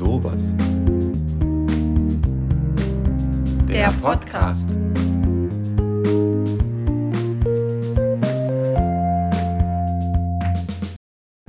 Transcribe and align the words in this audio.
sowas? 0.00 0.54
Der 3.68 3.92
Podcast. 4.00 4.70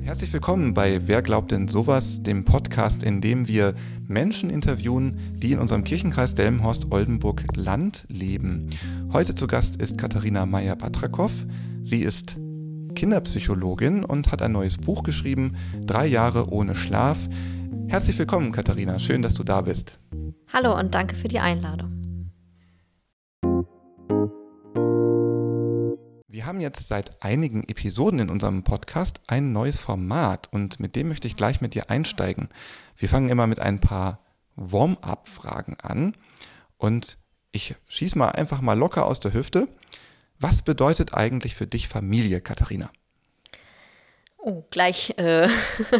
Herzlich 0.04 0.34
willkommen 0.34 0.74
bei 0.74 1.08
Wer 1.08 1.22
glaubt 1.22 1.54
denn 1.54 1.70
sowas, 1.70 2.24
dem 2.24 2.44
Podcast, 2.44 3.04
in 3.04 3.22
dem 3.22 3.48
wir 3.48 3.74
Menschen 4.10 4.50
interviewen, 4.50 5.18
die 5.38 5.54
in 5.54 5.60
unserem 5.60 5.86
Kirchenkreis 5.86 6.36
Delmenhorst-Oldenburg-Land 6.36 8.06
leben. 8.10 8.68
Heute 9.14 9.34
zu 9.34 9.48
Gast 9.48 9.82
ist 9.82 9.98
Katharina 9.98 10.46
Meyer-Batrakow. 10.46 11.32
Sie 11.84 12.02
ist 12.02 12.36
Kinderpsychologin 12.96 14.04
und 14.04 14.30
hat 14.34 14.42
ein 14.42 14.52
neues 14.52 14.78
Buch 14.78 15.04
geschrieben, 15.04 15.56
Drei 15.86 16.06
Jahre 16.06 16.52
ohne 16.52 16.76
Schlaf. 16.76 17.30
Herzlich 17.92 18.18
willkommen, 18.18 18.54
Katharina. 18.54 19.00
Schön, 19.00 19.22
dass 19.22 19.34
du 19.34 19.44
da 19.44 19.60
bist. 19.60 20.00
Hallo 20.54 20.80
und 20.80 20.96
danke 20.96 21.14
für 21.14 21.28
die 21.28 21.40
Einladung. 21.40 22.02
Wir 26.30 26.46
haben 26.46 26.62
jetzt 26.62 26.88
seit 26.88 27.22
einigen 27.22 27.66
Episoden 27.66 28.20
in 28.20 28.30
unserem 28.30 28.64
Podcast 28.64 29.20
ein 29.28 29.52
neues 29.52 29.78
Format 29.78 30.48
und 30.54 30.80
mit 30.80 30.96
dem 30.96 31.10
möchte 31.10 31.28
ich 31.28 31.36
gleich 31.36 31.60
mit 31.60 31.76
dir 31.76 31.90
einsteigen. 31.90 32.48
Wir 32.96 33.10
fangen 33.10 33.28
immer 33.28 33.46
mit 33.46 33.60
ein 33.60 33.82
paar 33.82 34.20
Warm-up-Fragen 34.56 35.76
an 35.84 36.14
und 36.78 37.18
ich 37.52 37.76
schieße 37.90 38.18
mal 38.18 38.30
einfach 38.30 38.62
mal 38.62 38.80
locker 38.80 39.06
aus 39.06 39.20
der 39.20 39.34
Hüfte. 39.34 39.68
Was 40.40 40.62
bedeutet 40.62 41.14
eigentlich 41.14 41.56
für 41.56 41.68
dich 41.68 41.90
Familie, 41.90 42.40
Katharina? 42.40 42.90
Oh, 44.44 44.64
gleich, 44.72 45.14
äh, 45.18 45.48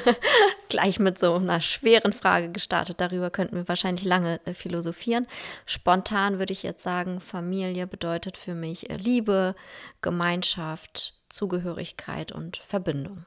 gleich 0.70 0.98
mit 1.00 1.20
so 1.20 1.36
einer 1.36 1.62
schweren 1.62 2.12
Frage 2.12 2.52
gestartet. 2.52 3.00
Darüber 3.00 3.30
könnten 3.30 3.56
wir 3.56 3.68
wahrscheinlich 3.68 4.04
lange 4.04 4.42
äh, 4.46 4.56
philosophieren. 4.56 5.28
Spontan 5.68 6.40
würde 6.40 6.52
ich 6.52 6.64
jetzt 6.64 6.82
sagen, 6.82 7.22
Familie 7.22 7.86
bedeutet 7.86 8.38
für 8.38 8.56
mich 8.56 8.90
äh, 8.90 8.96
Liebe, 8.96 9.54
Gemeinschaft, 10.02 11.14
Zugehörigkeit 11.30 12.32
und 12.32 12.58
Verbindung. 12.58 13.26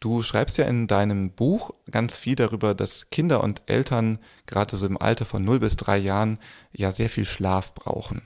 Du 0.00 0.22
schreibst 0.22 0.56
ja 0.56 0.64
in 0.64 0.86
deinem 0.86 1.30
Buch 1.30 1.70
ganz 1.90 2.18
viel 2.18 2.34
darüber, 2.34 2.74
dass 2.74 3.10
Kinder 3.10 3.44
und 3.44 3.60
Eltern 3.66 4.18
gerade 4.46 4.76
so 4.76 4.86
im 4.86 5.00
Alter 5.00 5.26
von 5.26 5.42
0 5.42 5.60
bis 5.60 5.76
3 5.76 5.98
Jahren 5.98 6.38
ja 6.72 6.90
sehr 6.90 7.10
viel 7.10 7.26
Schlaf 7.26 7.74
brauchen. 7.74 8.22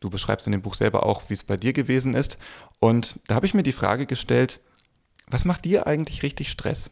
Du 0.00 0.08
beschreibst 0.08 0.46
in 0.46 0.52
dem 0.52 0.62
Buch 0.62 0.74
selber 0.74 1.04
auch, 1.04 1.24
wie 1.28 1.34
es 1.34 1.44
bei 1.44 1.58
dir 1.58 1.74
gewesen 1.74 2.14
ist. 2.14 2.38
Und 2.80 3.20
da 3.26 3.34
habe 3.34 3.46
ich 3.46 3.54
mir 3.54 3.62
die 3.62 3.72
Frage 3.72 4.06
gestellt, 4.06 4.58
was 5.32 5.44
macht 5.44 5.64
dir 5.64 5.86
eigentlich 5.86 6.22
richtig 6.22 6.50
Stress? 6.50 6.90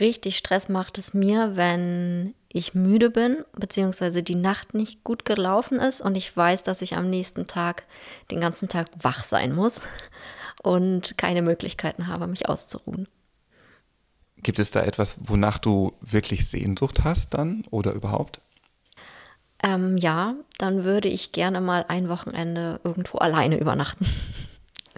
Richtig 0.00 0.38
Stress 0.38 0.68
macht 0.68 0.98
es 0.98 1.12
mir, 1.12 1.56
wenn 1.56 2.34
ich 2.48 2.74
müde 2.74 3.10
bin, 3.10 3.44
beziehungsweise 3.52 4.22
die 4.22 4.34
Nacht 4.34 4.74
nicht 4.74 5.04
gut 5.04 5.24
gelaufen 5.24 5.78
ist 5.78 6.00
und 6.00 6.16
ich 6.16 6.34
weiß, 6.34 6.62
dass 6.62 6.82
ich 6.82 6.96
am 6.96 7.10
nächsten 7.10 7.46
Tag 7.46 7.84
den 8.30 8.40
ganzen 8.40 8.68
Tag 8.68 8.88
wach 9.00 9.24
sein 9.24 9.54
muss 9.54 9.80
und 10.62 11.16
keine 11.18 11.42
Möglichkeiten 11.42 12.06
habe, 12.06 12.26
mich 12.26 12.48
auszuruhen. 12.48 13.08
Gibt 14.38 14.58
es 14.58 14.70
da 14.70 14.82
etwas, 14.82 15.16
wonach 15.20 15.58
du 15.58 15.92
wirklich 16.00 16.48
Sehnsucht 16.48 17.04
hast 17.04 17.34
dann 17.34 17.64
oder 17.70 17.92
überhaupt? 17.92 18.40
Ähm, 19.62 19.96
ja, 19.96 20.34
dann 20.58 20.84
würde 20.84 21.08
ich 21.08 21.32
gerne 21.32 21.60
mal 21.60 21.84
ein 21.86 22.08
Wochenende 22.08 22.80
irgendwo 22.82 23.18
alleine 23.18 23.58
übernachten. 23.58 24.06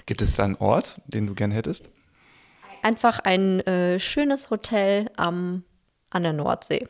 Gibt 0.07 0.23
es 0.23 0.37
da 0.37 0.45
einen 0.45 0.57
Ort, 0.57 1.01
den 1.07 1.27
du 1.27 1.35
gern 1.35 1.51
hättest? 1.51 1.91
Einfach 2.83 3.21
ein 3.21 3.61
äh, 3.61 3.99
schönes 3.99 4.51
Hotel 4.51 5.11
am, 5.17 5.65
an 6.11 6.23
der 6.23 6.33
Nordsee. 6.35 6.87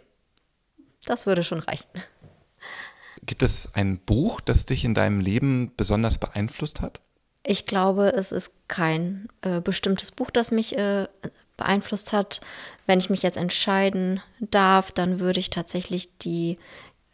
Das 1.06 1.26
würde 1.26 1.44
schon 1.44 1.60
reichen. 1.60 1.86
Gibt 3.24 3.42
es 3.42 3.70
ein 3.74 3.98
Buch, 3.98 4.40
das 4.40 4.66
dich 4.66 4.84
in 4.84 4.94
deinem 4.94 5.20
Leben 5.20 5.72
besonders 5.76 6.18
beeinflusst 6.18 6.80
hat? 6.80 7.00
Ich 7.46 7.66
glaube, 7.66 8.12
es 8.14 8.32
ist 8.32 8.50
kein 8.68 9.28
äh, 9.42 9.60
bestimmtes 9.60 10.10
Buch, 10.10 10.30
das 10.30 10.50
mich 10.50 10.76
äh, 10.76 11.06
beeinflusst 11.56 12.12
hat. 12.12 12.40
Wenn 12.86 12.98
ich 12.98 13.10
mich 13.10 13.22
jetzt 13.22 13.36
entscheiden 13.36 14.20
darf, 14.40 14.92
dann 14.92 15.20
würde 15.20 15.40
ich 15.40 15.50
tatsächlich 15.50 16.18
die 16.18 16.58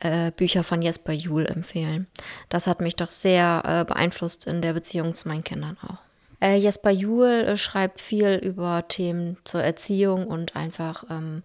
äh, 0.01 0.31
Bücher 0.33 0.65
von 0.65 0.83
Jesper 0.83 1.13
Juhl 1.13 1.47
empfehlen. 1.47 2.07
Das 2.49 2.67
hat 2.67 2.81
mich 2.81 2.97
doch 2.97 3.11
sehr 3.11 3.63
äh, 3.65 3.85
beeinflusst 3.85 4.47
in 4.47 4.63
der 4.63 4.73
Beziehung 4.73 5.15
zu 5.15 5.29
meinen 5.29 5.45
Kindern 5.45 5.77
auch. 5.87 5.99
Äh, 6.41 6.57
Jesper 6.57 6.91
Juhl 6.91 7.27
äh, 7.27 7.57
schreibt 7.57 8.01
viel 8.01 8.35
über 8.35 8.87
Themen 8.89 9.37
zur 9.45 9.63
Erziehung 9.63 10.27
und 10.27 10.57
einfach, 10.57 11.05
ähm, 11.11 11.43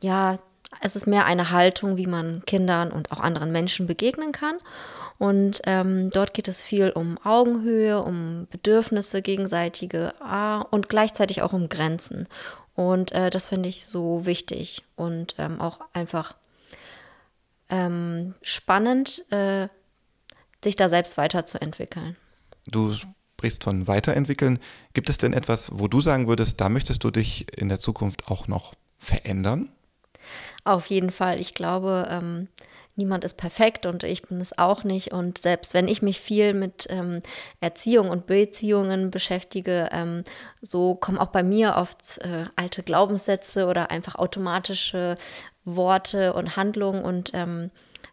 ja, 0.00 0.38
es 0.80 0.96
ist 0.96 1.06
mehr 1.06 1.26
eine 1.26 1.50
Haltung, 1.50 1.96
wie 1.96 2.06
man 2.06 2.42
Kindern 2.46 2.92
und 2.92 3.12
auch 3.12 3.20
anderen 3.20 3.52
Menschen 3.52 3.86
begegnen 3.86 4.32
kann. 4.32 4.56
Und 5.18 5.60
ähm, 5.66 6.10
dort 6.10 6.34
geht 6.34 6.48
es 6.48 6.64
viel 6.64 6.90
um 6.90 7.18
Augenhöhe, 7.22 8.02
um 8.02 8.48
Bedürfnisse 8.50 9.22
gegenseitige 9.22 10.14
ah, 10.20 10.62
und 10.70 10.88
gleichzeitig 10.88 11.42
auch 11.42 11.52
um 11.52 11.68
Grenzen. 11.68 12.26
Und 12.74 13.12
äh, 13.12 13.30
das 13.30 13.46
finde 13.46 13.68
ich 13.68 13.84
so 13.86 14.24
wichtig 14.24 14.82
und 14.96 15.34
ähm, 15.38 15.60
auch 15.60 15.80
einfach 15.92 16.34
ähm, 17.72 18.34
spannend, 18.42 19.24
äh, 19.32 19.66
sich 20.62 20.76
da 20.76 20.88
selbst 20.88 21.16
weiterzuentwickeln. 21.16 22.16
Du 22.66 22.94
sprichst 22.94 23.64
von 23.64 23.88
weiterentwickeln. 23.88 24.60
Gibt 24.92 25.10
es 25.10 25.18
denn 25.18 25.32
etwas, 25.32 25.72
wo 25.74 25.88
du 25.88 26.00
sagen 26.00 26.28
würdest, 26.28 26.60
da 26.60 26.68
möchtest 26.68 27.02
du 27.02 27.10
dich 27.10 27.58
in 27.58 27.68
der 27.68 27.80
Zukunft 27.80 28.28
auch 28.28 28.46
noch 28.46 28.74
verändern? 28.98 29.72
Auf 30.62 30.86
jeden 30.86 31.10
Fall. 31.10 31.40
Ich 31.40 31.54
glaube, 31.54 32.06
ähm, 32.08 32.46
niemand 32.96 33.24
ist 33.24 33.36
perfekt 33.36 33.86
und 33.86 34.02
ich 34.04 34.22
bin 34.22 34.40
es 34.40 34.58
auch 34.58 34.84
nicht. 34.84 35.12
Und 35.12 35.38
selbst 35.38 35.74
wenn 35.74 35.88
ich 35.88 36.02
mich 36.02 36.20
viel 36.20 36.54
mit 36.54 36.86
ähm, 36.90 37.20
Erziehung 37.60 38.10
und 38.10 38.26
Beziehungen 38.26 39.10
beschäftige, 39.10 39.88
ähm, 39.92 40.24
so 40.60 40.94
kommen 40.94 41.18
auch 41.18 41.28
bei 41.28 41.42
mir 41.42 41.76
oft 41.76 42.18
äh, 42.18 42.44
alte 42.56 42.82
Glaubenssätze 42.82 43.66
oder 43.66 43.90
einfach 43.90 44.16
automatische 44.16 45.16
Worte 45.64 46.34
und 46.34 46.56
Handlungen. 46.56 47.02
Und 47.02 47.30
ähm, 47.34 47.70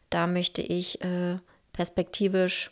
da 0.09 0.27
möchte 0.27 0.61
ich 0.61 1.01
äh, 1.03 1.37
perspektivisch 1.73 2.71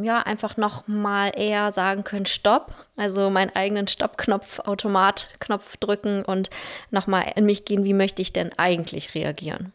ja, 0.00 0.20
einfach 0.20 0.56
noch 0.56 0.88
mal 0.88 1.32
eher 1.36 1.70
sagen 1.70 2.02
können, 2.04 2.24
Stopp, 2.24 2.74
also 2.96 3.28
meinen 3.28 3.54
eigenen 3.54 3.88
Stoppknopf, 3.88 4.60
Automatknopf 4.60 5.76
drücken 5.76 6.24
und 6.24 6.48
noch 6.90 7.06
mal 7.06 7.22
in 7.36 7.44
mich 7.44 7.66
gehen, 7.66 7.84
wie 7.84 7.92
möchte 7.92 8.22
ich 8.22 8.32
denn 8.32 8.52
eigentlich 8.56 9.14
reagieren? 9.14 9.72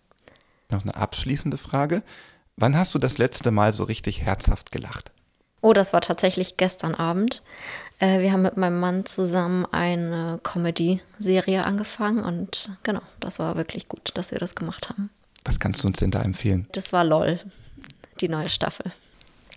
Noch 0.70 0.84
eine 0.84 0.96
abschließende 0.96 1.58
Frage. 1.58 2.04
Wann 2.56 2.76
hast 2.76 2.94
du 2.94 3.00
das 3.00 3.18
letzte 3.18 3.52
Mal 3.52 3.74
so 3.74 3.84
richtig 3.84 4.22
herzhaft 4.22 4.72
gelacht? 4.72 5.12
Oh, 5.62 5.74
das 5.74 5.94
war 5.94 6.02
tatsächlich 6.02 6.58
gestern 6.58 6.96
Abend. 6.96 7.42
Äh, 8.00 8.22
wir 8.22 8.32
haben 8.32 8.44
mit 8.44 8.58
meinem 8.58 8.80
Mann 8.80 9.06
zusammen 9.06 9.66
eine 9.72 10.40
Comedy-Serie 10.44 11.64
angefangen 11.64 12.24
und 12.24 12.70
genau, 12.84 13.02
das 13.20 13.40
war 13.40 13.56
wirklich 13.58 13.88
gut, 13.88 14.12
dass 14.14 14.32
wir 14.32 14.40
das 14.40 14.56
gemacht 14.56 14.90
haben. 14.90 15.10
Was 15.46 15.60
kannst 15.60 15.84
du 15.84 15.88
uns 15.88 16.00
denn 16.00 16.12
da 16.12 16.22
empfehlen? 16.22 16.68
Das 16.74 16.94
war 16.94 17.04
LOL, 17.04 17.40
die 18.22 18.30
neue 18.30 18.50
Staffel. 18.50 18.92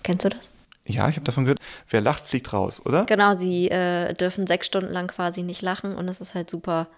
Kennst 0.02 0.24
du 0.24 0.30
das? 0.30 0.50
Ja, 0.86 1.08
ich 1.08 1.16
habe 1.16 1.24
davon 1.24 1.44
gehört. 1.44 1.60
Wer 1.88 2.00
lacht, 2.00 2.26
fliegt 2.26 2.52
raus, 2.52 2.84
oder? 2.84 3.04
Genau, 3.04 3.36
sie 3.36 3.70
äh, 3.70 4.14
dürfen 4.14 4.46
sechs 4.46 4.66
Stunden 4.66 4.92
lang 4.92 5.08
quasi 5.08 5.42
nicht 5.42 5.62
lachen 5.62 5.94
und 5.94 6.06
das 6.06 6.20
ist 6.20 6.34
halt 6.34 6.48
super 6.48 6.88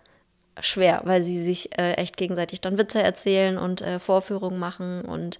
schwer, 0.60 1.02
weil 1.04 1.22
sie 1.22 1.42
sich 1.42 1.76
äh, 1.78 1.92
echt 1.92 2.16
gegenseitig 2.16 2.60
dann 2.60 2.78
Witze 2.78 3.02
erzählen 3.02 3.58
und 3.58 3.80
äh, 3.80 3.98
Vorführungen 3.98 4.58
machen. 4.58 5.02
Und 5.02 5.38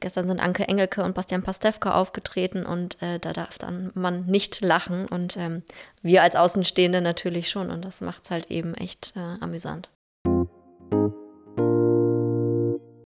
gestern 0.00 0.26
sind 0.26 0.40
Anke 0.40 0.68
Engelke 0.68 1.02
und 1.04 1.14
Bastian 1.14 1.42
Pastewka 1.42 1.94
aufgetreten 1.94 2.64
und 2.64 3.00
äh, 3.02 3.18
da 3.18 3.32
darf 3.32 3.58
dann 3.58 3.90
man 3.94 4.26
nicht 4.26 4.60
lachen. 4.60 5.06
Und 5.06 5.36
ähm, 5.36 5.62
wir 6.02 6.22
als 6.22 6.36
Außenstehende 6.36 7.00
natürlich 7.00 7.50
schon. 7.50 7.70
Und 7.70 7.84
das 7.84 8.00
macht 8.00 8.24
es 8.24 8.30
halt 8.30 8.50
eben 8.50 8.74
echt 8.74 9.12
äh, 9.16 9.42
amüsant. 9.42 9.90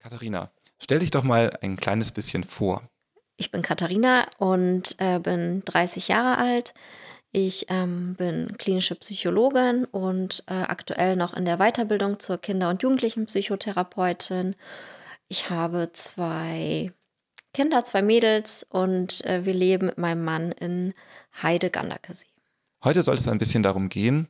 Katharina, 0.02 0.50
stell 0.78 1.00
dich 1.00 1.10
doch 1.10 1.24
mal 1.24 1.56
ein 1.62 1.76
kleines 1.76 2.12
bisschen 2.12 2.44
vor. 2.44 2.82
Ich 3.38 3.50
bin 3.50 3.60
Katharina 3.60 4.26
und 4.38 4.96
äh, 4.98 5.18
bin 5.18 5.62
30 5.66 6.08
Jahre 6.08 6.38
alt 6.38 6.72
ich 7.32 7.66
ähm, 7.68 8.14
bin 8.14 8.56
klinische 8.58 8.94
Psychologin 8.94 9.84
und 9.84 10.44
äh, 10.46 10.54
aktuell 10.54 11.16
noch 11.16 11.34
in 11.34 11.44
der 11.44 11.58
Weiterbildung 11.58 12.18
zur 12.18 12.38
Kinder- 12.38 12.70
und 12.70 12.82
Jugendlichenpsychotherapeutin. 12.82 14.54
Ich 15.28 15.50
habe 15.50 15.90
zwei 15.92 16.92
Kinder, 17.52 17.84
zwei 17.84 18.02
Mädels 18.02 18.66
und 18.68 19.24
äh, 19.24 19.44
wir 19.44 19.54
leben 19.54 19.86
mit 19.86 19.98
meinem 19.98 20.24
Mann 20.24 20.52
in 20.52 20.94
Heide-Ganderkesee. 21.42 22.26
Heute 22.84 23.02
soll 23.02 23.16
es 23.16 23.28
ein 23.28 23.38
bisschen 23.38 23.62
darum 23.62 23.88
gehen, 23.88 24.28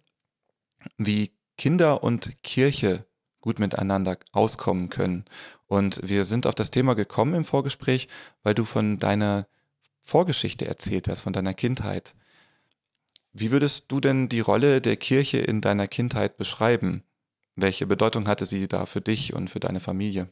wie 0.96 1.32
Kinder 1.58 2.02
und 2.02 2.42
Kirche 2.42 3.04
gut 3.40 3.58
miteinander 3.58 4.18
auskommen 4.32 4.90
können. 4.90 5.24
Und 5.66 6.00
wir 6.02 6.24
sind 6.24 6.46
auf 6.46 6.54
das 6.54 6.70
Thema 6.70 6.94
gekommen 6.94 7.34
im 7.34 7.44
Vorgespräch, 7.44 8.08
weil 8.42 8.54
du 8.54 8.64
von 8.64 8.98
deiner 8.98 9.46
Vorgeschichte 10.02 10.66
erzählt 10.66 11.08
hast, 11.08 11.22
von 11.22 11.32
deiner 11.32 11.54
Kindheit. 11.54 12.14
Wie 13.38 13.50
würdest 13.50 13.84
du 13.88 14.00
denn 14.00 14.30
die 14.30 14.40
Rolle 14.40 14.80
der 14.80 14.96
Kirche 14.96 15.36
in 15.36 15.60
deiner 15.60 15.88
Kindheit 15.88 16.38
beschreiben? 16.38 17.02
Welche 17.54 17.86
Bedeutung 17.86 18.28
hatte 18.28 18.46
sie 18.46 18.66
da 18.66 18.86
für 18.86 19.02
dich 19.02 19.34
und 19.34 19.50
für 19.50 19.60
deine 19.60 19.80
Familie? 19.80 20.30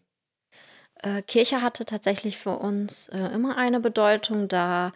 Äh, 1.03 1.21
Kirche 1.21 1.61
hatte 1.61 1.85
tatsächlich 1.85 2.39
für 2.39 2.59
uns 2.59 3.09
äh, 3.09 3.19
immer 3.35 3.59
eine 3.59 3.81
Bedeutung, 3.81 4.49
da 4.49 4.93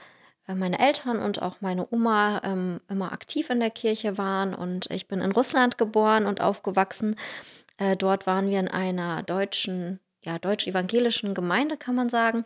äh, 0.46 0.55
meine 0.55 0.78
Eltern 0.78 1.19
und 1.19 1.43
auch 1.43 1.60
meine 1.60 1.87
Oma 1.93 2.40
ähm, 2.44 2.81
immer 2.88 3.12
aktiv 3.12 3.50
in 3.50 3.60
der 3.60 3.70
Kirche 3.70 4.16
waren 4.16 4.55
und 4.55 4.90
ich 4.90 5.06
bin 5.06 5.20
in 5.20 5.32
Russland 5.32 5.76
geboren 5.76 6.25
und 6.25 6.40
aufgewachsen. 6.40 7.14
Äh, 7.76 7.94
dort 7.94 8.26
waren 8.26 8.49
wir 8.49 8.58
in 8.58 8.69
einer 8.69 9.22
deutschen 9.22 10.00
ja, 10.28 10.38
deutsch-evangelischen 10.38 11.32
Gemeinde, 11.32 11.78
kann 11.78 11.94
man 11.94 12.10
sagen. 12.10 12.44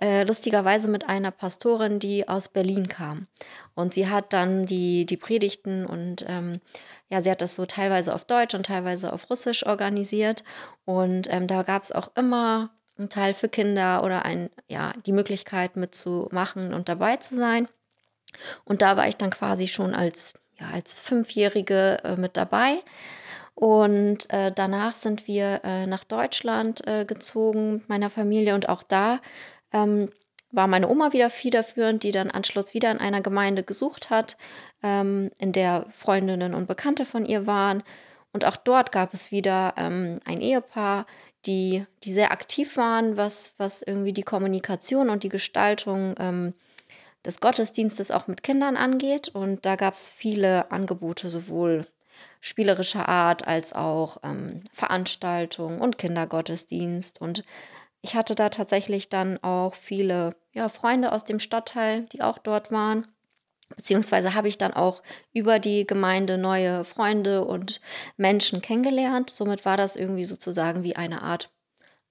Äh, 0.00 0.24
lustigerweise 0.24 0.88
mit 0.88 1.08
einer 1.08 1.30
Pastorin, 1.30 1.98
die 1.98 2.28
aus 2.28 2.50
Berlin 2.50 2.88
kam. 2.88 3.28
Und 3.74 3.94
sie 3.94 4.08
hat 4.08 4.34
dann 4.34 4.66
die, 4.66 5.06
die 5.06 5.16
Predigten 5.16 5.86
und 5.86 6.26
ähm, 6.28 6.60
ja, 7.08 7.22
sie 7.22 7.30
hat 7.30 7.40
das 7.40 7.54
so 7.54 7.64
teilweise 7.64 8.14
auf 8.14 8.26
Deutsch 8.26 8.54
und 8.54 8.66
teilweise 8.66 9.10
auf 9.12 9.30
Russisch 9.30 9.64
organisiert. 9.64 10.44
Und 10.84 11.32
ähm, 11.32 11.46
da 11.46 11.62
gab 11.62 11.82
es 11.82 11.92
auch 11.92 12.10
immer 12.14 12.70
einen 12.98 13.08
Teil 13.08 13.32
für 13.32 13.48
Kinder 13.48 14.04
oder 14.04 14.26
ein, 14.26 14.50
ja, 14.68 14.92
die 15.06 15.12
Möglichkeit 15.12 15.76
mitzumachen 15.76 16.74
und 16.74 16.90
dabei 16.90 17.16
zu 17.16 17.34
sein. 17.36 17.68
Und 18.64 18.82
da 18.82 18.98
war 18.98 19.08
ich 19.08 19.16
dann 19.16 19.30
quasi 19.30 19.66
schon 19.66 19.94
als, 19.94 20.34
ja, 20.60 20.68
als 20.74 21.00
Fünfjährige 21.00 21.98
äh, 22.04 22.16
mit 22.16 22.36
dabei. 22.36 22.82
Und 23.64 24.30
äh, 24.30 24.52
danach 24.54 24.94
sind 24.94 25.26
wir 25.26 25.62
äh, 25.64 25.86
nach 25.86 26.04
Deutschland 26.04 26.86
äh, 26.86 27.06
gezogen 27.06 27.76
mit 27.76 27.88
meiner 27.88 28.10
Familie 28.10 28.54
und 28.54 28.68
auch 28.68 28.82
da 28.82 29.20
ähm, 29.72 30.10
war 30.50 30.66
meine 30.66 30.86
Oma 30.86 31.14
wieder 31.14 31.30
federführend, 31.30 32.02
die 32.02 32.12
dann 32.12 32.30
Anschluss 32.30 32.74
wieder 32.74 32.90
in 32.90 32.98
einer 32.98 33.22
Gemeinde 33.22 33.62
gesucht 33.62 34.10
hat, 34.10 34.36
ähm, 34.82 35.30
in 35.38 35.52
der 35.52 35.86
Freundinnen 35.96 36.52
und 36.52 36.68
Bekannte 36.68 37.06
von 37.06 37.24
ihr 37.24 37.46
waren. 37.46 37.82
Und 38.34 38.44
auch 38.44 38.58
dort 38.58 38.92
gab 38.92 39.14
es 39.14 39.30
wieder 39.30 39.72
ähm, 39.78 40.20
ein 40.26 40.42
Ehepaar, 40.42 41.06
die, 41.46 41.86
die 42.02 42.12
sehr 42.12 42.32
aktiv 42.32 42.76
waren, 42.76 43.16
was, 43.16 43.54
was 43.56 43.80
irgendwie 43.80 44.12
die 44.12 44.24
Kommunikation 44.24 45.08
und 45.08 45.22
die 45.22 45.30
Gestaltung 45.30 46.14
ähm, 46.18 46.52
des 47.24 47.40
Gottesdienstes 47.40 48.10
auch 48.10 48.26
mit 48.26 48.42
Kindern 48.42 48.76
angeht. 48.76 49.28
Und 49.28 49.64
da 49.64 49.76
gab 49.76 49.94
es 49.94 50.06
viele 50.06 50.70
Angebote, 50.70 51.30
sowohl 51.30 51.86
spielerischer 52.40 53.08
Art 53.08 53.46
als 53.46 53.72
auch 53.72 54.18
ähm, 54.22 54.62
Veranstaltungen 54.72 55.80
und 55.80 55.98
Kindergottesdienst. 55.98 57.20
Und 57.20 57.44
ich 58.02 58.14
hatte 58.14 58.34
da 58.34 58.50
tatsächlich 58.50 59.08
dann 59.08 59.42
auch 59.42 59.74
viele 59.74 60.36
ja, 60.52 60.68
Freunde 60.68 61.12
aus 61.12 61.24
dem 61.24 61.40
Stadtteil, 61.40 62.02
die 62.12 62.22
auch 62.22 62.38
dort 62.38 62.70
waren. 62.70 63.06
Beziehungsweise 63.76 64.34
habe 64.34 64.48
ich 64.48 64.58
dann 64.58 64.74
auch 64.74 65.02
über 65.32 65.58
die 65.58 65.86
Gemeinde 65.86 66.36
neue 66.36 66.84
Freunde 66.84 67.44
und 67.44 67.80
Menschen 68.16 68.60
kennengelernt. 68.60 69.30
Somit 69.30 69.64
war 69.64 69.76
das 69.76 69.96
irgendwie 69.96 70.26
sozusagen 70.26 70.82
wie 70.82 70.96
eine 70.96 71.22
Art, 71.22 71.50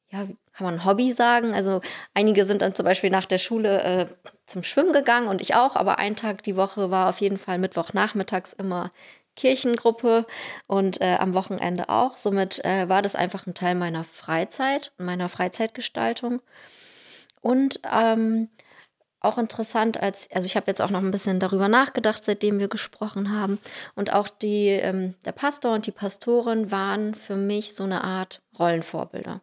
ja, 0.09 0.27
kann 0.51 0.65
man 0.65 0.83
Hobby 0.83 1.13
sagen. 1.13 1.53
Also 1.53 1.81
einige 2.13 2.45
sind 2.45 2.61
dann 2.61 2.75
zum 2.75 2.85
Beispiel 2.85 3.11
nach 3.11 3.25
der 3.25 3.37
Schule 3.37 3.83
äh, 3.83 4.05
zum 4.45 4.63
Schwimmen 4.63 4.93
gegangen 4.93 5.27
und 5.27 5.41
ich 5.41 5.55
auch, 5.55 5.75
aber 5.75 5.99
ein 5.99 6.15
Tag 6.15 6.43
die 6.43 6.55
Woche 6.55 6.91
war 6.91 7.09
auf 7.09 7.21
jeden 7.21 7.37
Fall 7.37 7.59
Mittwochnachmittags 7.59 8.53
immer 8.53 8.89
Kirchengruppe 9.35 10.25
und 10.67 11.01
äh, 11.01 11.17
am 11.19 11.33
Wochenende 11.33 11.89
auch. 11.89 12.17
Somit 12.17 12.63
äh, 12.65 12.87
war 12.89 13.01
das 13.01 13.15
einfach 13.15 13.47
ein 13.47 13.53
Teil 13.53 13.75
meiner 13.75 14.03
Freizeit 14.03 14.91
und 14.97 15.05
meiner 15.05 15.29
Freizeitgestaltung. 15.29 16.41
Und 17.41 17.81
ähm, 17.91 18.49
auch 19.23 19.37
interessant, 19.37 20.01
als, 20.01 20.29
also 20.31 20.45
ich 20.45 20.55
habe 20.55 20.67
jetzt 20.67 20.81
auch 20.81 20.89
noch 20.89 21.01
ein 21.01 21.11
bisschen 21.11 21.39
darüber 21.39 21.69
nachgedacht, 21.69 22.23
seitdem 22.23 22.59
wir 22.59 22.67
gesprochen 22.67 23.31
haben. 23.31 23.57
Und 23.95 24.11
auch 24.11 24.27
die, 24.27 24.67
ähm, 24.67 25.15
der 25.25 25.31
Pastor 25.31 25.73
und 25.73 25.87
die 25.87 25.91
Pastorin 25.91 26.71
waren 26.71 27.15
für 27.15 27.35
mich 27.35 27.73
so 27.73 27.83
eine 27.83 28.03
Art 28.03 28.41
Rollenvorbilder. 28.59 29.41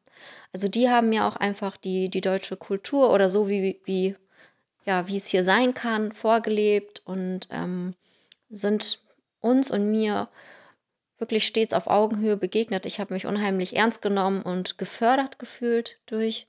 Also 0.52 0.69
die 0.69 0.90
haben 0.90 1.08
mir 1.08 1.25
auch 1.25 1.37
einfach 1.37 1.78
die, 1.78 2.10
die 2.10 2.20
deutsche 2.20 2.56
Kultur 2.56 3.10
oder 3.12 3.31
so 3.31 3.48
wie, 3.48 3.81
wie, 3.84 4.14
ja, 4.84 5.08
wie 5.08 5.16
es 5.16 5.26
hier 5.26 5.44
sein 5.44 5.72
kann, 5.72 6.12
vorgelebt 6.12 7.00
und 7.06 7.48
ähm, 7.50 7.94
sind 8.50 9.00
uns 9.40 9.70
und 9.70 9.90
mir 9.90 10.28
wirklich 11.19 11.46
stets 11.46 11.75
auf 11.75 11.87
Augenhöhe 11.87 12.37
begegnet. 12.37 12.87
Ich 12.87 12.98
habe 12.98 13.14
mich 13.14 13.26
unheimlich 13.26 13.76
ernst 13.76 14.02
genommen 14.02 14.42
und 14.42 14.78
gefördert 14.78 15.38
gefühlt 15.38 15.98
durch, 16.06 16.48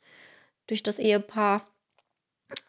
durch 0.68 0.82
das 0.82 0.98
Ehepaar. 0.98 1.66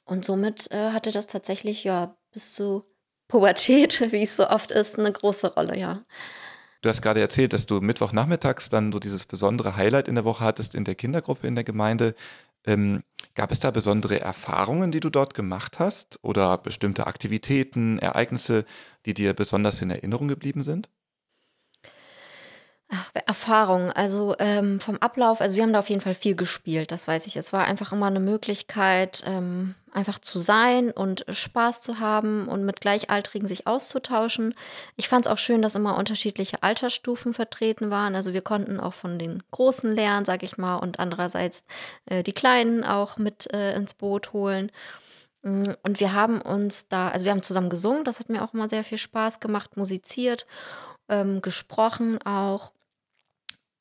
Und 0.04 0.24
somit 0.24 0.70
äh, 0.72 0.90
hatte 0.90 1.12
das 1.12 1.26
tatsächlich 1.26 1.84
ja 1.84 2.16
bis 2.32 2.52
zu 2.52 2.84
Pubertät, 3.28 4.00
wie 4.12 4.22
es 4.22 4.36
so 4.36 4.48
oft 4.48 4.70
ist, 4.72 4.98
eine 4.98 5.12
große 5.12 5.54
Rolle, 5.54 5.78
ja. 5.78 6.04
Du 6.82 6.88
hast 6.88 7.00
gerade 7.00 7.20
erzählt, 7.20 7.52
dass 7.52 7.66
du 7.66 7.80
Mittwochnachmittags 7.80 8.68
dann 8.68 8.90
so 8.90 8.98
dieses 8.98 9.24
besondere 9.24 9.76
Highlight 9.76 10.08
in 10.08 10.16
der 10.16 10.24
Woche 10.24 10.44
hattest 10.44 10.74
in 10.74 10.82
der 10.82 10.96
Kindergruppe 10.96 11.46
in 11.46 11.54
der 11.54 11.62
Gemeinde. 11.62 12.16
Ähm, 12.66 13.02
gab 13.34 13.50
es 13.52 13.60
da 13.60 13.70
besondere 13.70 14.20
Erfahrungen, 14.20 14.92
die 14.92 15.00
du 15.00 15.10
dort 15.10 15.34
gemacht 15.34 15.78
hast 15.78 16.18
oder 16.22 16.58
bestimmte 16.58 17.06
Aktivitäten, 17.06 17.98
Ereignisse, 17.98 18.64
die 19.06 19.14
dir 19.14 19.32
besonders 19.34 19.80
in 19.82 19.90
Erinnerung 19.90 20.28
geblieben 20.28 20.62
sind? 20.62 20.90
Erfahrung, 23.26 23.90
also 23.92 24.34
ähm, 24.38 24.80
vom 24.80 24.98
Ablauf, 24.98 25.40
also 25.40 25.56
wir 25.56 25.62
haben 25.62 25.72
da 25.72 25.78
auf 25.78 25.88
jeden 25.88 26.00
Fall 26.00 26.14
viel 26.14 26.34
gespielt, 26.34 26.92
das 26.92 27.08
weiß 27.08 27.26
ich. 27.26 27.36
Es 27.36 27.52
war 27.52 27.64
einfach 27.64 27.92
immer 27.92 28.06
eine 28.06 28.20
Möglichkeit, 28.20 29.22
ähm, 29.26 29.74
einfach 29.92 30.18
zu 30.18 30.38
sein 30.38 30.90
und 30.90 31.24
Spaß 31.28 31.80
zu 31.80 32.00
haben 32.00 32.48
und 32.48 32.64
mit 32.64 32.80
Gleichaltrigen 32.80 33.46
sich 33.46 33.66
auszutauschen. 33.66 34.54
Ich 34.96 35.08
fand 35.08 35.26
es 35.26 35.32
auch 35.32 35.38
schön, 35.38 35.62
dass 35.62 35.74
immer 35.74 35.96
unterschiedliche 35.98 36.62
Altersstufen 36.62 37.34
vertreten 37.34 37.90
waren. 37.90 38.14
Also 38.14 38.32
wir 38.32 38.42
konnten 38.42 38.80
auch 38.80 38.94
von 38.94 39.18
den 39.18 39.42
Großen 39.50 39.92
lernen, 39.92 40.24
sag 40.24 40.42
ich 40.42 40.58
mal, 40.58 40.76
und 40.76 40.98
andererseits 40.98 41.64
äh, 42.06 42.22
die 42.22 42.32
Kleinen 42.32 42.84
auch 42.84 43.18
mit 43.18 43.52
äh, 43.52 43.74
ins 43.74 43.94
Boot 43.94 44.32
holen. 44.32 44.72
Mm, 45.42 45.64
und 45.82 46.00
wir 46.00 46.12
haben 46.12 46.40
uns 46.40 46.88
da, 46.88 47.08
also 47.08 47.24
wir 47.24 47.32
haben 47.32 47.42
zusammen 47.42 47.70
gesungen, 47.70 48.04
das 48.04 48.18
hat 48.18 48.28
mir 48.28 48.42
auch 48.42 48.54
immer 48.54 48.68
sehr 48.68 48.84
viel 48.84 48.98
Spaß 48.98 49.40
gemacht, 49.40 49.76
musiziert, 49.76 50.46
ähm, 51.08 51.42
gesprochen 51.42 52.18
auch 52.24 52.72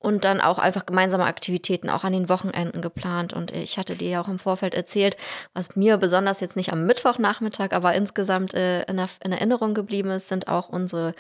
und 0.02 0.26
dann 0.26 0.42
auch 0.42 0.58
einfach 0.58 0.88
gemeinsame 0.88 1.26
Aktivitäten 1.26 1.90
auch 1.90 2.04
an 2.04 2.14
den 2.14 2.28
Wochenenden 2.28 2.82
geplant. 2.82 3.34
Und 3.34 3.52
ich 3.52 3.78
hatte 3.78 3.96
dir 3.96 4.10
ja 4.10 4.22
auch 4.22 4.28
im 4.28 4.40
Vorfeld 4.40 4.74
erzählt, 4.74 5.16
was 5.54 5.76
mir 5.76 5.98
besonders 5.98 6.40
jetzt 6.40 6.56
nicht 6.56 6.74
am 6.74 6.88
Mittwochnachmittag, 6.88 7.72
aber 7.72 7.94
insgesamt 7.94 8.56
äh, 8.56 8.82
in, 8.84 9.00
in, 9.24 9.32
Erinnerung 9.32 9.76
geblieben 9.76 10.10
ist, 10.10 10.28
sind 10.28 10.48
auch 10.48 10.70
unsere 10.70 11.14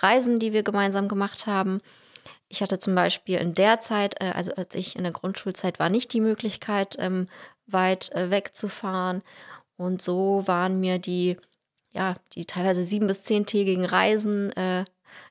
Reisen, 0.00 0.40
die 0.40 0.52
wir 0.52 0.64
gemeinsam 0.64 1.06
gemacht 1.06 1.46
haben. 1.46 1.80
Ich 2.48 2.60
hatte 2.60 2.80
zum 2.80 2.96
Beispiel 2.96 3.38
in 3.38 3.54
der 3.54 3.80
Zeit, 3.80 4.20
äh, 4.20 4.32
also 4.34 4.52
als 4.56 4.74
ich 4.74 4.96
in 4.96 5.04
der 5.04 5.12
Grundschulzeit 5.12 5.78
war, 5.78 5.88
nicht 5.88 6.12
die 6.12 6.20
Möglichkeit, 6.20 6.96
ähm, 6.98 7.28
weit 7.66 8.10
äh, 8.12 8.32
wegzufahren. 8.32 9.22
Und 9.76 10.02
so 10.02 10.42
waren 10.46 10.80
mir 10.80 10.98
die 10.98 11.36
ja, 11.94 12.14
die 12.34 12.44
teilweise 12.44 12.82
sieben- 12.82 13.06
bis 13.06 13.22
zehntägigen 13.22 13.84
Reisen 13.84 14.50
äh, 14.56 14.84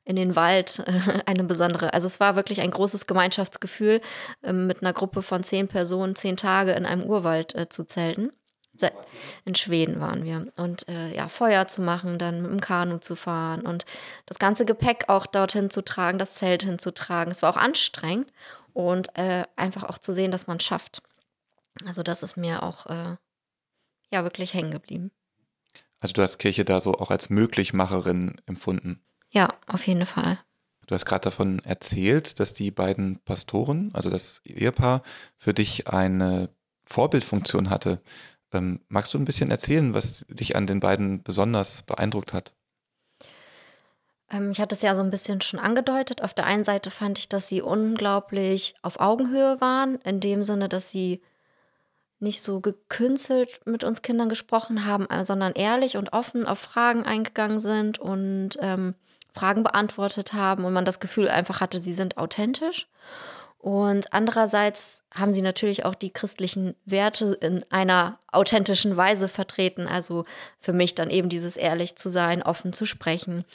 in 0.04 0.16
den 0.16 0.36
Wald 0.36 0.84
eine 1.26 1.44
besondere. 1.44 1.94
Also 1.94 2.08
es 2.08 2.20
war 2.20 2.36
wirklich 2.36 2.62
ein 2.62 2.72
großes 2.72 3.08
Gemeinschaftsgefühl, 3.08 4.02
äh, 4.42 4.54
mit 4.54 4.82
einer 4.82 4.94
Gruppe 4.94 5.22
von 5.22 5.44
zehn 5.44 5.68
Personen 5.68 6.16
zehn 6.16 6.38
Tage 6.38 6.72
in 6.72 6.86
einem 6.86 7.04
Urwald 7.04 7.56
äh, 7.56 7.70
zu 7.70 7.86
zelten. 7.86 8.32
In 9.46 9.54
Schweden 9.54 10.00
waren 10.00 10.24
wir. 10.24 10.48
Und 10.58 10.88
äh, 10.90 11.16
ja, 11.16 11.28
Feuer 11.28 11.68
zu 11.68 11.82
machen, 11.82 12.18
dann 12.18 12.42
mit 12.42 12.52
dem 12.52 12.60
Kanu 12.60 12.98
zu 12.98 13.16
fahren 13.16 13.62
und 13.62 13.86
das 14.26 14.40
ganze 14.40 14.66
Gepäck 14.66 15.06
auch 15.10 15.28
dorthin 15.28 15.70
zu 15.70 15.84
tragen, 15.84 16.18
das 16.18 16.36
Zelt 16.36 16.64
hinzutragen. 16.64 17.32
Es 17.32 17.44
war 17.44 17.52
auch 17.52 17.58
anstrengend 17.58 18.32
und 18.74 19.16
äh, 19.16 19.44
einfach 19.56 19.84
auch 19.84 20.00
zu 20.00 20.12
sehen, 20.12 20.32
dass 20.32 20.48
man 20.48 20.58
es 20.58 20.64
schafft. 20.64 21.04
Also 21.86 22.02
das 22.02 22.24
ist 22.24 22.36
mir 22.36 22.64
auch 22.64 22.88
äh, 22.88 23.16
ja 24.12 24.24
wirklich 24.24 24.54
hängen 24.54 24.72
geblieben. 24.72 25.12
Also 26.00 26.14
du 26.14 26.22
hast 26.22 26.38
Kirche 26.38 26.66
da 26.66 26.82
so 26.82 26.96
auch 26.96 27.12
als 27.12 27.30
Möglichmacherin 27.30 28.42
empfunden. 28.46 29.04
Ja, 29.34 29.50
auf 29.68 29.86
jeden 29.88 30.06
Fall. 30.06 30.38
Du 30.86 30.94
hast 30.94 31.06
gerade 31.06 31.24
davon 31.24 31.60
erzählt, 31.66 32.40
dass 32.40 32.54
die 32.54 32.70
beiden 32.70 33.20
Pastoren, 33.26 33.90
also 33.94 34.10
das 34.10 34.42
Ehepaar, 34.46 35.02
für 35.38 35.54
dich 35.54 35.88
eine 35.88 36.50
Vorbildfunktion 36.86 37.70
hatte. 37.70 38.00
Ähm, 38.52 38.82
magst 38.90 39.14
du 39.14 39.18
ein 39.18 39.26
bisschen 39.26 39.50
erzählen, 39.50 39.94
was 39.96 40.26
dich 40.30 40.56
an 40.56 40.68
den 40.68 40.80
beiden 40.80 41.24
besonders 41.24 41.82
beeindruckt 41.82 42.32
hat? 42.34 42.54
Ähm, 44.30 44.52
ich 44.52 44.62
hatte 44.62 44.76
es 44.76 44.84
ja 44.84 44.94
so 44.94 45.02
ein 45.02 45.10
bisschen 45.10 45.42
schon 45.42 45.60
angedeutet. 45.60 46.22
Auf 46.22 46.36
der 46.36 46.46
einen 46.46 46.64
Seite 46.64 46.92
fand 46.92 47.18
ich, 47.18 47.28
dass 47.28 47.50
sie 47.50 47.64
unglaublich 47.64 48.76
auf 48.84 49.00
Augenhöhe 49.00 49.60
waren, 49.62 49.96
in 50.02 50.20
dem 50.20 50.44
Sinne, 50.44 50.70
dass 50.70 50.92
sie 50.92 51.22
nicht 52.20 52.44
so 52.44 52.60
gekünstelt 52.60 53.62
mit 53.66 53.84
uns 53.84 54.04
Kindern 54.04 54.30
gesprochen 54.30 54.86
haben, 54.86 55.08
sondern 55.24 55.54
ehrlich 55.54 55.98
und 55.98 56.14
offen 56.14 56.46
auf 56.46 56.60
Fragen 56.60 57.04
eingegangen 57.04 57.60
sind 57.60 57.98
und 57.98 58.52
ähm, 58.62 58.94
Fragen 59.34 59.64
beantwortet 59.64 60.34
haben 60.34 60.66
und 60.66 60.74
man 60.74 60.86
das 60.86 61.00
Gefühl 61.00 61.28
einfach 61.28 61.60
hatte, 61.62 61.80
sie 61.80 61.94
sind 61.94 62.18
authentisch. 62.18 62.88
Und 63.58 64.12
andererseits 64.12 65.04
haben 65.14 65.32
sie 65.32 65.42
natürlich 65.42 65.86
auch 65.86 65.96
die 65.96 66.12
christlichen 66.12 66.76
Werte 66.86 67.38
in 67.40 67.64
einer 67.72 68.20
authentischen 68.32 68.98
Weise 68.98 69.30
vertreten. 69.30 69.88
Also 69.88 70.26
für 70.60 70.74
mich 70.74 70.96
dann 70.96 71.10
eben 71.10 71.30
dieses 71.30 71.56
ehrlich 71.56 71.96
zu 71.96 72.10
sein, 72.10 72.44
offen 72.44 72.74
zu 72.74 72.86
sprechen. 72.86 73.46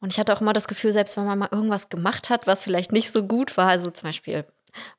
Und 0.00 0.14
ich 0.14 0.18
hatte 0.18 0.32
auch 0.32 0.40
immer 0.40 0.54
das 0.54 0.66
Gefühl, 0.66 0.92
selbst 0.92 1.16
wenn 1.18 1.26
man 1.26 1.38
mal 1.38 1.50
irgendwas 1.52 1.90
gemacht 1.90 2.30
hat, 2.30 2.46
was 2.46 2.64
vielleicht 2.64 2.90
nicht 2.90 3.12
so 3.12 3.22
gut 3.22 3.58
war, 3.58 3.68
also 3.68 3.90
zum 3.90 4.08
Beispiel 4.08 4.46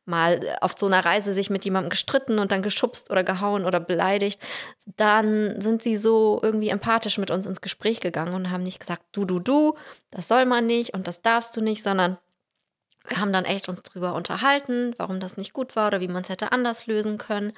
mal 0.06 0.40
auf 0.62 0.74
so 0.78 0.86
einer 0.86 1.04
Reise 1.04 1.34
sich 1.34 1.50
mit 1.50 1.66
jemandem 1.66 1.90
gestritten 1.90 2.40
und 2.40 2.52
dann 2.52 2.62
geschubst 2.62 3.12
oder 3.12 3.24
gehauen 3.24 3.66
oder 3.66 3.80
beleidigt, 3.80 4.42
dann 4.96 5.60
sind 5.62 5.84
sie 5.84 5.96
so 5.96 6.40
irgendwie 6.42 6.70
empathisch 6.70 7.18
mit 7.18 7.32
uns 7.32 7.46
ins 7.46 7.62
Gespräch 7.62 8.00
gegangen 8.00 8.34
und 8.34 8.52
haben 8.52 8.64
nicht 8.64 8.80
gesagt, 8.80 9.04
du, 9.12 9.26
du, 9.26 9.40
du, 9.40 9.76
das 10.10 10.28
soll 10.28 10.46
man 10.46 10.66
nicht 10.66 10.94
und 10.94 11.08
das 11.08 11.22
darfst 11.22 11.56
du 11.56 11.62
nicht, 11.62 11.84
sondern 11.84 12.18
wir 13.08 13.18
haben 13.18 13.34
dann 13.34 13.46
echt 13.46 13.68
uns 13.68 13.84
drüber 13.84 14.14
unterhalten, 14.14 14.94
warum 14.98 15.20
das 15.20 15.38
nicht 15.38 15.54
gut 15.54 15.76
war 15.76 15.88
oder 15.88 16.02
wie 16.02 16.08
man 16.08 16.22
es 16.24 16.30
hätte 16.30 16.52
anders 16.52 16.88
lösen 16.88 17.18
können. 17.18 17.52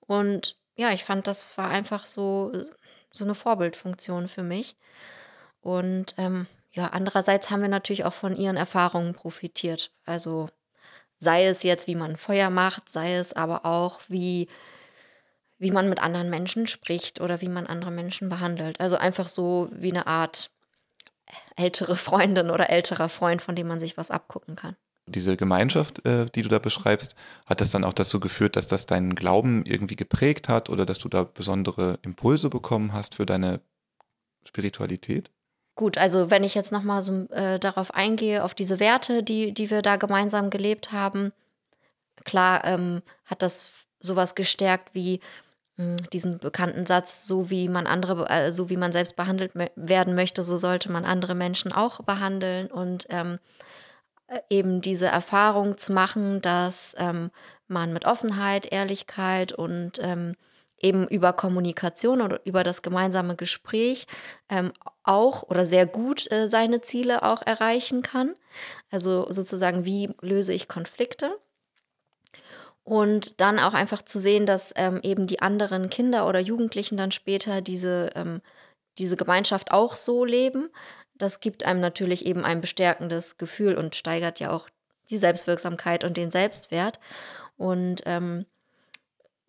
Und 0.00 0.56
ja, 0.76 0.90
ich 0.90 1.04
fand, 1.04 1.26
das 1.26 1.56
war 1.56 1.68
einfach 1.70 2.06
so, 2.06 2.52
so 3.10 3.24
eine 3.24 3.34
Vorbildfunktion 3.34 4.28
für 4.28 4.42
mich. 4.42 4.76
Und 5.60 6.14
ähm, 6.18 6.46
ja, 6.72 6.88
andererseits 6.88 7.50
haben 7.50 7.62
wir 7.62 7.68
natürlich 7.68 8.04
auch 8.04 8.12
von 8.12 8.36
ihren 8.36 8.56
Erfahrungen 8.56 9.14
profitiert. 9.14 9.92
Also 10.04 10.48
sei 11.22 11.46
es 11.46 11.62
jetzt, 11.62 11.86
wie 11.86 11.94
man 11.94 12.16
Feuer 12.16 12.50
macht, 12.50 12.88
sei 12.88 13.14
es 13.14 13.32
aber 13.32 13.64
auch, 13.64 14.00
wie, 14.08 14.48
wie 15.58 15.70
man 15.70 15.88
mit 15.88 16.02
anderen 16.02 16.30
Menschen 16.30 16.66
spricht 16.66 17.20
oder 17.20 17.40
wie 17.40 17.48
man 17.48 17.68
andere 17.68 17.92
Menschen 17.92 18.28
behandelt. 18.28 18.80
Also 18.80 18.96
einfach 18.96 19.28
so 19.28 19.68
wie 19.72 19.92
eine 19.92 20.08
Art 20.08 20.50
ältere 21.54 21.94
Freundin 21.94 22.50
oder 22.50 22.70
älterer 22.70 23.08
Freund, 23.08 23.40
von 23.40 23.54
dem 23.54 23.68
man 23.68 23.78
sich 23.78 23.96
was 23.96 24.10
abgucken 24.10 24.56
kann. 24.56 24.74
Diese 25.06 25.36
Gemeinschaft, 25.36 26.04
äh, 26.04 26.26
die 26.26 26.42
du 26.42 26.48
da 26.48 26.58
beschreibst, 26.58 27.14
hat 27.46 27.60
das 27.60 27.70
dann 27.70 27.84
auch 27.84 27.92
dazu 27.92 28.18
geführt, 28.18 28.56
dass 28.56 28.66
das 28.66 28.86
deinen 28.86 29.14
Glauben 29.14 29.64
irgendwie 29.64 29.96
geprägt 29.96 30.48
hat 30.48 30.70
oder 30.70 30.86
dass 30.86 30.98
du 30.98 31.08
da 31.08 31.22
besondere 31.22 32.00
Impulse 32.02 32.50
bekommen 32.50 32.92
hast 32.92 33.14
für 33.14 33.26
deine 33.26 33.60
Spiritualität? 34.44 35.30
Gut, 35.74 35.96
also 35.96 36.30
wenn 36.30 36.44
ich 36.44 36.54
jetzt 36.54 36.72
nochmal 36.72 37.02
so 37.02 37.26
äh, 37.30 37.58
darauf 37.58 37.94
eingehe, 37.94 38.44
auf 38.44 38.54
diese 38.54 38.78
Werte, 38.78 39.22
die, 39.22 39.52
die 39.52 39.70
wir 39.70 39.80
da 39.82 39.96
gemeinsam 39.96 40.50
gelebt 40.50 40.92
haben, 40.92 41.32
klar 42.24 42.64
ähm, 42.64 43.02
hat 43.24 43.42
das 43.42 43.86
sowas 43.98 44.34
gestärkt 44.34 44.94
wie 44.94 45.20
hm, 45.76 45.96
diesen 46.12 46.38
bekannten 46.38 46.84
Satz, 46.84 47.26
so 47.26 47.48
wie 47.48 47.68
man 47.68 47.86
andere, 47.86 48.28
äh, 48.28 48.52
so 48.52 48.68
wie 48.68 48.76
man 48.76 48.92
selbst 48.92 49.16
behandelt 49.16 49.52
werden 49.76 50.14
möchte, 50.14 50.42
so 50.42 50.58
sollte 50.58 50.92
man 50.92 51.06
andere 51.06 51.34
Menschen 51.34 51.72
auch 51.72 52.02
behandeln. 52.02 52.70
Und 52.70 53.06
ähm, 53.08 53.38
äh, 54.26 54.40
eben 54.50 54.82
diese 54.82 55.06
Erfahrung 55.06 55.78
zu 55.78 55.92
machen, 55.92 56.42
dass 56.42 56.94
ähm, 56.98 57.30
man 57.68 57.92
mit 57.92 58.04
Offenheit, 58.04 58.70
Ehrlichkeit 58.70 59.52
und 59.52 59.98
ähm, 60.02 60.36
eben 60.82 61.06
über 61.06 61.32
Kommunikation 61.32 62.20
oder 62.20 62.40
über 62.44 62.64
das 62.64 62.82
gemeinsame 62.82 63.36
Gespräch 63.36 64.06
ähm, 64.48 64.72
auch 65.04 65.44
oder 65.44 65.64
sehr 65.64 65.86
gut 65.86 66.30
äh, 66.30 66.48
seine 66.48 66.80
Ziele 66.80 67.22
auch 67.22 67.42
erreichen 67.42 68.02
kann. 68.02 68.34
Also 68.90 69.26
sozusagen, 69.30 69.84
wie 69.84 70.10
löse 70.20 70.52
ich 70.52 70.68
Konflikte? 70.68 71.38
Und 72.84 73.40
dann 73.40 73.60
auch 73.60 73.74
einfach 73.74 74.02
zu 74.02 74.18
sehen, 74.18 74.44
dass 74.44 74.72
ähm, 74.76 74.98
eben 75.04 75.28
die 75.28 75.40
anderen 75.40 75.88
Kinder 75.88 76.26
oder 76.26 76.40
Jugendlichen 76.40 76.96
dann 76.96 77.12
später 77.12 77.60
diese, 77.60 78.10
ähm, 78.16 78.42
diese 78.98 79.16
Gemeinschaft 79.16 79.70
auch 79.70 79.94
so 79.94 80.24
leben. 80.24 80.68
Das 81.14 81.38
gibt 81.38 81.64
einem 81.64 81.80
natürlich 81.80 82.26
eben 82.26 82.44
ein 82.44 82.60
bestärkendes 82.60 83.38
Gefühl 83.38 83.76
und 83.76 83.94
steigert 83.94 84.40
ja 84.40 84.50
auch 84.50 84.68
die 85.10 85.18
Selbstwirksamkeit 85.18 86.02
und 86.02 86.16
den 86.16 86.32
Selbstwert. 86.32 86.98
Und 87.56 88.02
ähm, 88.06 88.46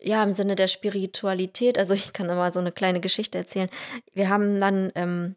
ja, 0.04 0.22
im 0.22 0.34
Sinne 0.34 0.54
der 0.54 0.68
Spiritualität, 0.68 1.78
also 1.78 1.94
ich 1.94 2.12
kann 2.12 2.28
immer 2.28 2.50
so 2.50 2.60
eine 2.60 2.72
kleine 2.72 3.00
Geschichte 3.00 3.38
erzählen. 3.38 3.68
Wir 4.12 4.28
haben 4.28 4.60
dann 4.60 4.92
ähm, 4.94 5.36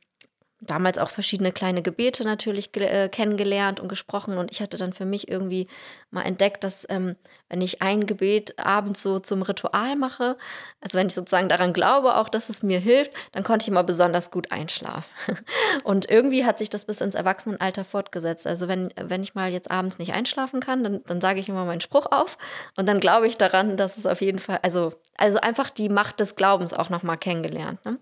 damals 0.59 0.97
auch 0.97 1.09
verschiedene 1.09 1.51
kleine 1.51 1.83
Gebete 1.83 2.23
natürlich 2.23 2.75
äh, 2.77 3.09
kennengelernt 3.09 3.79
und 3.79 3.89
gesprochen 3.89 4.37
und 4.37 4.51
ich 4.51 4.61
hatte 4.61 4.77
dann 4.77 4.91
für 4.91 5.05
mich 5.05 5.27
irgendwie 5.27 5.67
mal 6.09 6.23
entdeckt, 6.23 6.63
dass 6.63 6.85
ähm, 6.89 7.15
wenn 7.49 7.61
ich 7.61 7.81
ein 7.81 8.07
Gebet 8.07 8.57
abends 8.57 9.01
so 9.01 9.19
zum 9.19 9.41
Ritual 9.43 9.95
mache, 9.95 10.37
also 10.81 10.97
wenn 10.97 11.07
ich 11.07 11.13
sozusagen 11.13 11.47
daran 11.47 11.73
glaube, 11.73 12.15
auch 12.15 12.27
dass 12.27 12.49
es 12.49 12.63
mir 12.63 12.79
hilft, 12.79 13.11
dann 13.33 13.43
konnte 13.43 13.63
ich 13.63 13.67
immer 13.67 13.83
besonders 13.83 14.31
gut 14.31 14.51
einschlafen. 14.51 15.05
Und 15.83 16.09
irgendwie 16.09 16.45
hat 16.45 16.59
sich 16.59 16.69
das 16.69 16.85
bis 16.85 17.01
ins 17.01 17.15
Erwachsenenalter 17.15 17.83
fortgesetzt. 17.83 18.47
Also 18.47 18.67
wenn, 18.67 18.93
wenn 18.99 19.23
ich 19.23 19.35
mal 19.35 19.51
jetzt 19.51 19.69
abends 19.69 19.99
nicht 19.99 20.13
einschlafen 20.13 20.59
kann, 20.59 20.83
dann, 20.83 21.03
dann 21.05 21.21
sage 21.21 21.39
ich 21.39 21.49
immer 21.49 21.65
meinen 21.65 21.81
Spruch 21.81 22.07
auf 22.09 22.37
und 22.75 22.87
dann 22.87 22.99
glaube 22.99 23.27
ich 23.27 23.37
daran, 23.37 23.77
dass 23.77 23.97
es 23.97 24.05
auf 24.05 24.21
jeden 24.21 24.39
Fall, 24.39 24.59
also, 24.63 24.93
also 25.17 25.39
einfach 25.39 25.69
die 25.69 25.89
Macht 25.89 26.19
des 26.19 26.35
Glaubens 26.35 26.73
auch 26.73 26.89
nochmal 26.89 27.17
kennengelernt. 27.17 27.85
Ne? 27.85 27.97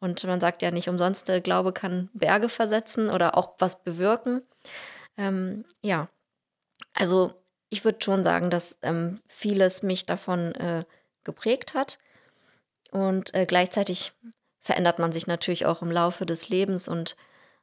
Und 0.00 0.22
man 0.24 0.40
sagt 0.40 0.62
ja 0.62 0.70
nicht 0.70 0.88
umsonst, 0.88 1.28
der 1.28 1.40
Glaube 1.40 1.72
kann 1.72 1.93
Berge 2.12 2.48
versetzen 2.48 3.10
oder 3.10 3.36
auch 3.36 3.54
was 3.58 3.82
bewirken. 3.82 4.42
Ähm, 5.16 5.64
ja, 5.82 6.08
also 6.94 7.32
ich 7.70 7.84
würde 7.84 7.98
schon 8.02 8.24
sagen, 8.24 8.50
dass 8.50 8.78
ähm, 8.82 9.20
vieles 9.26 9.82
mich 9.82 10.06
davon 10.06 10.54
äh, 10.54 10.84
geprägt 11.24 11.74
hat. 11.74 11.98
Und 12.92 13.34
äh, 13.34 13.46
gleichzeitig 13.46 14.12
verändert 14.60 14.98
man 14.98 15.12
sich 15.12 15.26
natürlich 15.26 15.66
auch 15.66 15.82
im 15.82 15.90
Laufe 15.90 16.26
des 16.26 16.48
Lebens 16.48 16.88
und 16.88 17.16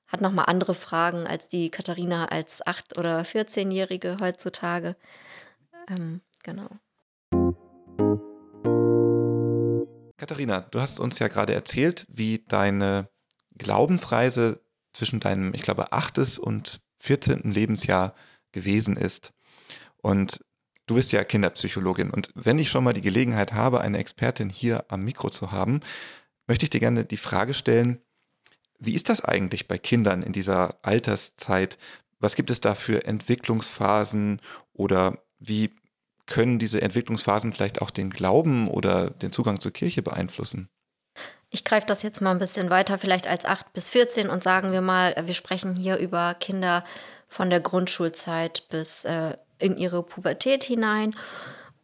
hat 0.08 0.22
nochmal 0.22 0.46
andere 0.48 0.74
Fragen 0.74 1.26
als 1.26 1.48
die 1.48 1.70
Katharina 1.70 2.26
als 2.26 2.62
8- 2.66 2.98
oder 2.98 3.22
14-Jährige 3.22 4.18
heutzutage. 4.20 4.96
Ähm, 5.88 6.22
genau. 6.44 6.70
Katharina, 10.18 10.62
du 10.62 10.82
hast 10.82 11.00
uns 11.00 11.18
ja 11.20 11.30
gerade 11.30 11.54
erzählt, 11.54 12.06
wie 12.10 12.44
deine 12.48 13.10
Glaubensreise 13.62 14.60
zwischen 14.94 15.20
deinem, 15.20 15.54
ich 15.54 15.62
glaube, 15.62 15.94
achtes 15.94 16.40
und 16.40 16.82
14. 16.98 17.52
Lebensjahr 17.52 18.16
gewesen 18.52 18.98
ist. 18.98 19.34
Und 19.98 20.44
du 20.88 20.96
bist 20.96 21.12
ja 21.12 21.24
Kinderpsychologin. 21.24 22.10
Und 22.10 22.32
wenn 22.34 22.60
ich 22.60 22.70
schon 22.70 22.84
mal 22.84 22.94
die 22.94 23.02
Gelegenheit 23.02 23.54
habe, 23.54 23.82
eine 23.82 24.00
Expertin 24.00 24.50
hier 24.50 24.86
am 24.90 25.04
Mikro 25.04 25.30
zu 25.30 25.52
haben, 25.52 25.82
möchte 26.48 26.66
ich 26.66 26.70
dir 26.72 26.80
gerne 26.80 27.06
die 27.06 27.18
Frage 27.18 27.54
stellen, 27.54 28.02
wie 28.80 28.96
ist 28.96 29.10
das 29.10 29.24
eigentlich 29.24 29.68
bei 29.68 29.78
Kindern 29.78 30.24
in 30.24 30.34
dieser 30.34 30.80
Alterszeit? 30.82 31.78
Was 32.20 32.36
gibt 32.36 32.50
es 32.50 32.62
da 32.62 32.74
für 32.74 33.06
Entwicklungsphasen 33.06 34.42
oder 34.74 35.20
wie 35.40 35.70
können 36.26 36.58
diese 36.58 36.82
Entwicklungsphasen 36.82 37.54
vielleicht 37.54 37.82
auch 37.82 37.92
den 37.92 38.10
Glauben 38.10 38.68
oder 38.68 39.12
den 39.12 39.32
Zugang 39.32 39.60
zur 39.60 39.72
Kirche 39.72 40.02
beeinflussen? 40.02 40.68
Ich 41.54 41.66
greife 41.66 41.86
das 41.86 42.02
jetzt 42.02 42.22
mal 42.22 42.32
ein 42.32 42.40
bisschen 42.40 42.72
weiter, 42.72 42.98
vielleicht 42.98 43.28
als 43.28 43.44
8 43.44 43.74
bis 43.74 43.90
14 43.90 44.30
und 44.30 44.42
sagen 44.42 44.72
wir 44.72 44.80
mal, 44.80 45.14
wir 45.26 45.34
sprechen 45.34 45.76
hier 45.76 45.98
über 45.98 46.34
Kinder 46.34 46.86
von 47.28 47.50
der 47.50 47.60
Grundschulzeit 47.60 48.64
bis 48.70 49.04
äh, 49.04 49.36
in 49.60 49.76
ihre 49.76 50.02
Pubertät 50.02 50.64
hinein. 50.64 51.14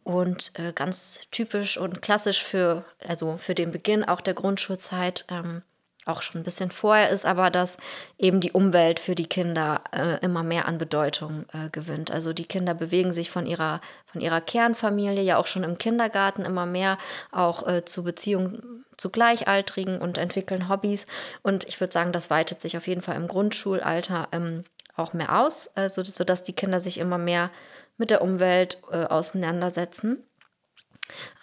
Und 0.04 0.52
äh, 0.58 0.72
ganz 0.72 1.26
typisch 1.30 1.76
und 1.76 2.00
klassisch 2.00 2.42
für, 2.42 2.86
also 3.06 3.36
für 3.36 3.54
den 3.54 3.70
Beginn 3.70 4.04
auch 4.04 4.22
der 4.22 4.32
Grundschulzeit 4.32 5.26
ähm, 5.28 5.60
auch 6.08 6.22
schon 6.22 6.40
ein 6.40 6.44
bisschen 6.44 6.70
vorher 6.70 7.10
ist, 7.10 7.26
aber 7.26 7.50
dass 7.50 7.76
eben 8.18 8.40
die 8.40 8.52
Umwelt 8.52 9.00
für 9.00 9.14
die 9.14 9.28
Kinder 9.28 9.82
äh, 9.92 10.18
immer 10.24 10.42
mehr 10.42 10.66
an 10.66 10.78
Bedeutung 10.78 11.44
äh, 11.52 11.70
gewinnt. 11.70 12.10
Also 12.10 12.32
die 12.32 12.46
Kinder 12.46 12.74
bewegen 12.74 13.12
sich 13.12 13.30
von 13.30 13.46
ihrer, 13.46 13.80
von 14.06 14.20
ihrer 14.20 14.40
Kernfamilie 14.40 15.22
ja 15.22 15.36
auch 15.36 15.46
schon 15.46 15.64
im 15.64 15.78
Kindergarten 15.78 16.44
immer 16.44 16.66
mehr 16.66 16.98
auch 17.32 17.66
äh, 17.66 17.84
zu 17.84 18.04
Beziehungen 18.04 18.84
zu 18.96 19.10
Gleichaltrigen 19.10 19.98
und 20.00 20.18
entwickeln 20.18 20.68
Hobbys. 20.68 21.06
Und 21.42 21.64
ich 21.64 21.80
würde 21.80 21.92
sagen, 21.92 22.12
das 22.12 22.30
weitet 22.30 22.60
sich 22.60 22.76
auf 22.76 22.86
jeden 22.88 23.02
Fall 23.02 23.16
im 23.16 23.28
Grundschulalter 23.28 24.28
ähm, 24.32 24.64
auch 24.96 25.12
mehr 25.12 25.40
aus, 25.40 25.70
also, 25.74 26.02
sodass 26.02 26.42
die 26.42 26.52
Kinder 26.52 26.80
sich 26.80 26.98
immer 26.98 27.18
mehr 27.18 27.50
mit 27.96 28.10
der 28.10 28.22
Umwelt 28.22 28.82
äh, 28.90 29.04
auseinandersetzen. 29.04 30.24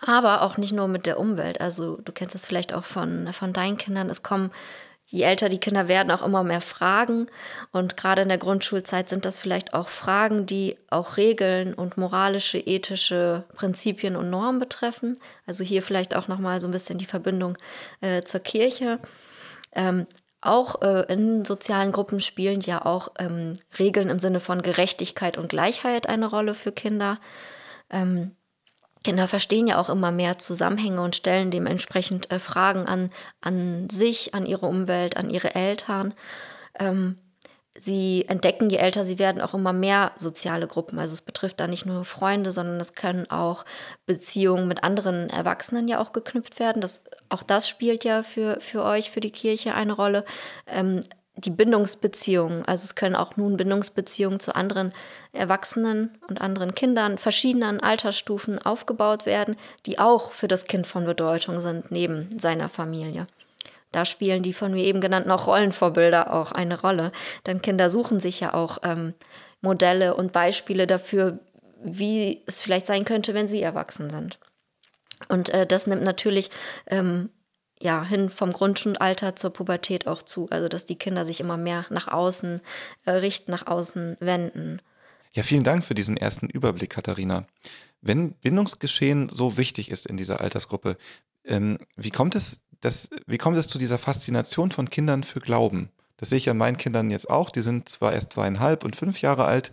Aber 0.02 0.42
auch 0.42 0.58
nicht 0.58 0.74
nur 0.74 0.88
mit 0.88 1.06
der 1.06 1.20
Umwelt. 1.20 1.62
Also 1.62 1.98
du 1.98 2.12
kennst 2.12 2.36
es 2.36 2.46
vielleicht 2.46 2.74
auch 2.74 2.86
von, 2.86 3.32
von 3.34 3.54
deinen 3.54 3.78
Kindern. 3.78 4.10
Es 4.10 4.24
kommen, 4.24 4.52
je 5.06 5.24
älter 5.24 5.50
die 5.50 5.60
Kinder 5.60 5.88
werden, 5.88 6.12
auch 6.12 6.22
immer 6.22 6.44
mehr 6.44 6.62
Fragen. 6.62 7.28
Und 7.72 7.98
gerade 7.98 8.22
in 8.22 8.30
der 8.30 8.38
Grundschulzeit 8.38 9.10
sind 9.10 9.26
das 9.26 9.40
vielleicht 9.40 9.74
auch 9.74 9.90
Fragen, 9.90 10.46
die 10.46 10.78
auch 10.90 11.18
Regeln 11.18 11.74
und 11.74 11.98
moralische, 11.98 12.60
ethische 12.60 13.44
Prinzipien 13.56 14.16
und 14.16 14.30
Normen 14.30 14.60
betreffen. 14.60 15.18
Also 15.46 15.64
hier 15.64 15.82
vielleicht 15.82 16.16
auch 16.16 16.28
nochmal 16.28 16.62
so 16.62 16.68
ein 16.68 16.72
bisschen 16.72 16.98
die 16.98 17.06
Verbindung 17.06 17.58
äh, 18.02 18.24
zur 18.24 18.42
Kirche. 18.42 19.00
Ähm, 19.74 20.08
auch 20.46 20.82
äh, 20.84 21.12
in 21.12 21.44
sozialen 21.44 21.92
Gruppen 21.92 22.22
spielen 22.22 22.62
ja 22.62 22.86
auch 22.86 23.10
ähm, 23.18 23.54
Regeln 23.80 24.10
im 24.10 24.20
Sinne 24.20 24.40
von 24.40 24.62
Gerechtigkeit 24.62 25.38
und 25.38 25.50
Gleichheit 25.50 26.08
eine 26.08 26.28
Rolle 26.28 26.54
für 26.54 26.72
Kinder. 26.72 27.20
Ähm, 27.90 28.36
Kinder 29.06 29.28
verstehen 29.28 29.68
ja 29.68 29.80
auch 29.80 29.90
immer 29.90 30.12
mehr 30.12 30.40
Zusammenhänge 30.40 31.00
und 31.00 31.16
stellen 31.16 31.52
dementsprechend 31.52 32.32
äh, 32.32 32.40
Fragen 32.40 32.88
an, 32.88 33.12
an 33.40 33.88
sich, 33.88 34.34
an 34.34 34.48
ihre 34.48 34.66
Umwelt, 34.66 35.16
an 35.16 35.30
ihre 35.30 35.54
Eltern. 35.54 36.16
Ähm, 36.80 37.20
sie 37.78 38.26
entdecken, 38.28 38.72
je 38.72 38.78
älter 38.78 39.06
sie 39.06 39.20
werden, 39.20 39.44
auch 39.44 39.54
immer 39.54 39.74
mehr 39.74 40.12
soziale 40.16 40.66
Gruppen. 40.66 40.98
Also 40.98 41.14
es 41.14 41.22
betrifft 41.22 41.60
da 41.60 41.68
nicht 41.68 41.86
nur 41.86 42.04
Freunde, 42.04 42.52
sondern 42.52 42.80
es 42.80 42.94
können 42.94 43.30
auch 43.30 43.64
Beziehungen 44.08 44.68
mit 44.68 44.84
anderen 44.84 45.30
Erwachsenen 45.30 45.88
ja 45.88 46.00
auch 46.00 46.12
geknüpft 46.12 46.60
werden. 46.60 46.82
Das, 46.82 47.04
auch 47.30 47.44
das 47.44 47.70
spielt 47.70 48.06
ja 48.06 48.24
für, 48.24 48.60
für 48.60 48.84
euch, 48.84 49.12
für 49.12 49.20
die 49.20 49.32
Kirche 49.32 49.76
eine 49.76 49.94
Rolle. 49.94 50.26
Ähm, 50.66 51.02
die 51.38 51.50
Bindungsbeziehungen, 51.50 52.64
also 52.66 52.86
es 52.86 52.96
können 52.96 53.16
auch 53.16 53.36
nun 53.36 53.58
Bindungsbeziehungen 53.58 54.40
zu 54.40 54.56
anderen 54.56 54.94
Erwachsenen 55.34 56.18
und 56.28 56.40
anderen 56.40 56.74
Kindern 56.74 57.18
verschiedenen 57.18 57.82
Altersstufen 57.82 58.60
aufgebaut 58.60 59.26
werden, 59.26 59.58
die 59.86 60.00
auch 60.00 60.32
für 60.32 60.48
das 60.48 60.66
Kind 60.66 60.88
von 60.88 61.06
Bedeutung 61.06 61.62
sind, 61.62 61.92
neben 61.92 62.40
seiner 62.40 62.70
Familie. 62.70 63.28
Da 63.92 64.06
spielen 64.06 64.44
die 64.44 64.54
von 64.54 64.74
mir 64.74 64.84
eben 64.84 65.02
genannten 65.02 65.32
auch 65.32 65.48
Rollenvorbilder 65.48 66.34
auch 66.34 66.52
eine 66.52 66.80
Rolle, 66.80 67.12
denn 67.46 67.62
Kinder 67.62 67.90
suchen 67.90 68.20
sich 68.20 68.40
ja 68.40 68.54
auch 68.54 68.80
ähm, 68.84 69.14
Modelle 69.62 70.16
und 70.16 70.32
Beispiele 70.32 70.88
dafür, 70.88 71.40
wie 71.84 72.44
es 72.46 72.62
vielleicht 72.62 72.88
sein 72.88 73.06
könnte, 73.06 73.34
wenn 73.34 73.48
sie 73.48 73.62
erwachsen 73.62 74.10
sind. 74.10 74.40
Und 75.30 75.50
äh, 75.50 75.66
das 75.66 75.88
nimmt 75.88 76.04
natürlich 76.04 76.50
ähm, 76.88 77.30
ja, 77.82 78.04
hin 78.04 78.30
vom 78.30 78.54
Grundschulalter 78.54 79.36
zur 79.36 79.52
Pubertät 79.52 80.08
auch 80.08 80.24
zu. 80.24 80.48
Also, 80.50 80.68
dass 80.68 80.86
die 80.86 80.96
Kinder 80.96 81.26
sich 81.26 81.40
immer 81.40 81.58
mehr 81.58 81.86
nach 81.90 82.08
außen 82.08 82.62
äh, 83.06 83.12
richten, 83.12 83.52
nach 83.52 83.68
außen 83.68 84.18
wenden. 84.20 84.82
Ja, 85.34 85.44
vielen 85.44 85.64
Dank 85.64 85.84
für 85.84 85.96
diesen 85.96 86.16
ersten 86.16 86.48
Überblick, 86.48 86.92
Katharina. 86.92 87.46
Wenn 88.02 88.34
Bindungsgeschehen 88.34 89.30
so 89.30 89.58
wichtig 89.58 89.92
ist 89.92 90.06
in 90.06 90.16
dieser 90.16 90.40
Altersgruppe, 90.40 90.98
ähm, 91.44 91.78
wie, 91.98 92.12
kommt 92.12 92.36
es, 92.36 92.62
dass, 92.80 93.10
wie 93.28 93.38
kommt 93.38 93.58
es 93.58 93.68
zu 93.68 93.78
dieser 93.78 93.98
Faszination 93.98 94.72
von 94.72 94.90
Kindern 94.90 95.24
für 95.24 95.40
Glauben? 95.40 95.90
Das 96.18 96.30
sehe 96.30 96.38
ich 96.38 96.50
an 96.50 96.58
meinen 96.58 96.78
Kindern 96.78 97.12
jetzt 97.12 97.30
auch. 97.30 97.50
Die 97.50 97.62
sind 97.62 97.90
zwar 97.90 98.14
erst 98.14 98.34
zweieinhalb 98.34 98.86
und 98.86 98.96
fünf 98.96 99.20
Jahre 99.22 99.46
alt, 99.46 99.72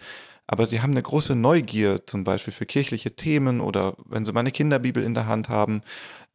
aber 0.48 0.66
sie 0.66 0.82
haben 0.82 0.90
eine 0.90 1.02
große 1.02 1.36
Neugier 1.36 2.06
zum 2.06 2.24
Beispiel 2.24 2.52
für 2.52 2.66
kirchliche 2.66 3.14
Themen 3.14 3.60
oder 3.60 3.94
wenn 4.06 4.24
sie 4.24 4.32
mal 4.32 4.40
eine 4.40 4.50
Kinderbibel 4.50 5.02
in 5.04 5.14
der 5.14 5.26
Hand 5.26 5.48
haben. 5.48 5.82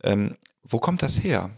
Ähm, 0.04 0.36
wo 0.70 0.80
kommt 0.80 1.02
das 1.02 1.24
her? 1.24 1.52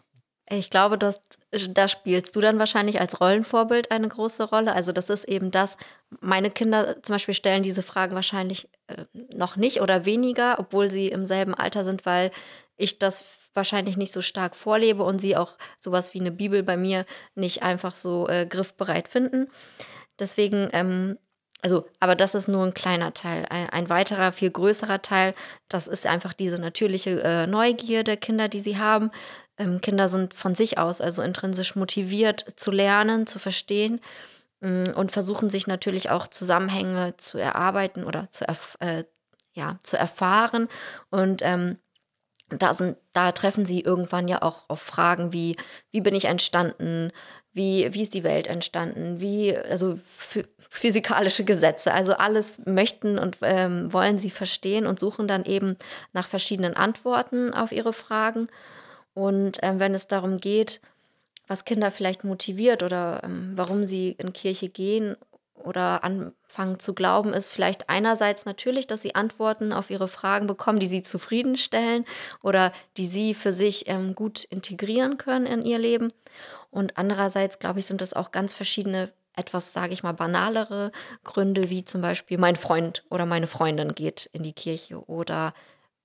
Ich 0.52 0.72
glaube, 0.72 0.98
dass 0.98 1.22
da 1.70 1.88
spielst 1.88 2.36
du 2.36 2.42
dann 2.42 2.58
wahrscheinlich 2.58 3.00
als 3.00 3.22
Rollenvorbild 3.22 3.92
eine 3.92 4.08
große 4.08 4.50
Rolle. 4.50 4.74
Also 4.74 4.92
das 4.92 5.12
ist 5.12 5.26
eben 5.26 5.52
das, 5.52 5.78
meine 6.22 6.50
Kinder 6.50 7.04
zum 7.04 7.14
Beispiel 7.14 7.36
stellen 7.36 7.62
diese 7.62 7.84
Fragen 7.84 8.16
wahrscheinlich 8.16 8.68
äh, 8.88 9.06
noch 9.36 9.58
nicht 9.58 9.82
oder 9.82 10.06
weniger, 10.06 10.60
obwohl 10.60 10.90
sie 10.90 11.10
im 11.10 11.28
selben 11.28 11.54
Alter 11.54 11.86
sind, 11.86 12.08
weil 12.08 12.32
ich 12.78 12.98
das 12.98 13.24
wahrscheinlich 13.54 13.98
nicht 13.98 14.12
so 14.12 14.22
stark 14.22 14.56
vorlebe 14.56 15.04
und 15.04 15.20
sie 15.20 15.36
auch 15.36 15.58
sowas 15.78 16.16
wie 16.16 16.20
eine 16.20 16.32
Bibel 16.32 16.64
bei 16.64 16.78
mir 16.78 17.06
nicht 17.36 17.62
einfach 17.62 17.96
so 17.96 18.28
äh, 18.28 18.48
griffbereit 18.48 19.08
finden. 19.08 19.50
Deswegen 20.18 20.70
ähm, 20.74 21.20
also, 21.62 21.88
aber 22.00 22.16
das 22.16 22.36
ist 22.36 22.48
nur 22.48 22.66
ein 22.66 22.74
kleiner 22.74 23.14
Teil. 23.14 23.46
Ein, 23.50 23.70
ein, 23.70 23.90
weiterer, 23.90 24.32
viel 24.32 24.50
größerer 24.50 25.02
Teil, 25.02 25.34
das 25.68 25.88
ist 25.88 26.08
einfach 26.08 26.34
diese 26.34 26.58
natürliche 26.58 27.22
äh, 27.22 27.48
Neugier 27.48 28.04
der 28.04 28.18
Kinder, 28.18 28.48
die 28.48 28.62
sie 28.62 28.78
haben. 28.78 29.12
Ähm, 29.58 29.82
Kinder 29.82 30.08
sind 30.08 30.34
von 30.34 30.56
sich 30.56 30.78
aus 30.78 31.02
also 31.02 31.22
intrinsisch 31.22 31.76
motiviert 31.76 32.46
zu 32.56 32.72
lernen, 32.72 33.28
zu 33.28 33.40
verstehen 33.40 34.00
äh, 34.62 34.90
und 34.92 35.12
versuchen 35.12 35.50
sich 35.50 35.68
natürlich 35.68 36.10
auch 36.10 36.28
Zusammenhänge 36.28 37.18
zu 37.18 37.38
erarbeiten 37.38 38.06
oder 38.06 38.30
zu, 38.32 38.48
erf 38.48 38.78
äh, 38.80 39.04
ja, 39.52 39.80
zu 39.84 39.98
erfahren. 39.98 40.70
Und 41.10 41.42
ähm, 41.44 41.78
da, 42.50 42.74
sind, 42.74 42.98
da 43.12 43.34
treffen 43.34 43.66
sie 43.66 43.82
irgendwann 43.82 44.30
ja 44.30 44.42
auch 44.42 44.70
auf 44.70 44.82
Fragen 44.82 45.34
wie, 45.34 45.58
wie 45.92 46.02
bin 46.02 46.16
ich 46.16 46.26
entstanden, 46.26 47.12
wie, 47.54 47.94
wie 47.94 48.02
ist 48.02 48.14
die 48.14 48.24
Welt 48.24 48.48
entstanden, 48.48 49.20
wie, 49.20 49.56
also 49.56 50.00
physikalische 50.70 51.44
Gesetze, 51.44 51.94
also 51.94 52.14
alles 52.14 52.54
möchten 52.66 53.18
und 53.18 53.38
ähm, 53.42 53.92
wollen 53.92 54.18
sie 54.18 54.30
verstehen 54.30 54.86
und 54.86 55.00
suchen 55.00 55.28
dann 55.28 55.46
eben 55.46 55.76
nach 56.14 56.28
verschiedenen 56.28 56.76
Antworten 56.76 57.54
auf 57.54 57.72
ihre 57.72 57.94
Fragen. 57.94 58.48
Und 59.14 59.58
ähm, 59.64 59.80
wenn 59.80 59.96
es 59.96 60.08
darum 60.08 60.38
geht, 60.38 60.80
was 61.48 61.66
Kinder 61.66 61.90
vielleicht 61.90 62.24
motiviert 62.24 62.84
oder 62.84 63.22
ähm, 63.24 63.54
warum 63.56 63.86
sie 63.86 64.12
in 64.12 64.32
Kirche 64.34 64.70
gehen 64.70 65.18
oder 65.56 66.04
anfangen 66.04 66.80
zu 66.80 66.94
glauben, 66.94 67.34
ist 67.34 67.50
vielleicht 67.50 67.90
einerseits 67.90 68.46
natürlich, 68.46 68.88
dass 68.88 69.02
sie 69.02 69.16
Antworten 69.16 69.74
auf 69.74 69.90
ihre 69.90 70.08
Fragen 70.08 70.48
bekommen, 70.48 70.80
die 70.80 70.88
sie 70.88 71.04
zufriedenstellen 71.04 72.06
oder 72.42 72.72
die 72.98 73.08
sie 73.08 73.34
für 73.34 73.52
sich 73.52 73.88
ähm, 73.88 74.16
gut 74.16 74.44
integrieren 74.46 75.18
können 75.18 75.48
in 75.48 75.66
ihr 75.66 75.80
Leben. 75.80 76.14
Und 76.72 76.98
andererseits, 76.98 77.60
glaube 77.60 77.80
ich, 77.80 77.86
sind 77.86 78.02
das 78.02 78.14
auch 78.14 78.32
ganz 78.32 78.54
verschiedene, 78.54 79.12
etwas, 79.36 79.74
sage 79.74 79.94
ich 79.94 80.04
mal, 80.04 80.14
banalere 80.14 80.92
Gründe, 81.24 81.70
wie 81.70 81.86
zum 81.86 82.02
Beispiel 82.02 82.38
mein 82.38 82.56
Freund 82.56 83.04
oder 83.10 83.26
meine 83.26 83.48
Freundin 83.48 83.96
geht 83.96 84.30
in 84.34 84.44
die 84.44 84.54
Kirche 84.54 85.04
oder 85.08 85.54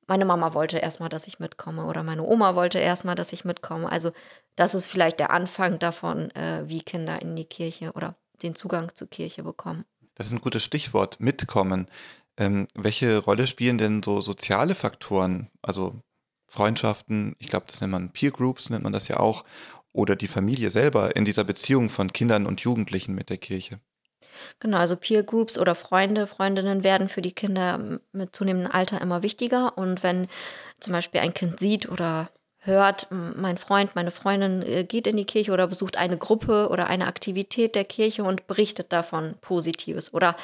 meine 0.06 0.24
Mama 0.24 0.54
wollte 0.54 0.78
erstmal, 0.78 1.08
dass 1.08 1.26
ich 1.26 1.38
mitkomme 1.38 1.86
oder 1.86 2.02
meine 2.02 2.22
Oma 2.22 2.54
wollte 2.54 2.78
erstmal, 2.78 3.14
dass 3.14 3.32
ich 3.32 3.44
mitkomme. 3.44 3.90
Also 3.90 4.12
das 4.56 4.74
ist 4.74 4.86
vielleicht 4.86 5.18
der 5.18 5.30
Anfang 5.30 5.78
davon, 5.78 6.30
äh, 6.32 6.62
wie 6.66 6.82
Kinder 6.82 7.20
in 7.22 7.36
die 7.36 7.46
Kirche 7.46 7.92
oder 7.92 8.14
den 8.42 8.54
Zugang 8.54 8.94
zur 8.94 9.08
Kirche 9.08 9.42
bekommen. 9.42 9.84
Das 10.14 10.26
ist 10.26 10.32
ein 10.32 10.40
gutes 10.40 10.62
Stichwort, 10.62 11.20
mitkommen. 11.20 11.88
Ähm, 12.36 12.68
welche 12.74 13.18
Rolle 13.18 13.46
spielen 13.46 13.78
denn 13.78 14.02
so 14.02 14.20
soziale 14.20 14.74
Faktoren, 14.74 15.50
also 15.62 15.94
Freundschaften, 16.48 17.34
ich 17.38 17.48
glaube, 17.48 17.66
das 17.66 17.80
nennt 17.80 17.92
man 17.92 18.10
Peer 18.10 18.30
Groups, 18.30 18.70
nennt 18.70 18.84
man 18.84 18.92
das 18.92 19.08
ja 19.08 19.18
auch, 19.18 19.44
oder 19.94 20.16
die 20.16 20.28
Familie 20.28 20.68
selber 20.68 21.16
in 21.16 21.24
dieser 21.24 21.44
Beziehung 21.44 21.88
von 21.88 22.12
Kindern 22.12 22.44
und 22.44 22.60
Jugendlichen 22.60 23.14
mit 23.14 23.30
der 23.30 23.38
Kirche? 23.38 23.80
Genau, 24.60 24.78
also 24.78 24.96
Peer 24.96 25.22
Groups 25.22 25.56
oder 25.58 25.74
Freunde, 25.74 26.26
Freundinnen 26.26 26.84
werden 26.84 27.08
für 27.08 27.22
die 27.22 27.32
Kinder 27.32 28.00
mit 28.12 28.34
zunehmendem 28.34 28.72
Alter 28.72 29.00
immer 29.00 29.22
wichtiger. 29.22 29.78
Und 29.78 30.02
wenn 30.02 30.26
zum 30.80 30.92
Beispiel 30.92 31.20
ein 31.20 31.32
Kind 31.32 31.60
sieht 31.60 31.88
oder 31.88 32.28
hört, 32.58 33.08
mein 33.10 33.58
Freund, 33.58 33.94
meine 33.94 34.10
Freundin 34.10 34.62
äh, 34.62 34.84
geht 34.84 35.06
in 35.06 35.16
die 35.16 35.26
Kirche 35.26 35.52
oder 35.52 35.66
besucht 35.66 35.96
eine 35.96 36.16
Gruppe 36.16 36.68
oder 36.70 36.88
eine 36.88 37.06
Aktivität 37.06 37.74
der 37.74 37.84
Kirche 37.84 38.24
und 38.24 38.46
berichtet 38.46 38.92
davon 38.92 39.34
Positives. 39.40 40.12
Oder 40.14 40.34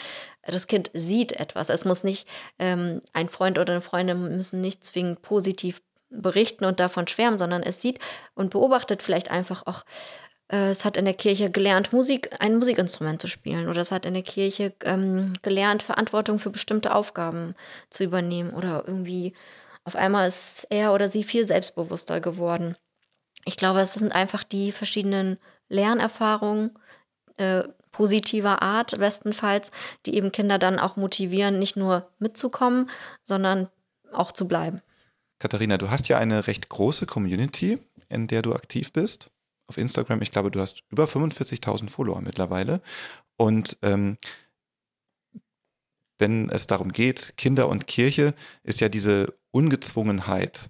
das 0.42 0.66
Kind 0.66 0.90
sieht 0.92 1.32
etwas. 1.32 1.70
Es 1.70 1.84
muss 1.84 2.04
nicht, 2.04 2.28
ähm, 2.58 3.00
ein 3.12 3.28
Freund 3.28 3.58
oder 3.58 3.72
eine 3.72 3.82
Freundin 3.82 4.36
müssen 4.36 4.60
nicht 4.60 4.84
zwingend 4.84 5.22
positiv 5.22 5.80
berichten 6.10 6.64
und 6.64 6.80
davon 6.80 7.08
schwärmen, 7.08 7.38
sondern 7.38 7.62
es 7.62 7.80
sieht 7.80 7.98
und 8.34 8.50
beobachtet 8.50 9.02
vielleicht 9.02 9.30
einfach 9.30 9.66
auch, 9.66 9.84
äh, 10.48 10.70
es 10.70 10.84
hat 10.84 10.96
in 10.96 11.04
der 11.04 11.14
Kirche 11.14 11.50
gelernt, 11.50 11.92
Musik, 11.92 12.30
ein 12.40 12.58
Musikinstrument 12.58 13.20
zu 13.20 13.28
spielen 13.28 13.68
oder 13.68 13.80
es 13.80 13.92
hat 13.92 14.06
in 14.06 14.14
der 14.14 14.22
Kirche 14.22 14.72
ähm, 14.84 15.32
gelernt, 15.42 15.82
Verantwortung 15.82 16.38
für 16.38 16.50
bestimmte 16.50 16.94
Aufgaben 16.94 17.54
zu 17.88 18.04
übernehmen 18.04 18.50
oder 18.50 18.84
irgendwie 18.86 19.34
auf 19.84 19.96
einmal 19.96 20.28
ist 20.28 20.66
er 20.70 20.92
oder 20.92 21.08
sie 21.08 21.24
viel 21.24 21.46
selbstbewusster 21.46 22.20
geworden. 22.20 22.76
Ich 23.44 23.56
glaube, 23.56 23.80
es 23.80 23.94
sind 23.94 24.14
einfach 24.14 24.44
die 24.44 24.72
verschiedenen 24.72 25.38
Lernerfahrungen 25.68 26.78
äh, 27.38 27.64
positiver 27.92 28.62
Art, 28.62 28.98
bestenfalls, 28.98 29.70
die 30.06 30.14
eben 30.14 30.32
Kinder 30.32 30.58
dann 30.58 30.78
auch 30.78 30.96
motivieren, 30.96 31.58
nicht 31.58 31.76
nur 31.76 32.10
mitzukommen, 32.18 32.88
sondern 33.24 33.68
auch 34.12 34.32
zu 34.32 34.46
bleiben. 34.46 34.82
Katharina, 35.40 35.78
du 35.78 35.90
hast 35.90 36.06
ja 36.08 36.18
eine 36.18 36.46
recht 36.46 36.68
große 36.68 37.06
Community, 37.06 37.78
in 38.10 38.28
der 38.28 38.42
du 38.42 38.54
aktiv 38.54 38.92
bist. 38.92 39.30
Auf 39.66 39.78
Instagram, 39.78 40.20
ich 40.20 40.30
glaube, 40.30 40.50
du 40.50 40.60
hast 40.60 40.84
über 40.90 41.04
45.000 41.04 41.88
Follower 41.88 42.20
mittlerweile. 42.20 42.82
Und 43.36 43.78
ähm, 43.82 44.18
wenn 46.18 46.50
es 46.50 46.66
darum 46.66 46.92
geht, 46.92 47.34
Kinder 47.38 47.68
und 47.68 47.86
Kirche, 47.86 48.34
ist 48.62 48.80
ja 48.80 48.90
diese 48.90 49.32
Ungezwungenheit, 49.50 50.68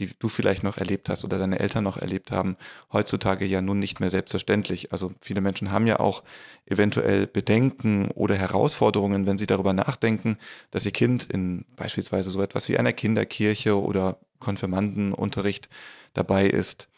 die 0.00 0.10
du 0.18 0.28
vielleicht 0.28 0.62
noch 0.62 0.78
erlebt 0.78 1.08
hast 1.08 1.24
oder 1.24 1.38
deine 1.38 1.60
Eltern 1.60 1.84
noch 1.84 1.98
erlebt 1.98 2.32
haben, 2.32 2.56
heutzutage 2.92 3.44
ja 3.44 3.60
nun 3.60 3.78
nicht 3.78 4.00
mehr 4.00 4.10
selbstverständlich. 4.10 4.92
Also 4.92 5.12
viele 5.20 5.40
Menschen 5.40 5.70
haben 5.70 5.86
ja 5.86 6.00
auch 6.00 6.24
eventuell 6.66 7.26
Bedenken 7.26 8.10
oder 8.12 8.34
Herausforderungen, 8.36 9.26
wenn 9.26 9.38
sie 9.38 9.46
darüber 9.46 9.74
nachdenken, 9.74 10.38
dass 10.70 10.86
ihr 10.86 10.92
Kind 10.92 11.24
in 11.24 11.66
beispielsweise 11.76 12.30
so 12.30 12.42
etwas 12.42 12.68
wie 12.68 12.78
einer 12.78 12.94
Kinderkirche 12.94 13.80
oder 13.80 14.18
Konfirmandenunterricht 14.38 15.68
dabei 16.14 16.46
ist. 16.46 16.88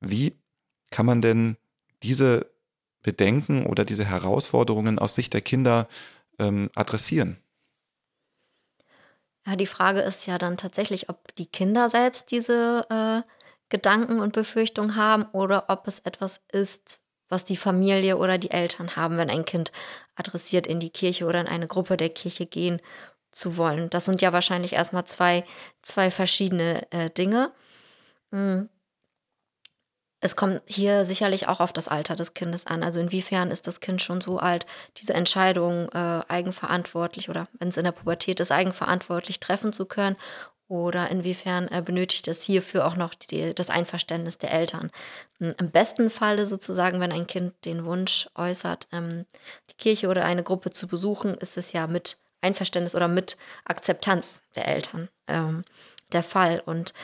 Wie 0.00 0.34
kann 0.90 1.06
man 1.06 1.20
denn 1.20 1.56
diese 2.02 2.50
Bedenken 3.02 3.66
oder 3.66 3.84
diese 3.84 4.06
Herausforderungen 4.06 4.98
aus 4.98 5.14
Sicht 5.14 5.34
der 5.34 5.42
Kinder 5.42 5.88
ähm, 6.38 6.70
adressieren? 6.74 7.36
Ja, 9.46 9.56
die 9.56 9.66
Frage 9.66 10.00
ist 10.00 10.26
ja 10.26 10.38
dann 10.38 10.56
tatsächlich, 10.56 11.08
ob 11.08 11.34
die 11.36 11.46
Kinder 11.46 11.88
selbst 11.88 12.30
diese 12.30 12.86
äh, 12.90 13.28
Gedanken 13.70 14.20
und 14.20 14.32
Befürchtungen 14.32 14.96
haben 14.96 15.24
oder 15.32 15.64
ob 15.68 15.88
es 15.88 16.00
etwas 16.00 16.40
ist, 16.52 17.00
was 17.28 17.44
die 17.44 17.56
Familie 17.56 18.18
oder 18.18 18.36
die 18.36 18.50
Eltern 18.50 18.96
haben, 18.96 19.16
wenn 19.16 19.30
ein 19.30 19.44
Kind 19.44 19.72
adressiert 20.16 20.66
in 20.66 20.80
die 20.80 20.90
Kirche 20.90 21.24
oder 21.26 21.40
in 21.40 21.48
eine 21.48 21.68
Gruppe 21.68 21.96
der 21.96 22.10
Kirche 22.10 22.46
gehen 22.46 22.80
zu 23.30 23.56
wollen. 23.56 23.88
Das 23.90 24.04
sind 24.04 24.20
ja 24.20 24.32
wahrscheinlich 24.32 24.74
erstmal 24.74 25.04
zwei, 25.04 25.44
zwei 25.82 26.10
verschiedene 26.10 26.90
äh, 26.92 27.10
Dinge. 27.10 27.52
Hm 28.32 28.68
es 30.20 30.36
kommt 30.36 30.62
hier 30.66 31.04
sicherlich 31.04 31.48
auch 31.48 31.60
auf 31.60 31.72
das 31.72 31.88
Alter 31.88 32.14
des 32.14 32.34
Kindes 32.34 32.66
an. 32.66 32.82
Also 32.82 33.00
inwiefern 33.00 33.50
ist 33.50 33.66
das 33.66 33.80
Kind 33.80 34.02
schon 34.02 34.20
so 34.20 34.38
alt, 34.38 34.66
diese 34.98 35.14
Entscheidung 35.14 35.88
äh, 35.90 36.20
eigenverantwortlich 36.28 37.30
oder 37.30 37.48
wenn 37.58 37.68
es 37.68 37.76
in 37.76 37.84
der 37.84 37.92
Pubertät 37.92 38.40
ist, 38.40 38.52
eigenverantwortlich 38.52 39.40
treffen 39.40 39.72
zu 39.72 39.86
können? 39.86 40.16
oder 40.70 41.10
inwiefern 41.10 41.66
äh, 41.68 41.82
benötigt 41.84 42.28
es 42.28 42.44
hierfür 42.44 42.86
auch 42.86 42.94
noch 42.94 43.12
die, 43.12 43.52
das 43.54 43.70
Einverständnis 43.70 44.38
der 44.38 44.52
Eltern. 44.52 44.92
Hm, 45.38 45.52
Im 45.58 45.70
besten 45.72 46.10
Falle 46.10 46.46
sozusagen, 46.46 47.00
wenn 47.00 47.10
ein 47.10 47.26
Kind 47.26 47.52
den 47.64 47.84
Wunsch 47.84 48.28
äußert, 48.36 48.86
ähm, 48.92 49.26
die 49.68 49.74
Kirche 49.74 50.08
oder 50.08 50.24
eine 50.24 50.44
Gruppe 50.44 50.70
zu 50.70 50.86
besuchen, 50.86 51.34
ist 51.34 51.56
es 51.56 51.72
ja 51.72 51.88
mit 51.88 52.18
Einverständnis 52.40 52.94
oder 52.94 53.08
mit 53.08 53.36
Akzeptanz 53.64 54.42
der 54.54 54.68
Eltern 54.68 55.08
ähm, 55.26 55.64
der 56.12 56.22
Fall. 56.22 56.62
Und 56.64 56.94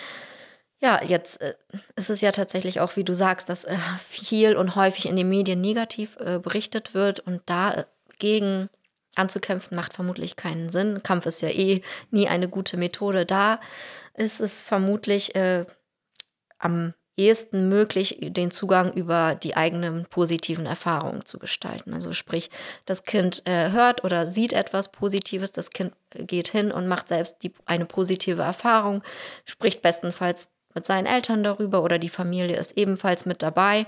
ja, 0.87 1.01
jetzt 1.03 1.41
äh, 1.41 1.55
ist 1.97 2.11
es 2.11 2.21
ja 2.21 2.31
tatsächlich 2.31 2.79
auch, 2.81 2.95
wie 2.95 3.03
du 3.03 3.13
sagst, 3.13 3.49
dass 3.49 3.65
äh, 3.65 3.77
viel 4.09 4.57
und 4.57 4.77
häufig 4.77 5.07
in 5.07 5.17
den 5.17 5.29
Medien 5.29 5.61
negativ 5.61 6.17
äh, 6.21 6.39
berichtet 6.39 6.95
wird 6.95 7.19
und 7.19 7.43
dagegen 7.47 8.69
anzukämpfen 9.17 9.77
macht 9.77 9.95
vermutlich 9.95 10.37
keinen 10.37 10.71
Sinn. 10.71 11.03
Kampf 11.03 11.27
ist 11.27 11.43
ja 11.43 11.49
eh 11.49 11.83
nie 12.13 12.29
eine 12.29 12.49
gute 12.49 12.77
Methode. 12.77 13.27
Da 13.27 13.59
ist 14.15 14.41
es 14.41 14.63
vermutlich 14.63 15.35
äh, 15.35 15.65
am 16.59 16.95
ehesten 17.17 17.69
möglich, 17.69 18.19
den 18.21 18.53
Zugang 18.53 18.93
über 18.93 19.35
die 19.35 19.57
eigenen 19.57 20.07
positiven 20.07 20.67
Erfahrungen 20.67 21.25
zu 21.25 21.39
gestalten. 21.41 21.95
Also 21.95 22.13
sprich, 22.13 22.51
das 22.85 23.03
Kind 23.03 23.43
äh, 23.47 23.71
hört 23.71 24.05
oder 24.05 24.31
sieht 24.31 24.53
etwas 24.53 24.93
Positives, 24.93 25.51
das 25.51 25.71
Kind 25.71 25.95
geht 26.11 26.49
hin 26.49 26.71
und 26.71 26.87
macht 26.87 27.09
selbst 27.09 27.39
die, 27.43 27.53
eine 27.65 27.87
positive 27.87 28.43
Erfahrung, 28.43 29.03
spricht 29.47 29.83
bestenfalls 29.83 30.51
mit 30.77 30.87
seinen 30.87 31.07
Eltern 31.07 31.43
darüber 31.43 31.83
oder 31.83 31.99
die 31.99 32.11
Familie 32.11 32.57
ist 32.57 32.77
ebenfalls 32.77 33.25
mit 33.27 33.43
dabei. 33.43 33.87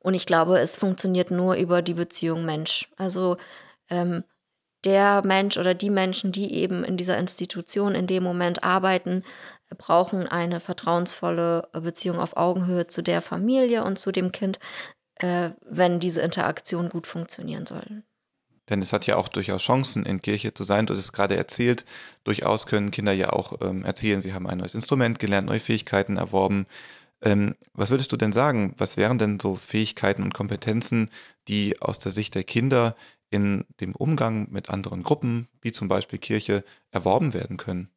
Und 0.00 0.14
ich 0.14 0.26
glaube, 0.26 0.58
es 0.58 0.76
funktioniert 0.76 1.30
nur 1.30 1.54
über 1.54 1.82
die 1.82 1.94
Beziehung 1.94 2.44
Mensch. 2.44 2.90
Also 2.96 3.36
ähm, 3.88 4.24
der 4.84 5.22
Mensch 5.24 5.56
oder 5.56 5.74
die 5.74 5.90
Menschen, 5.90 6.32
die 6.32 6.52
eben 6.54 6.82
in 6.82 6.96
dieser 6.96 7.16
Institution 7.16 7.94
in 7.94 8.08
dem 8.08 8.24
Moment 8.24 8.64
arbeiten, 8.64 9.22
brauchen 9.76 10.26
eine 10.26 10.58
vertrauensvolle 10.58 11.68
Beziehung 11.72 12.18
auf 12.18 12.36
Augenhöhe 12.36 12.88
zu 12.88 13.00
der 13.00 13.22
Familie 13.22 13.84
und 13.84 14.00
zu 14.00 14.10
dem 14.10 14.32
Kind, 14.32 14.58
äh, 15.16 15.50
wenn 15.62 16.00
diese 16.00 16.22
Interaktion 16.22 16.88
gut 16.88 17.06
funktionieren 17.06 17.66
soll. 17.66 18.02
Denn 18.68 18.82
es 18.82 18.92
hat 18.92 19.06
ja 19.06 19.16
auch 19.16 19.28
durchaus 19.28 19.62
Chancen, 19.62 20.04
in 20.04 20.20
Kirche 20.20 20.52
zu 20.52 20.64
sein. 20.64 20.86
Du 20.86 20.94
hast 20.94 21.00
es 21.00 21.12
gerade 21.12 21.36
erzählt. 21.36 21.84
Durchaus 22.24 22.66
können 22.66 22.90
Kinder 22.90 23.12
ja 23.12 23.32
auch 23.32 23.60
ähm, 23.62 23.84
erzählen, 23.84 24.20
sie 24.20 24.34
haben 24.34 24.46
ein 24.46 24.58
neues 24.58 24.74
Instrument 24.74 25.18
gelernt, 25.18 25.48
neue 25.48 25.60
Fähigkeiten 25.60 26.16
erworben. 26.16 26.66
Ähm, 27.22 27.56
was 27.72 27.90
würdest 27.90 28.12
du 28.12 28.16
denn 28.16 28.32
sagen? 28.32 28.74
Was 28.78 28.96
wären 28.96 29.18
denn 29.18 29.40
so 29.40 29.56
Fähigkeiten 29.56 30.22
und 30.22 30.34
Kompetenzen, 30.34 31.10
die 31.48 31.80
aus 31.80 31.98
der 31.98 32.12
Sicht 32.12 32.34
der 32.34 32.44
Kinder 32.44 32.94
in 33.30 33.64
dem 33.80 33.94
Umgang 33.94 34.48
mit 34.50 34.70
anderen 34.70 35.02
Gruppen, 35.02 35.48
wie 35.60 35.72
zum 35.72 35.88
Beispiel 35.88 36.18
Kirche, 36.18 36.64
erworben 36.90 37.34
werden 37.34 37.56
können? 37.56 37.90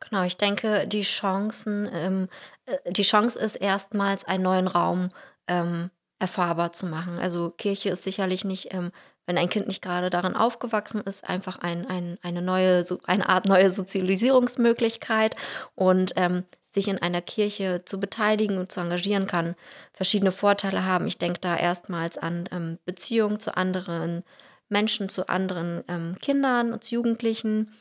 Genau, 0.00 0.24
ich 0.24 0.36
denke, 0.36 0.86
die 0.86 1.02
Chancen, 1.02 1.88
ähm, 1.92 2.28
äh, 2.66 2.92
die 2.92 3.02
Chance 3.02 3.38
ist 3.38 3.56
erstmals 3.56 4.24
einen 4.24 4.42
neuen 4.42 4.66
Raum 4.66 5.10
ähm, 5.46 5.90
erfahrbar 6.18 6.72
zu 6.72 6.86
machen. 6.86 7.18
Also 7.18 7.50
Kirche 7.50 7.90
ist 7.90 8.04
sicherlich 8.04 8.44
nicht 8.44 8.74
ähm, 8.74 8.90
wenn 9.26 9.38
ein 9.38 9.48
Kind 9.48 9.66
nicht 9.66 9.82
gerade 9.82 10.10
darin 10.10 10.34
aufgewachsen 10.34 11.00
ist, 11.00 11.28
einfach 11.28 11.58
ein, 11.58 11.86
ein, 11.88 12.18
eine 12.22 12.42
neue, 12.42 12.84
eine 13.04 13.28
Art 13.28 13.46
neue 13.46 13.70
Sozialisierungsmöglichkeit 13.70 15.36
und 15.74 16.12
ähm, 16.16 16.44
sich 16.68 16.88
in 16.88 16.98
einer 16.98 17.20
Kirche 17.20 17.82
zu 17.84 18.00
beteiligen 18.00 18.58
und 18.58 18.72
zu 18.72 18.80
engagieren 18.80 19.26
kann, 19.26 19.54
verschiedene 19.92 20.32
Vorteile 20.32 20.84
haben. 20.86 21.06
Ich 21.06 21.18
denke 21.18 21.40
da 21.40 21.56
erstmals 21.56 22.16
an 22.18 22.48
ähm, 22.50 22.78
Beziehungen 22.84 23.38
zu 23.40 23.56
anderen 23.56 24.24
Menschen, 24.68 25.08
zu 25.08 25.28
anderen 25.28 25.84
ähm, 25.86 26.16
Kindern 26.20 26.72
und 26.72 26.82
zu 26.82 26.94
Jugendlichen. 26.94 27.72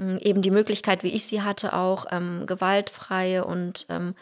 Ähm, 0.00 0.18
eben 0.18 0.42
die 0.42 0.50
Möglichkeit, 0.50 1.02
wie 1.02 1.14
ich 1.14 1.26
sie 1.26 1.42
hatte, 1.42 1.74
auch 1.74 2.06
ähm, 2.10 2.46
gewaltfreie 2.46 3.44
und 3.44 3.86
ähm, 3.90 4.14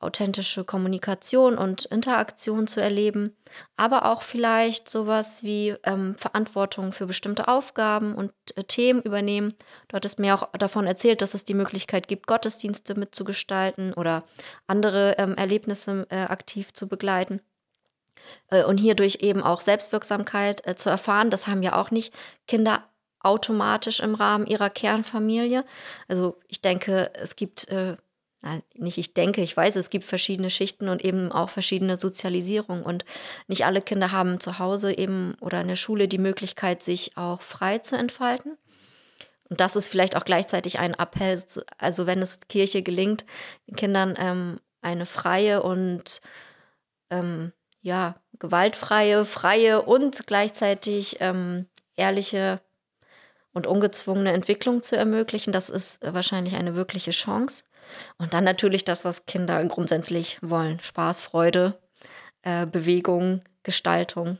authentische 0.00 0.64
Kommunikation 0.64 1.56
und 1.58 1.84
Interaktion 1.84 2.66
zu 2.66 2.80
erleben, 2.80 3.36
aber 3.76 4.06
auch 4.06 4.22
vielleicht 4.22 4.88
sowas 4.88 5.42
wie 5.42 5.74
ähm, 5.84 6.14
Verantwortung 6.16 6.92
für 6.92 7.06
bestimmte 7.06 7.48
Aufgaben 7.48 8.14
und 8.14 8.32
äh, 8.56 8.64
Themen 8.64 9.02
übernehmen. 9.02 9.54
Dort 9.88 10.04
ist 10.04 10.18
mir 10.18 10.34
auch 10.34 10.50
davon 10.52 10.86
erzählt, 10.86 11.20
dass 11.22 11.34
es 11.34 11.44
die 11.44 11.54
Möglichkeit 11.54 12.08
gibt, 12.08 12.26
Gottesdienste 12.26 12.94
mitzugestalten 12.94 13.92
oder 13.92 14.24
andere 14.66 15.16
ähm, 15.18 15.34
Erlebnisse 15.36 16.06
äh, 16.10 16.16
aktiv 16.16 16.72
zu 16.72 16.88
begleiten. 16.88 17.42
Äh, 18.48 18.64
und 18.64 18.78
hierdurch 18.78 19.18
eben 19.20 19.42
auch 19.42 19.60
Selbstwirksamkeit 19.60 20.66
äh, 20.66 20.76
zu 20.76 20.90
erfahren. 20.90 21.30
Das 21.30 21.46
haben 21.46 21.62
ja 21.62 21.76
auch 21.76 21.90
nicht 21.90 22.14
Kinder 22.46 22.84
automatisch 23.20 24.00
im 24.00 24.14
Rahmen 24.14 24.46
ihrer 24.46 24.70
Kernfamilie. 24.70 25.64
Also 26.08 26.38
ich 26.48 26.62
denke, 26.62 27.10
es 27.14 27.36
gibt 27.36 27.68
äh, 28.42 28.60
nicht 28.74 28.98
ich 28.98 29.14
denke, 29.14 29.42
ich 29.42 29.56
weiß, 29.56 29.76
es 29.76 29.90
gibt 29.90 30.04
verschiedene 30.04 30.50
Schichten 30.50 30.88
und 30.88 31.04
eben 31.04 31.30
auch 31.32 31.50
verschiedene 31.50 31.96
Sozialisierung 31.96 32.82
und 32.82 33.04
nicht 33.48 33.64
alle 33.64 33.82
Kinder 33.82 34.12
haben 34.12 34.40
zu 34.40 34.58
Hause 34.58 34.96
eben 34.96 35.34
oder 35.40 35.60
in 35.60 35.68
der 35.68 35.76
Schule 35.76 36.08
die 36.08 36.18
Möglichkeit, 36.18 36.82
sich 36.82 37.16
auch 37.16 37.42
frei 37.42 37.78
zu 37.78 37.96
entfalten. 37.96 38.56
Und 39.48 39.60
das 39.60 39.76
ist 39.76 39.88
vielleicht 39.88 40.16
auch 40.16 40.24
gleichzeitig 40.24 40.78
ein 40.78 40.94
Appell, 40.94 41.42
also 41.78 42.06
wenn 42.06 42.22
es 42.22 42.38
Kirche 42.48 42.82
gelingt, 42.82 43.24
den 43.68 43.76
Kindern 43.76 44.14
ähm, 44.16 44.60
eine 44.80 45.06
freie 45.06 45.62
und 45.62 46.20
ähm, 47.10 47.52
ja, 47.82 48.14
gewaltfreie, 48.38 49.24
freie 49.24 49.82
und 49.82 50.26
gleichzeitig 50.26 51.16
ähm, 51.20 51.66
ehrliche 51.96 52.60
und 53.52 53.66
ungezwungene 53.66 54.32
Entwicklung 54.32 54.82
zu 54.82 54.96
ermöglichen, 54.96 55.52
das 55.52 55.68
ist 55.68 56.00
wahrscheinlich 56.02 56.54
eine 56.54 56.76
wirkliche 56.76 57.10
Chance. 57.10 57.64
Und 58.18 58.34
dann 58.34 58.44
natürlich 58.44 58.84
das, 58.84 59.04
was 59.04 59.26
Kinder 59.26 59.64
grundsätzlich 59.64 60.38
wollen. 60.42 60.80
Spaß, 60.80 61.20
Freude, 61.20 61.78
äh, 62.42 62.66
Bewegung, 62.66 63.40
Gestaltung. 63.62 64.38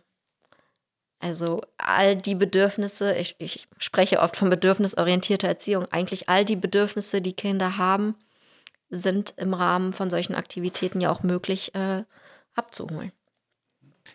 Also 1.19 1.61
all 1.77 2.17
die 2.17 2.35
Bedürfnisse, 2.35 3.15
ich, 3.15 3.37
ich 3.39 3.67
spreche 3.77 4.21
oft 4.21 4.37
von 4.37 4.49
bedürfnisorientierter 4.49 5.49
Erziehung, 5.49 5.85
eigentlich 5.91 6.31
all 6.31 6.47
die 6.47 6.57
Bedürfnisse, 6.57 7.21
die 7.21 7.35
Kinder 7.35 7.77
haben, 7.77 8.15
sind 8.89 9.35
im 9.37 9.53
Rahmen 9.53 9.93
von 9.93 10.09
solchen 10.09 10.35
Aktivitäten 10.35 11.01
ja 11.01 11.11
auch 11.11 11.23
möglich 11.23 11.75
äh, 11.75 12.05
abzuholen. 12.55 13.13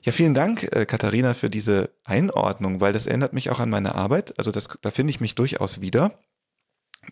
Ja, 0.02 0.12
vielen 0.12 0.34
Dank, 0.34 0.64
äh, 0.76 0.86
Katharina, 0.86 1.34
für 1.34 1.50
diese 1.50 1.92
Einordnung, 2.04 2.82
weil 2.82 2.94
das 2.94 3.08
erinnert 3.08 3.34
mich 3.34 3.50
auch 3.52 3.60
an 3.60 3.70
meine 3.70 3.96
Arbeit. 3.96 4.38
Also 4.38 4.52
das, 4.52 4.68
da 4.82 4.92
finde 4.92 5.12
ich 5.12 5.22
mich 5.22 5.36
durchaus 5.36 5.82
wieder. 5.82 6.20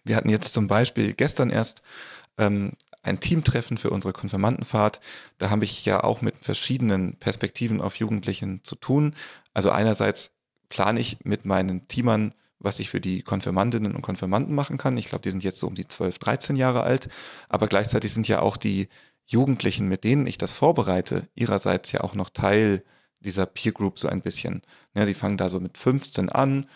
Wir 0.03 0.15
hatten 0.15 0.29
jetzt 0.29 0.53
zum 0.53 0.67
Beispiel 0.67 1.13
gestern 1.13 1.49
erst 1.49 1.81
ähm, 2.37 2.73
ein 3.03 3.19
Teamtreffen 3.19 3.77
für 3.77 3.89
unsere 3.89 4.13
Konfirmandenfahrt. 4.13 4.99
Da 5.37 5.49
habe 5.49 5.65
ich 5.65 5.85
ja 5.85 6.03
auch 6.03 6.21
mit 6.21 6.35
verschiedenen 6.41 7.17
Perspektiven 7.17 7.81
auf 7.81 7.95
Jugendlichen 7.95 8.63
zu 8.63 8.75
tun. 8.75 9.15
Also 9.53 9.69
einerseits 9.69 10.31
plane 10.69 10.99
ich 10.99 11.17
mit 11.23 11.45
meinen 11.45 11.87
Teamern, 11.87 12.33
was 12.59 12.79
ich 12.79 12.89
für 12.89 13.01
die 13.01 13.21
Konfirmandinnen 13.21 13.93
und 13.93 14.01
Konfirmanden 14.01 14.55
machen 14.55 14.77
kann. 14.77 14.97
Ich 14.97 15.05
glaube, 15.05 15.21
die 15.21 15.31
sind 15.31 15.43
jetzt 15.43 15.59
so 15.59 15.67
um 15.67 15.75
die 15.75 15.87
12, 15.87 16.17
13 16.17 16.55
Jahre 16.55 16.83
alt. 16.83 17.09
Aber 17.49 17.67
gleichzeitig 17.67 18.13
sind 18.13 18.27
ja 18.27 18.41
auch 18.41 18.57
die 18.57 18.87
Jugendlichen, 19.25 19.87
mit 19.87 20.03
denen 20.05 20.25
ich 20.25 20.37
das 20.37 20.53
vorbereite, 20.53 21.27
ihrerseits 21.35 21.91
ja 21.91 22.01
auch 22.01 22.15
noch 22.15 22.29
Teil 22.29 22.83
dieser 23.19 23.45
Peer 23.45 23.71
Group 23.71 23.99
so 23.99 24.07
ein 24.07 24.21
bisschen. 24.21 24.61
Ja, 24.95 25.05
die 25.05 25.13
fangen 25.13 25.37
da 25.37 25.49
so 25.49 25.59
mit 25.59 25.77
15 25.77 26.29
an, 26.29 26.67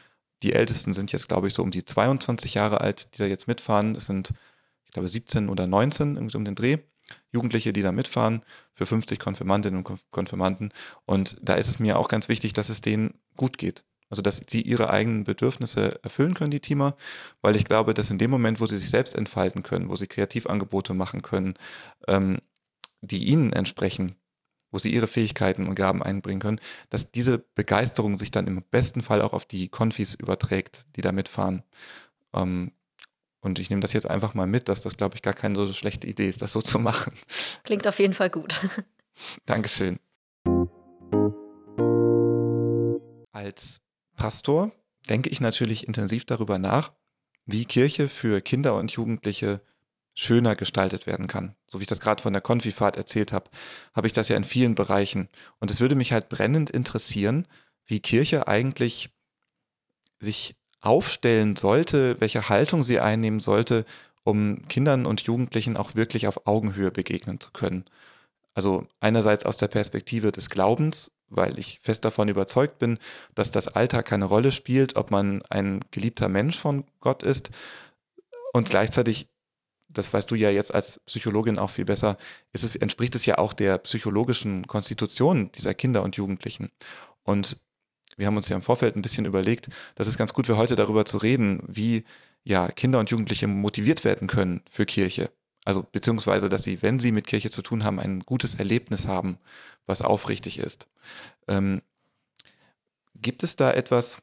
die 0.44 0.54
Ältesten 0.54 0.94
sind 0.94 1.12
jetzt, 1.12 1.28
glaube 1.28 1.48
ich, 1.48 1.54
so 1.54 1.64
um 1.64 1.72
die 1.72 1.86
22 1.86 2.54
Jahre 2.54 2.82
alt, 2.82 3.14
die 3.14 3.20
da 3.20 3.26
jetzt 3.26 3.48
mitfahren. 3.48 3.96
Es 3.96 4.06
sind, 4.06 4.34
ich 4.86 4.92
glaube, 4.92 5.08
17 5.08 5.50
oder 5.50 5.68
19 5.68 6.16
irgendwie 6.16 6.38
um 6.38 6.46
den 6.46 6.56
Dreh. 6.56 6.78
Jugendliche, 7.32 7.72
die 7.72 7.82
da 7.82 7.94
mitfahren, 7.94 8.42
für 8.74 8.86
50 8.86 9.18
Konfirmandinnen 9.18 9.84
und 9.84 10.02
Konfirmanden. 10.12 10.74
Und 11.06 11.38
da 11.42 11.56
ist 11.56 11.70
es 11.70 11.80
mir 11.80 11.98
auch 11.98 12.10
ganz 12.10 12.28
wichtig, 12.28 12.52
dass 12.54 12.70
es 12.70 12.82
denen 12.82 13.14
gut 13.38 13.58
geht. 13.58 13.86
Also, 14.10 14.22
dass 14.22 14.42
sie 14.48 14.62
ihre 14.62 14.90
eigenen 14.90 15.26
Bedürfnisse 15.26 16.02
erfüllen 16.04 16.34
können, 16.34 16.52
die 16.52 16.62
Teamer, 16.62 16.96
weil 17.42 17.58
ich 17.58 17.66
glaube, 17.66 17.94
dass 17.94 18.10
in 18.10 18.18
dem 18.18 18.32
Moment, 18.32 18.60
wo 18.62 18.68
sie 18.68 18.78
sich 18.78 18.90
selbst 18.90 19.16
entfalten 19.16 19.64
können, 19.64 19.90
wo 19.90 19.96
sie 19.98 20.08
Kreativangebote 20.08 20.94
machen 20.94 21.22
können, 21.22 21.56
ähm, 22.08 22.38
die 23.02 23.26
ihnen 23.26 23.52
entsprechen, 23.52 24.16
wo 24.72 24.80
sie 24.80 24.94
ihre 24.94 25.08
Fähigkeiten 25.08 25.68
und 25.68 25.76
Gaben 25.76 26.04
einbringen 26.04 26.42
können, 26.42 26.60
dass 26.90 27.12
diese 27.12 27.38
Begeisterung 27.38 28.18
sich 28.18 28.32
dann 28.32 28.48
im 28.48 28.64
besten 28.64 29.02
Fall 29.02 29.22
auch 29.22 29.34
auf 29.34 29.46
die 29.46 29.70
Konfis 29.70 30.16
überträgt, 30.16 30.86
die 30.96 31.02
da 31.02 31.12
mitfahren. 31.12 31.64
Ähm, 32.34 32.72
und 33.40 33.60
ich 33.60 33.70
nehme 33.70 33.82
das 33.82 33.94
jetzt 33.94 34.10
einfach 34.10 34.34
mal 34.34 34.48
mit, 34.48 34.68
dass 34.68 34.82
das, 34.82 34.98
glaube 34.98 35.16
ich, 35.16 35.22
gar 35.22 35.34
keine 35.34 35.56
so 35.56 35.72
schlechte 35.74 36.08
Idee 36.08 36.28
ist, 36.28 36.42
das 36.42 36.52
so 36.52 36.62
zu 36.64 36.80
machen. 36.80 37.14
Klingt 37.64 37.88
auf 37.88 38.00
jeden 38.00 38.14
Fall 38.14 38.30
gut. 38.30 38.60
Dankeschön. 39.46 40.00
Als 43.32 43.82
Pastor 44.16 44.72
denke 45.10 45.30
ich 45.30 45.40
natürlich 45.40 45.88
intensiv 45.88 46.26
darüber 46.26 46.60
nach, 46.60 46.92
wie 47.46 47.66
Kirche 47.66 48.10
für 48.10 48.42
Kinder 48.42 48.76
und 48.76 48.92
Jugendliche 48.92 49.62
schöner 50.20 50.56
gestaltet 50.56 51.06
werden 51.06 51.28
kann. 51.28 51.54
So 51.70 51.80
wie 51.80 51.84
ich 51.84 51.88
das 51.88 52.00
gerade 52.00 52.24
von 52.24 52.34
der 52.34 52.42
Konfifahrt 52.42 52.98
erzählt 52.98 53.32
habe, 53.32 53.52
habe 53.96 54.08
ich 54.08 54.14
das 54.14 54.30
ja 54.30 54.36
in 54.36 54.44
vielen 54.44 54.74
Bereichen. 54.74 55.30
Und 55.60 55.70
es 55.70 55.80
würde 55.80 55.94
mich 55.94 56.12
halt 56.12 56.28
brennend 56.28 56.72
interessieren, 56.72 57.48
wie 57.86 58.00
Kirche 58.00 58.48
eigentlich 58.48 59.12
sich 60.20 60.56
aufstellen 60.82 61.56
sollte, 61.56 62.20
welche 62.20 62.50
Haltung 62.50 62.84
sie 62.84 63.00
einnehmen 63.00 63.40
sollte, 63.40 63.86
um 64.24 64.68
Kindern 64.68 65.06
und 65.06 65.22
Jugendlichen 65.22 65.78
auch 65.78 65.94
wirklich 65.94 66.28
auf 66.28 66.48
Augenhöhe 66.48 66.90
begegnen 66.90 67.40
zu 67.40 67.52
können. 67.52 67.86
Also 68.56 68.88
einerseits 69.00 69.46
aus 69.46 69.58
der 69.58 69.68
Perspektive 69.68 70.32
des 70.32 70.50
Glaubens, 70.50 71.12
weil 71.30 71.60
ich 71.60 71.80
fest 71.84 72.04
davon 72.06 72.28
überzeugt 72.28 72.80
bin, 72.80 72.98
dass 73.36 73.52
das 73.52 73.68
Alter 73.68 74.02
keine 74.02 74.26
Rolle 74.26 74.52
spielt, 74.52 74.96
ob 74.96 75.12
man 75.12 75.44
ein 75.52 75.82
geliebter 75.92 76.28
Mensch 76.28 76.58
von 76.58 76.86
Gott 77.02 77.22
ist. 77.22 77.52
Und 78.54 78.68
gleichzeitig, 78.68 79.28
das 79.90 80.12
weißt 80.14 80.30
du 80.30 80.36
ja 80.36 80.50
jetzt 80.50 80.74
als 80.74 81.00
Psychologin 81.06 81.60
auch 81.60 81.70
viel 81.70 81.86
besser, 81.86 82.18
ist 82.54 82.64
es, 82.64 82.76
entspricht 82.76 83.16
es 83.16 83.26
ja 83.26 83.38
auch 83.38 83.54
der 83.54 83.78
psychologischen 83.80 84.68
Konstitution 84.68 85.52
dieser 85.54 85.74
Kinder 85.74 86.04
und 86.04 86.16
Jugendlichen. 86.16 86.70
Und 87.24 87.60
wir 88.18 88.28
haben 88.28 88.38
uns 88.38 88.50
ja 88.50 88.56
im 88.56 88.62
Vorfeld 88.62 88.96
ein 88.96 89.02
bisschen 89.02 89.26
überlegt, 89.26 89.70
das 89.96 90.08
ist 90.08 90.18
ganz 90.18 90.34
gut 90.34 90.48
für 90.48 90.58
heute 90.58 90.76
darüber 90.76 91.06
zu 91.06 91.18
reden, 91.18 91.62
wie 91.68 92.04
ja 92.44 92.70
Kinder 92.70 93.00
und 93.00 93.10
Jugendliche 93.10 93.48
motiviert 93.48 94.04
werden 94.04 94.28
können 94.28 94.62
für 94.70 94.86
Kirche. 94.86 95.32
Also 95.66 95.84
beziehungsweise, 95.84 96.50
dass 96.50 96.64
sie, 96.64 96.82
wenn 96.82 97.00
sie 97.00 97.12
mit 97.12 97.28
Kirche 97.28 97.52
zu 97.52 97.62
tun 97.62 97.84
haben, 97.84 98.00
ein 98.00 98.22
gutes 98.22 98.56
Erlebnis 98.56 99.06
haben, 99.06 99.38
was 99.86 100.02
aufrichtig 100.02 100.60
ist. 100.60 100.88
Ähm, 101.48 101.82
gibt 103.16 103.44
es 103.44 103.56
da 103.56 103.74
etwas, 103.74 104.20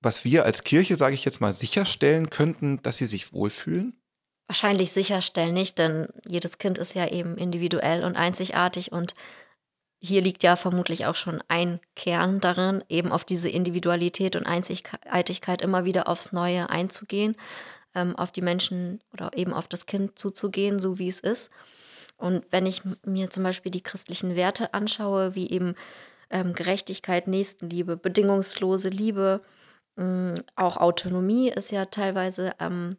was 0.00 0.24
wir 0.24 0.44
als 0.44 0.64
Kirche, 0.64 0.96
sage 0.96 1.14
ich 1.14 1.24
jetzt 1.24 1.40
mal, 1.40 1.52
sicherstellen 1.52 2.30
könnten, 2.30 2.82
dass 2.82 2.96
sie 2.96 3.06
sich 3.06 3.32
wohlfühlen? 3.32 3.96
Wahrscheinlich 4.46 4.92
sicherstellen 4.92 5.54
nicht, 5.54 5.78
denn 5.78 6.08
jedes 6.26 6.58
Kind 6.58 6.78
ist 6.78 6.94
ja 6.94 7.08
eben 7.08 7.36
individuell 7.36 8.04
und 8.04 8.16
einzigartig 8.16 8.92
und 8.92 9.14
hier 10.00 10.20
liegt 10.20 10.42
ja 10.42 10.56
vermutlich 10.56 11.06
auch 11.06 11.14
schon 11.14 11.42
ein 11.48 11.80
Kern 11.96 12.38
darin, 12.38 12.84
eben 12.90 13.10
auf 13.10 13.24
diese 13.24 13.48
Individualität 13.48 14.36
und 14.36 14.46
Einzigartigkeit 14.46 15.62
immer 15.62 15.86
wieder 15.86 16.08
aufs 16.08 16.32
Neue 16.32 16.68
einzugehen 16.68 17.36
ähm, 17.94 18.16
auf 18.16 18.32
die 18.32 18.42
Menschen 18.42 19.00
oder 19.12 19.30
eben 19.34 19.52
auf 19.52 19.68
das 19.68 19.86
Kind 19.86 20.18
zuzugehen, 20.18 20.78
so 20.78 20.98
wie 20.98 21.08
es 21.08 21.20
ist. 21.20 21.50
Und 22.16 22.44
wenn 22.50 22.66
ich 22.66 22.82
mir 23.04 23.30
zum 23.30 23.42
Beispiel 23.42 23.72
die 23.72 23.82
christlichen 23.82 24.36
Werte 24.36 24.74
anschaue, 24.74 25.34
wie 25.34 25.50
eben 25.50 25.74
ähm, 26.30 26.54
Gerechtigkeit, 26.54 27.26
Nächstenliebe, 27.26 27.96
bedingungslose 27.96 28.88
Liebe, 28.88 29.42
mh, 29.96 30.34
auch 30.56 30.76
Autonomie 30.76 31.50
ist 31.50 31.70
ja 31.72 31.86
teilweise 31.86 32.52
ähm, 32.60 32.96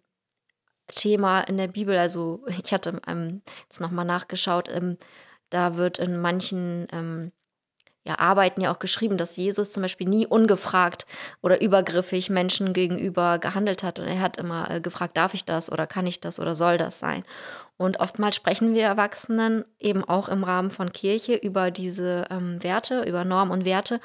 Thema 0.93 1.41
in 1.41 1.57
der 1.57 1.67
Bibel. 1.67 1.97
Also 1.97 2.43
ich 2.63 2.73
hatte 2.73 2.99
ähm, 3.07 3.41
jetzt 3.63 3.81
nochmal 3.81 4.05
nachgeschaut, 4.05 4.69
ähm, 4.69 4.97
da 5.49 5.77
wird 5.77 5.99
in 5.99 6.19
manchen 6.19 6.87
ähm, 6.91 7.31
ja, 8.07 8.19
Arbeiten 8.19 8.61
ja 8.61 8.71
auch 8.71 8.79
geschrieben, 8.79 9.17
dass 9.17 9.35
Jesus 9.35 9.71
zum 9.71 9.81
Beispiel 9.81 10.07
nie 10.07 10.27
ungefragt 10.27 11.07
oder 11.41 11.61
übergriffig 11.61 12.29
Menschen 12.29 12.73
gegenüber 12.73 13.39
gehandelt 13.39 13.81
hat. 13.81 13.97
Und 13.97 14.05
er 14.05 14.19
hat 14.19 14.37
immer 14.37 14.69
äh, 14.69 14.79
gefragt, 14.79 15.17
darf 15.17 15.33
ich 15.33 15.43
das 15.43 15.71
oder 15.71 15.87
kann 15.87 16.05
ich 16.05 16.21
das 16.21 16.39
oder 16.39 16.55
soll 16.55 16.77
das 16.77 16.99
sein? 16.99 17.23
Und 17.77 17.99
oftmals 17.99 18.35
sprechen 18.35 18.73
wir 18.73 18.83
Erwachsenen 18.83 19.65
eben 19.79 20.03
auch 20.03 20.29
im 20.29 20.43
Rahmen 20.43 20.69
von 20.69 20.93
Kirche 20.93 21.33
über 21.33 21.71
diese 21.71 22.25
ähm, 22.29 22.63
Werte, 22.63 23.01
über 23.01 23.25
Normen 23.25 23.51
und 23.51 23.65
Werte. 23.65 23.99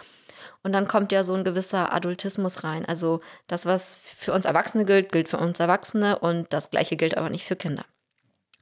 Und 0.63 0.73
dann 0.73 0.89
kommt 0.89 1.11
ja 1.13 1.25
so 1.25 1.35
ein 1.35 1.45
gewisser 1.45 1.93
Adultismus 1.93 2.65
rein. 2.65 2.85
Also 2.85 3.21
das, 3.47 3.67
was 3.67 3.97
für 3.97 4.33
uns 4.33 4.45
Erwachsene 4.45 4.85
gilt, 4.85 5.11
gilt 5.11 5.29
für 5.29 5.39
uns 5.39 5.59
Erwachsene 5.59 6.19
und 6.19 6.53
das 6.53 6.71
gleiche 6.71 6.97
gilt 6.97 7.17
aber 7.17 7.31
nicht 7.31 7.47
für 7.47 7.57
Kinder. 7.57 7.85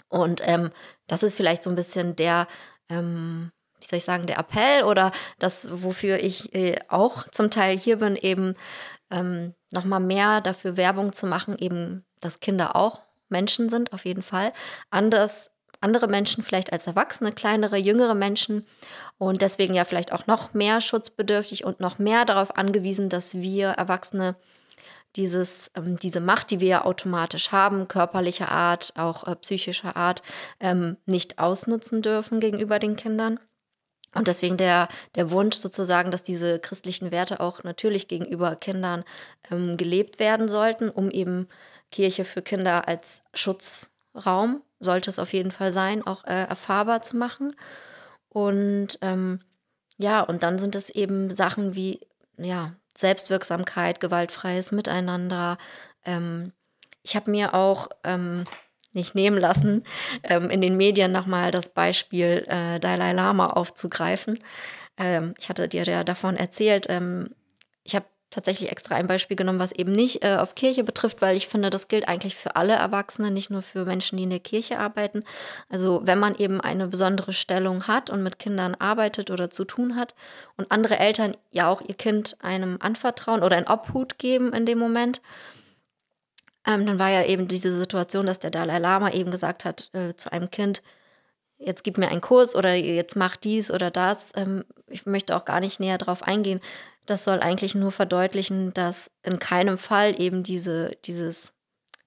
Und 0.08 0.40
ähm, 0.44 0.70
das 1.06 1.22
ist 1.22 1.34
vielleicht 1.34 1.62
so 1.62 1.70
ein 1.70 1.76
bisschen 1.76 2.16
der 2.16 2.46
ähm, 2.88 3.50
wie 3.80 3.86
soll 3.86 3.98
ich 3.98 4.04
sagen, 4.04 4.26
der 4.26 4.38
Appell 4.38 4.84
oder 4.84 5.12
das, 5.38 5.68
wofür 5.82 6.18
ich 6.18 6.54
äh, 6.54 6.78
auch 6.88 7.24
zum 7.24 7.50
Teil 7.50 7.76
hier 7.78 7.96
bin, 7.96 8.16
eben 8.16 8.54
ähm, 9.10 9.54
nochmal 9.72 10.00
mehr 10.00 10.40
dafür 10.40 10.76
Werbung 10.76 11.12
zu 11.12 11.26
machen, 11.26 11.56
eben, 11.58 12.04
dass 12.20 12.40
Kinder 12.40 12.76
auch 12.76 13.00
Menschen 13.28 13.68
sind, 13.68 13.92
auf 13.92 14.04
jeden 14.04 14.22
Fall. 14.22 14.52
Anders, 14.90 15.50
andere 15.80 16.08
Menschen 16.08 16.42
vielleicht 16.42 16.72
als 16.72 16.86
Erwachsene, 16.86 17.32
kleinere, 17.32 17.76
jüngere 17.76 18.14
Menschen 18.14 18.66
und 19.18 19.42
deswegen 19.42 19.74
ja 19.74 19.84
vielleicht 19.84 20.12
auch 20.12 20.26
noch 20.26 20.54
mehr 20.54 20.80
schutzbedürftig 20.80 21.64
und 21.64 21.80
noch 21.80 21.98
mehr 21.98 22.24
darauf 22.24 22.56
angewiesen, 22.56 23.08
dass 23.08 23.34
wir 23.34 23.68
Erwachsene 23.68 24.36
dieses, 25.16 25.70
ähm, 25.74 25.98
diese 25.98 26.20
Macht, 26.20 26.50
die 26.50 26.60
wir 26.60 26.68
ja 26.68 26.84
automatisch 26.84 27.52
haben, 27.52 27.88
körperlicher 27.88 28.50
Art, 28.50 28.92
auch 28.96 29.26
äh, 29.26 29.36
psychischer 29.36 29.96
Art, 29.96 30.22
ähm, 30.60 30.96
nicht 31.06 31.38
ausnutzen 31.38 32.02
dürfen 32.02 32.40
gegenüber 32.40 32.78
den 32.78 32.96
Kindern. 32.96 33.40
Und 34.14 34.26
deswegen 34.26 34.56
der, 34.56 34.88
der 35.16 35.30
Wunsch 35.30 35.56
sozusagen, 35.56 36.10
dass 36.10 36.22
diese 36.22 36.58
christlichen 36.58 37.10
Werte 37.10 37.40
auch 37.40 37.62
natürlich 37.62 38.08
gegenüber 38.08 38.56
Kindern 38.56 39.04
ähm, 39.50 39.76
gelebt 39.76 40.18
werden 40.18 40.48
sollten, 40.48 40.88
um 40.88 41.10
eben 41.10 41.48
Kirche 41.90 42.24
für 42.24 42.42
Kinder 42.42 42.88
als 42.88 43.22
Schutzraum, 43.34 44.62
sollte 44.80 45.10
es 45.10 45.18
auf 45.18 45.32
jeden 45.32 45.50
Fall 45.50 45.70
sein, 45.72 46.06
auch 46.06 46.24
äh, 46.24 46.44
erfahrbar 46.44 47.02
zu 47.02 47.16
machen. 47.16 47.54
Und 48.28 48.98
ähm, 49.00 49.40
ja, 49.96 50.20
und 50.20 50.42
dann 50.42 50.58
sind 50.58 50.74
es 50.74 50.90
eben 50.90 51.30
Sachen 51.30 51.74
wie 51.74 52.00
ja, 52.36 52.74
Selbstwirksamkeit, 52.96 54.00
gewaltfreies 54.00 54.72
Miteinander. 54.72 55.58
Ähm, 56.04 56.52
ich 57.02 57.16
habe 57.16 57.30
mir 57.30 57.54
auch 57.54 57.88
ähm, 58.04 58.44
nicht 58.92 59.14
nehmen 59.14 59.38
lassen, 59.38 59.84
ähm, 60.22 60.50
in 60.50 60.60
den 60.60 60.76
Medien 60.76 61.12
nochmal 61.12 61.50
das 61.50 61.70
Beispiel 61.70 62.44
äh, 62.48 62.78
Dalai 62.78 63.12
Lama 63.12 63.48
aufzugreifen. 63.48 64.38
Ähm, 64.96 65.34
ich 65.38 65.48
hatte 65.48 65.68
dir 65.68 65.84
ja 65.84 66.04
davon 66.04 66.36
erzählt. 66.36 66.86
Ähm, 66.88 67.30
ich 67.84 67.94
habe 67.94 68.06
tatsächlich 68.30 68.70
extra 68.70 68.94
ein 68.94 69.06
Beispiel 69.06 69.36
genommen, 69.36 69.58
was 69.58 69.72
eben 69.72 69.92
nicht 69.92 70.22
äh, 70.22 70.36
auf 70.36 70.54
Kirche 70.54 70.84
betrifft, 70.84 71.22
weil 71.22 71.36
ich 71.36 71.48
finde, 71.48 71.70
das 71.70 71.88
gilt 71.88 72.08
eigentlich 72.08 72.36
für 72.36 72.56
alle 72.56 72.74
Erwachsene, 72.74 73.30
nicht 73.30 73.50
nur 73.50 73.62
für 73.62 73.84
Menschen, 73.84 74.16
die 74.18 74.24
in 74.24 74.30
der 74.30 74.40
Kirche 74.40 74.78
arbeiten. 74.78 75.24
Also 75.68 76.02
wenn 76.04 76.18
man 76.18 76.34
eben 76.34 76.60
eine 76.60 76.88
besondere 76.88 77.32
Stellung 77.32 77.86
hat 77.86 78.10
und 78.10 78.22
mit 78.22 78.38
Kindern 78.38 78.74
arbeitet 78.74 79.30
oder 79.30 79.50
zu 79.50 79.64
tun 79.64 79.96
hat 79.96 80.14
und 80.56 80.70
andere 80.70 80.98
Eltern 80.98 81.36
ja 81.50 81.68
auch 81.68 81.80
ihr 81.80 81.94
Kind 81.94 82.36
einem 82.40 82.76
anvertrauen 82.80 83.42
oder 83.42 83.56
in 83.56 83.66
Obhut 83.66 84.18
geben 84.18 84.52
in 84.52 84.66
dem 84.66 84.78
Moment, 84.78 85.22
ähm, 86.66 86.84
dann 86.84 86.98
war 86.98 87.10
ja 87.10 87.24
eben 87.24 87.48
diese 87.48 87.74
Situation, 87.74 88.26
dass 88.26 88.40
der 88.40 88.50
Dalai 88.50 88.78
Lama 88.78 89.10
eben 89.10 89.30
gesagt 89.30 89.64
hat 89.64 89.90
äh, 89.94 90.14
zu 90.14 90.30
einem 90.32 90.50
Kind, 90.50 90.82
jetzt 91.56 91.82
gib 91.82 91.96
mir 91.96 92.08
einen 92.08 92.20
Kurs 92.20 92.54
oder 92.54 92.74
jetzt 92.74 93.16
mach 93.16 93.36
dies 93.36 93.70
oder 93.70 93.90
das. 93.90 94.30
Ähm, 94.36 94.64
ich 94.86 95.06
möchte 95.06 95.34
auch 95.34 95.46
gar 95.46 95.60
nicht 95.60 95.80
näher 95.80 95.96
darauf 95.98 96.22
eingehen. 96.22 96.60
Das 97.08 97.24
soll 97.24 97.40
eigentlich 97.40 97.74
nur 97.74 97.90
verdeutlichen, 97.90 98.74
dass 98.74 99.10
in 99.22 99.38
keinem 99.38 99.78
Fall 99.78 100.20
eben 100.20 100.42
diese, 100.42 100.90
dieses, 101.06 101.54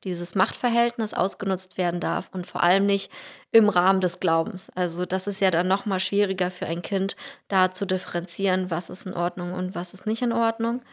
dieses 0.03 0.35
Machtverhältnis 0.35 1.15
ausgenutzt 1.15 1.79
werden 1.79 1.99
darf 1.99 2.29
und 2.31 2.45
vor 2.45 2.61
allem 2.61 2.85
nicht 2.85 3.11
im 3.51 3.67
Rahmen 3.67 3.99
des 3.99 4.19
Glaubens. 4.19 4.69
Also 4.75 5.07
das 5.07 5.25
ist 5.25 5.41
ja 5.41 5.49
dann 5.49 5.67
noch 5.67 5.87
mal 5.87 5.99
schwieriger 5.99 6.51
für 6.51 6.67
ein 6.67 6.83
Kind, 6.83 7.15
da 7.47 7.71
zu 7.71 7.87
differenzieren, 7.87 8.69
was 8.69 8.91
ist 8.91 9.07
in 9.07 9.15
Ordnung 9.15 9.53
und 9.53 9.73
was 9.73 9.95
ist 9.95 10.05
nicht 10.05 10.21
in 10.21 10.33
Ordnung. 10.33 10.83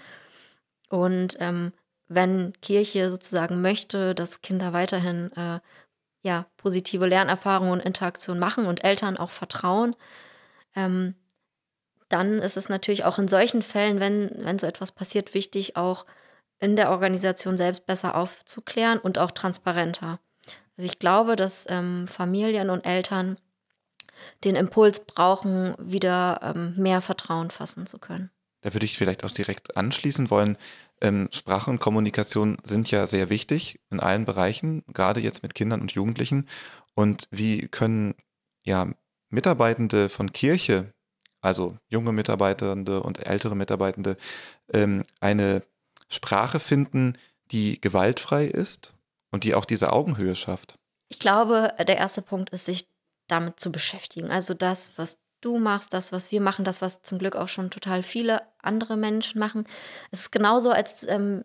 Und 0.88 1.37
ähm, 1.38 1.75
wenn 2.09 2.55
Kirche 2.62 3.11
sozusagen 3.11 3.61
möchte, 3.61 4.14
dass 4.14 4.40
Kinder 4.40 4.73
weiterhin 4.73 5.33
äh, 5.37 5.61
ja, 6.23 6.47
positive 6.57 7.07
Lernerfahrungen 7.07 7.73
und 7.73 7.81
Interaktion 7.85 8.38
machen 8.38 8.64
und 8.64 8.85
Eltern 8.85 9.18
auch 9.18 9.31
vertrauen, 9.31 9.94
ähm, 10.75 11.14
dann 12.09 12.38
ist 12.38 12.57
es 12.57 12.68
natürlich 12.68 13.05
auch 13.05 13.18
in 13.18 13.29
solchen 13.29 13.62
Fällen, 13.62 14.01
wenn, 14.01 14.31
wenn 14.38 14.59
so 14.59 14.66
etwas 14.66 14.92
passiert, 14.92 15.35
wichtig, 15.35 15.77
auch 15.77 16.07
in 16.59 16.77
der 16.77 16.90
Organisation 16.90 17.57
selbst 17.57 17.87
besser 17.87 18.16
aufzuklären 18.16 18.99
und 18.99 19.18
auch 19.18 19.31
transparenter. 19.31 20.18
Also 20.77 20.87
ich 20.87 20.99
glaube, 20.99 21.37
dass 21.37 21.66
ähm, 21.68 22.09
Familien 22.09 22.71
und 22.71 22.87
Eltern 22.87 23.37
den 24.44 24.57
Impuls 24.57 25.05
brauchen, 25.05 25.75
wieder 25.79 26.40
ähm, 26.42 26.75
mehr 26.77 27.01
Vertrauen 27.01 27.51
fassen 27.51 27.87
zu 27.87 27.99
können. 27.99 28.31
Da 28.62 28.75
würde 28.75 28.87
ich 28.87 28.99
vielleicht 28.99 29.25
auch 29.25 29.31
direkt 29.31 29.77
anschließen 29.77 30.31
wollen. 30.31 30.57
Ähm, 31.01 31.29
Sprache 31.33 31.71
und 31.71 31.79
Kommunikation 31.79 32.59
sind 32.64 32.90
ja 32.90 33.07
sehr 33.07 33.31
wichtig 33.31 33.81
in 33.90 34.01
allen 34.01 34.25
Bereichen, 34.25 34.83
gerade 34.92 35.21
jetzt 35.21 35.42
mit 35.42 35.55
Kindern 35.55 35.81
und 35.81 35.92
Jugendlichen. 35.92 36.49
Und 36.94 37.29
wie 37.31 37.68
können 37.68 38.14
ja 38.64 38.92
Mitarbeitende 39.31 40.09
von 40.09 40.33
Kirche, 40.33 40.92
also 41.49 41.77
junge 41.89 42.13
Mitarbeitende 42.13 43.03
und 43.03 43.27
ältere 43.27 43.57
Mitarbeitende, 43.57 44.17
ähm, 44.73 45.05
eine 45.21 45.63
Sprache 46.09 46.61
finden, 46.61 47.19
die 47.51 47.81
gewaltfrei 47.81 48.45
ist 48.45 48.95
und 49.31 49.45
die 49.45 49.55
auch 49.55 49.65
diese 49.65 49.93
Augenhöhe 49.93 50.35
schafft? 50.35 50.79
Ich 51.09 51.19
glaube, 51.19 51.75
der 51.79 51.97
erste 51.97 52.23
Punkt 52.23 52.51
ist, 52.51 52.67
sich 52.67 52.87
damit 53.29 53.61
zu 53.61 53.73
beschäftigen. 53.73 54.31
Also 54.31 54.55
das, 54.55 54.93
was 54.97 55.19
du 55.41 55.59
machst, 55.59 55.93
das, 55.93 56.13
was 56.13 56.31
wir 56.31 56.41
machen, 56.41 56.65
das, 56.65 56.83
was 56.83 57.03
zum 57.03 57.19
Glück 57.19 57.37
auch 57.37 57.49
schon 57.49 57.71
total 57.71 58.03
viele 58.03 58.43
andere 58.62 58.97
Menschen 58.97 59.38
machen. 59.38 59.66
Es 60.11 60.21
ist 60.21 60.33
genauso, 60.33 60.71
als 60.71 61.07
ähm, 61.09 61.44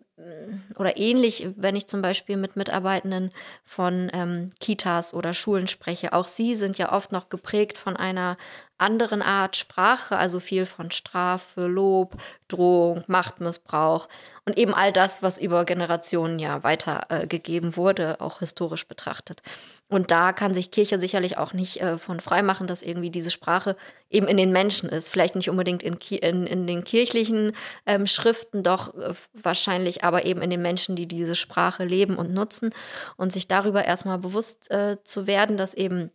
oder 0.76 0.96
ähnlich, 0.96 1.48
wenn 1.56 1.74
ich 1.74 1.88
zum 1.88 2.00
Beispiel 2.00 2.36
mit 2.36 2.54
Mitarbeitenden 2.54 3.32
von 3.64 4.10
ähm, 4.12 4.50
Kitas 4.60 5.12
oder 5.12 5.34
Schulen 5.34 5.66
spreche. 5.66 6.12
Auch 6.12 6.26
sie 6.26 6.54
sind 6.54 6.78
ja 6.78 6.92
oft 6.92 7.10
noch 7.10 7.30
geprägt 7.30 7.78
von 7.78 7.96
einer 7.96 8.36
anderen 8.78 9.22
Art 9.22 9.56
Sprache, 9.56 10.16
also 10.16 10.38
viel 10.38 10.66
von 10.66 10.90
Strafe, 10.90 11.66
Lob, 11.66 12.16
Drohung, 12.48 13.02
Machtmissbrauch 13.06 14.08
und 14.44 14.58
eben 14.58 14.74
all 14.74 14.92
das, 14.92 15.22
was 15.22 15.38
über 15.38 15.64
Generationen 15.64 16.38
ja 16.38 16.62
weitergegeben 16.62 17.70
äh, 17.70 17.76
wurde, 17.76 18.20
auch 18.20 18.40
historisch 18.40 18.86
betrachtet. 18.86 19.42
Und 19.88 20.10
da 20.10 20.32
kann 20.32 20.54
sich 20.54 20.70
Kirche 20.70 20.98
sicherlich 20.98 21.38
auch 21.38 21.52
nicht 21.52 21.80
äh, 21.80 21.98
von 21.98 22.20
freimachen, 22.20 22.66
dass 22.66 22.82
irgendwie 22.82 23.10
diese 23.10 23.30
Sprache 23.30 23.76
eben 24.10 24.26
in 24.26 24.36
den 24.36 24.50
Menschen 24.50 24.88
ist. 24.88 25.08
Vielleicht 25.08 25.34
nicht 25.34 25.50
unbedingt 25.50 25.82
in, 25.82 25.94
in, 25.94 26.46
in 26.46 26.66
den 26.66 26.84
kirchlichen 27.04 27.52
ähm, 27.86 28.06
Schriften, 28.06 28.62
doch 28.62 28.94
äh, 28.94 29.14
wahrscheinlich 29.34 30.04
aber 30.04 30.24
eben 30.24 30.40
in 30.40 30.50
den 30.50 30.62
Menschen, 30.62 30.96
die 30.96 31.06
diese 31.06 31.34
Sprache 31.34 31.84
leben 31.84 32.16
und 32.16 32.32
nutzen 32.32 32.70
und 33.16 33.32
sich 33.32 33.46
darüber 33.46 33.84
erstmal 33.84 34.18
bewusst 34.18 34.70
äh, 34.70 34.96
zu 35.04 35.26
werden, 35.26 35.56
dass 35.56 35.74
eben 35.74 36.10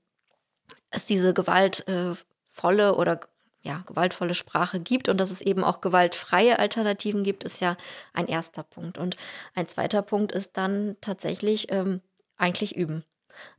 es 0.90 1.06
diese 1.06 1.34
gewaltvolle 1.34 2.88
äh, 2.88 2.92
oder 2.92 3.20
ja, 3.62 3.84
gewaltvolle 3.86 4.34
Sprache 4.34 4.80
gibt 4.80 5.10
und 5.10 5.18
dass 5.18 5.32
es 5.32 5.42
eben 5.42 5.64
auch 5.64 5.82
gewaltfreie 5.82 6.58
Alternativen 6.60 7.24
gibt, 7.24 7.44
ist 7.44 7.60
ja 7.60 7.76
ein 8.14 8.28
erster 8.28 8.64
Punkt. 8.64 8.98
Und 8.98 9.18
ein 9.54 9.68
zweiter 9.68 10.02
Punkt 10.02 10.32
ist 10.32 10.56
dann 10.56 10.96
tatsächlich 11.02 11.72
ähm, 11.72 12.02
eigentlich 12.38 12.76
üben. 12.76 13.04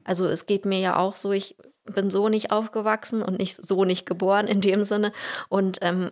Also 0.02 0.26
es 0.26 0.46
geht 0.46 0.64
mir 0.64 0.80
ja 0.80 0.96
auch 0.96 1.16
so, 1.16 1.32
ich 1.32 1.56
bin 1.84 2.10
so 2.10 2.28
nicht 2.28 2.50
aufgewachsen 2.50 3.22
und 3.22 3.38
nicht 3.38 3.56
so 3.56 3.84
nicht 3.84 4.06
geboren 4.06 4.48
in 4.48 4.60
dem 4.60 4.84
Sinne 4.84 5.12
und 5.48 5.78
ähm, 5.82 6.10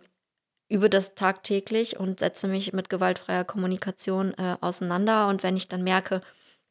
übe 0.68 0.90
das 0.90 1.14
tagtäglich 1.14 1.98
und 1.98 2.20
setze 2.20 2.48
mich 2.48 2.72
mit 2.72 2.90
gewaltfreier 2.90 3.44
Kommunikation 3.44 4.34
äh, 4.34 4.56
auseinander. 4.60 5.28
Und 5.28 5.42
wenn 5.42 5.56
ich 5.56 5.68
dann 5.68 5.82
merke, 5.82 6.22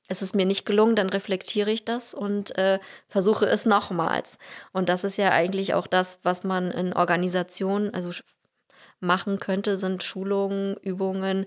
es 0.07 0.21
ist 0.21 0.35
mir 0.35 0.45
nicht 0.45 0.65
gelungen, 0.65 0.95
dann 0.95 1.09
reflektiere 1.09 1.71
ich 1.71 1.83
das 1.83 2.13
und 2.13 2.57
äh, 2.57 2.79
versuche 3.07 3.45
es 3.45 3.65
nochmals. 3.65 4.37
Und 4.71 4.89
das 4.89 5.03
ist 5.03 5.17
ja 5.17 5.31
eigentlich 5.31 5.73
auch 5.73 5.87
das, 5.87 6.19
was 6.23 6.43
man 6.43 6.71
in 6.71 6.93
Organisationen, 6.93 7.93
also 7.93 8.11
machen 8.99 9.39
könnte, 9.39 9.77
sind 9.77 10.03
Schulungen, 10.03 10.77
Übungen, 10.77 11.45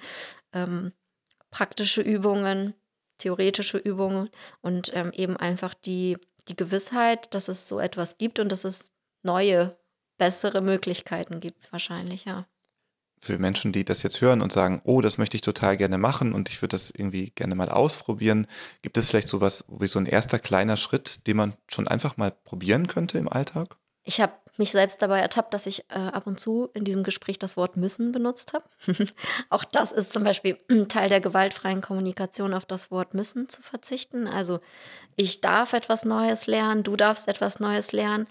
ähm, 0.53 0.93
praktische 1.51 2.03
Übungen, 2.03 2.75
theoretische 3.19 3.79
Übungen 3.79 4.31
und 4.61 4.93
ähm, 4.95 5.11
eben 5.15 5.37
einfach 5.37 5.75
die, 5.75 6.17
die 6.49 6.57
Gewissheit, 6.57 7.35
dass 7.35 7.49
es 7.49 7.69
so 7.69 7.81
etwas 7.81 8.19
gibt 8.19 8.39
und 8.39 8.51
dass 8.53 8.65
es 8.65 8.91
neue, 9.23 9.77
bessere 10.21 10.61
Möglichkeiten 10.61 11.41
gibt, 11.41 11.73
wahrscheinlich, 11.73 12.27
ja. 12.27 12.47
Für 13.23 13.39
Menschen, 13.39 13.73
die 13.73 13.85
das 13.85 14.03
jetzt 14.03 14.21
hören 14.21 14.43
und 14.43 14.53
sagen, 14.53 14.83
oh, 14.85 15.01
das 15.01 15.19
möchte 15.19 15.37
ich 15.37 15.41
total 15.41 15.77
gerne 15.77 15.99
machen 15.99 16.33
und 16.33 16.51
ich 16.51 16.61
würde 16.63 16.75
das 16.75 16.91
irgendwie 16.91 17.33
gerne 17.35 17.55
mal 17.55 17.71
ausprobieren, 17.71 18.47
gibt 18.83 18.97
es 18.99 19.09
vielleicht 19.09 19.29
sowas 19.29 19.65
wie 19.69 19.89
so 19.89 19.99
ein 19.99 20.07
erster 20.07 20.39
kleiner 20.39 20.77
Schritt, 20.77 21.27
den 21.27 21.39
man 21.39 21.55
schon 21.69 21.89
einfach 21.89 22.17
mal 22.19 22.31
probieren 22.31 22.87
könnte 22.87 23.19
im 23.19 23.29
Alltag? 23.29 23.77
Ich 24.05 24.21
habe 24.21 24.33
mich 24.57 24.71
selbst 24.71 25.03
dabei 25.03 25.21
ertappt, 25.21 25.53
dass 25.55 25.67
ich 25.67 25.85
äh, 25.91 25.99
ab 25.99 26.27
und 26.27 26.39
zu 26.39 26.69
in 26.75 26.85
diesem 26.85 27.03
Gespräch 27.03 27.39
das 27.39 27.57
Wort 27.57 27.77
müssen 27.77 28.13
benutzt 28.13 28.53
habe. 28.53 28.65
Auch 29.51 29.65
das 29.65 29.91
ist 29.91 30.13
zum 30.13 30.23
Beispiel 30.23 30.57
Teil 30.89 31.09
der 31.09 31.21
gewaltfreien 31.21 31.81
Kommunikation, 31.81 32.55
auf 32.55 32.67
das 32.67 32.91
Wort 32.91 33.15
müssen 33.15 33.49
zu 33.49 33.63
verzichten. 33.63 34.29
Also 34.29 34.61
ich 35.17 35.41
darf 35.41 35.73
etwas 35.73 36.05
Neues 36.05 36.47
lernen, 36.47 36.83
du 36.83 36.97
darfst 36.97 37.27
etwas 37.29 37.61
Neues 37.61 37.93
lernen. 37.93 38.27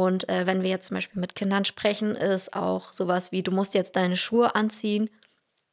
Und 0.00 0.28
äh, 0.28 0.46
wenn 0.46 0.62
wir 0.62 0.70
jetzt 0.70 0.88
zum 0.88 0.96
Beispiel 0.96 1.20
mit 1.20 1.34
Kindern 1.34 1.64
sprechen, 1.64 2.16
ist 2.16 2.54
auch 2.54 2.92
sowas 2.92 3.32
wie, 3.32 3.42
du 3.42 3.50
musst 3.50 3.74
jetzt 3.74 3.96
deine 3.96 4.16
Schuhe 4.16 4.54
anziehen, 4.54 5.10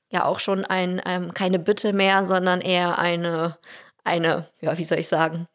ja 0.09 0.25
auch 0.25 0.39
schon 0.39 0.65
ein, 0.65 1.01
ähm, 1.05 1.33
keine 1.33 1.59
Bitte 1.59 1.93
mehr, 1.93 2.23
sondern 2.23 2.61
eher 2.61 2.99
eine, 2.99 3.57
eine, 4.03 4.47
ja, 4.61 4.77
wie 4.77 4.83
soll 4.83 4.99
ich 4.99 5.07
sagen, 5.07 5.47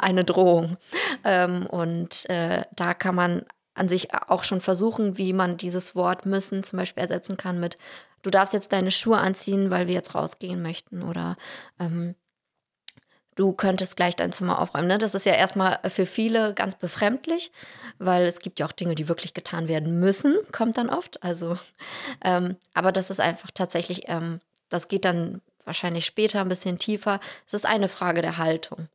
eine 0.00 0.24
Drohung. 0.24 0.76
Ähm, 1.24 1.66
und 1.66 2.28
äh, 2.30 2.62
da 2.74 2.94
kann 2.94 3.14
man 3.14 3.44
an 3.74 3.88
sich 3.88 4.14
auch 4.14 4.42
schon 4.42 4.60
versuchen, 4.60 5.18
wie 5.18 5.32
man 5.32 5.58
dieses 5.58 5.94
Wort 5.94 6.24
müssen 6.24 6.62
zum 6.62 6.78
Beispiel 6.78 7.02
ersetzen 7.02 7.36
kann 7.36 7.60
mit, 7.60 7.76
du 8.22 8.30
darfst 8.30 8.54
jetzt 8.54 8.72
deine 8.72 8.90
Schuhe 8.90 9.18
anziehen, 9.18 9.70
weil 9.70 9.86
wir 9.86 9.94
jetzt 9.94 10.14
rausgehen 10.14 10.62
möchten 10.62 11.02
oder 11.02 11.36
ähm, 11.78 12.14
du 13.36 13.52
könntest 13.52 13.96
gleich 13.96 14.16
dein 14.16 14.32
Zimmer 14.32 14.60
aufräumen. 14.60 14.88
Ne? 14.88 14.98
Das 14.98 15.14
ist 15.14 15.26
ja 15.26 15.34
erstmal 15.34 15.78
für 15.88 16.06
viele 16.06 16.54
ganz 16.54 16.74
befremdlich, 16.74 17.52
weil 17.98 18.24
es 18.24 18.40
gibt 18.40 18.58
ja 18.58 18.66
auch 18.66 18.72
Dinge, 18.72 18.96
die 18.96 19.08
wirklich 19.08 19.34
getan 19.34 19.68
werden 19.68 20.00
müssen, 20.00 20.36
kommt 20.50 20.76
dann 20.78 20.90
oft. 20.90 21.22
Also, 21.22 21.56
ähm, 22.24 22.56
aber 22.74 22.90
das 22.90 23.10
ist 23.10 23.20
einfach 23.20 23.50
tatsächlich, 23.52 24.02
ähm, 24.06 24.40
das 24.68 24.88
geht 24.88 25.04
dann 25.04 25.40
wahrscheinlich 25.64 26.06
später 26.06 26.40
ein 26.40 26.48
bisschen 26.48 26.78
tiefer. 26.78 27.20
Es 27.46 27.54
ist 27.54 27.66
eine 27.66 27.88
Frage 27.88 28.22
der 28.22 28.38
Haltung. 28.38 28.88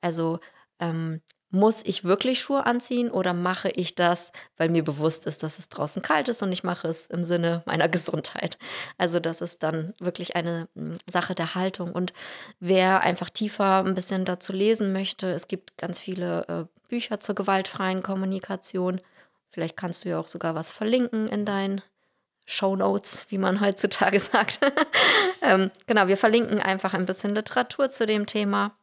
Also 0.00 0.38
ähm, 0.80 1.20
muss 1.54 1.82
ich 1.84 2.04
wirklich 2.04 2.40
Schuhe 2.40 2.66
anziehen 2.66 3.10
oder 3.10 3.32
mache 3.32 3.70
ich 3.70 3.94
das, 3.94 4.32
weil 4.56 4.68
mir 4.68 4.82
bewusst 4.82 5.24
ist, 5.24 5.42
dass 5.42 5.58
es 5.58 5.68
draußen 5.68 6.02
kalt 6.02 6.26
ist 6.28 6.42
und 6.42 6.50
ich 6.50 6.64
mache 6.64 6.88
es 6.88 7.06
im 7.06 7.22
Sinne 7.22 7.62
meiner 7.64 7.88
Gesundheit? 7.94 8.58
Also 8.98 9.20
das 9.20 9.40
ist 9.40 9.62
dann 9.62 9.94
wirklich 10.00 10.36
eine 10.36 10.68
hm, 10.74 10.98
Sache 11.06 11.34
der 11.34 11.54
Haltung. 11.54 11.92
Und 11.92 12.12
wer 12.58 13.02
einfach 13.02 13.30
tiefer 13.30 13.84
ein 13.84 13.94
bisschen 13.94 14.24
dazu 14.24 14.52
lesen 14.52 14.92
möchte, 14.92 15.30
es 15.30 15.46
gibt 15.46 15.78
ganz 15.78 16.00
viele 16.00 16.46
äh, 16.48 16.88
Bücher 16.88 17.20
zur 17.20 17.36
gewaltfreien 17.36 18.02
Kommunikation. 18.02 19.00
Vielleicht 19.48 19.76
kannst 19.76 20.04
du 20.04 20.08
ja 20.08 20.18
auch 20.18 20.28
sogar 20.28 20.56
was 20.56 20.72
verlinken 20.72 21.28
in 21.28 21.44
deinen 21.44 21.82
Show 22.46 22.74
Notes, 22.74 23.26
wie 23.28 23.38
man 23.38 23.60
heutzutage 23.60 24.18
sagt. 24.32 24.58
ähm, 25.40 25.70
genau, 25.86 26.08
wir 26.08 26.16
verlinken 26.16 26.58
einfach 26.58 26.94
ein 26.94 27.06
bisschen 27.06 27.34
Literatur 27.34 27.92
zu 27.92 28.06
dem 28.06 28.26
Thema. 28.26 28.76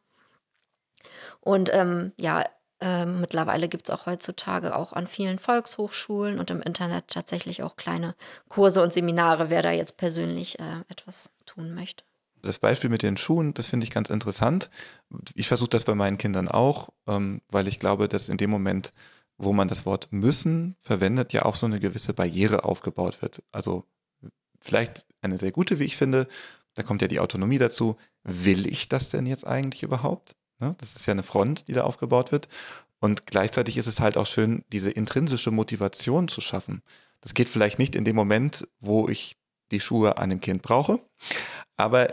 Und 1.40 1.74
ähm, 1.74 2.12
ja, 2.16 2.44
äh, 2.82 3.06
mittlerweile 3.06 3.68
gibt 3.68 3.88
es 3.88 3.94
auch 3.94 4.06
heutzutage 4.06 4.76
auch 4.76 4.92
an 4.92 5.06
vielen 5.06 5.38
Volkshochschulen 5.38 6.38
und 6.38 6.50
im 6.50 6.60
Internet 6.60 7.08
tatsächlich 7.08 7.62
auch 7.62 7.76
kleine 7.76 8.14
Kurse 8.48 8.82
und 8.82 8.92
Seminare, 8.92 9.50
wer 9.50 9.62
da 9.62 9.70
jetzt 9.70 9.96
persönlich 9.96 10.58
äh, 10.58 10.80
etwas 10.88 11.30
tun 11.46 11.74
möchte. 11.74 12.04
Das 12.42 12.58
Beispiel 12.58 12.90
mit 12.90 13.02
den 13.02 13.16
Schuhen, 13.16 13.54
das 13.54 13.68
finde 13.68 13.84
ich 13.84 13.92
ganz 13.92 14.10
interessant. 14.10 14.68
Ich 15.34 15.46
versuche 15.46 15.70
das 15.70 15.84
bei 15.84 15.94
meinen 15.94 16.18
Kindern 16.18 16.48
auch, 16.48 16.88
ähm, 17.06 17.40
weil 17.48 17.68
ich 17.68 17.78
glaube, 17.78 18.08
dass 18.08 18.28
in 18.28 18.36
dem 18.36 18.50
Moment, 18.50 18.92
wo 19.38 19.52
man 19.52 19.68
das 19.68 19.86
Wort 19.86 20.08
müssen 20.10 20.76
verwendet, 20.80 21.32
ja 21.32 21.44
auch 21.44 21.54
so 21.54 21.66
eine 21.66 21.78
gewisse 21.78 22.14
Barriere 22.14 22.64
aufgebaut 22.64 23.22
wird. 23.22 23.44
Also 23.52 23.84
vielleicht 24.60 25.06
eine 25.20 25.38
sehr 25.38 25.52
gute, 25.52 25.78
wie 25.78 25.84
ich 25.84 25.96
finde. 25.96 26.26
Da 26.74 26.82
kommt 26.82 27.00
ja 27.00 27.08
die 27.08 27.20
Autonomie 27.20 27.58
dazu. 27.58 27.96
Will 28.24 28.66
ich 28.66 28.88
das 28.88 29.10
denn 29.10 29.26
jetzt 29.26 29.46
eigentlich 29.46 29.84
überhaupt? 29.84 30.34
Ne? 30.62 30.74
Das 30.78 30.94
ist 30.94 31.04
ja 31.06 31.12
eine 31.12 31.22
Front, 31.22 31.68
die 31.68 31.72
da 31.72 31.82
aufgebaut 31.82 32.32
wird. 32.32 32.48
Und 33.00 33.26
gleichzeitig 33.26 33.76
ist 33.76 33.88
es 33.88 34.00
halt 34.00 34.16
auch 34.16 34.26
schön, 34.26 34.64
diese 34.72 34.90
intrinsische 34.90 35.50
Motivation 35.50 36.28
zu 36.28 36.40
schaffen. 36.40 36.82
Das 37.20 37.34
geht 37.34 37.48
vielleicht 37.48 37.78
nicht 37.78 37.94
in 37.94 38.04
dem 38.04 38.16
Moment, 38.16 38.66
wo 38.80 39.08
ich 39.08 39.36
die 39.72 39.80
Schuhe 39.80 40.18
an 40.18 40.30
dem 40.30 40.40
Kind 40.40 40.62
brauche, 40.62 41.00
aber 41.76 42.08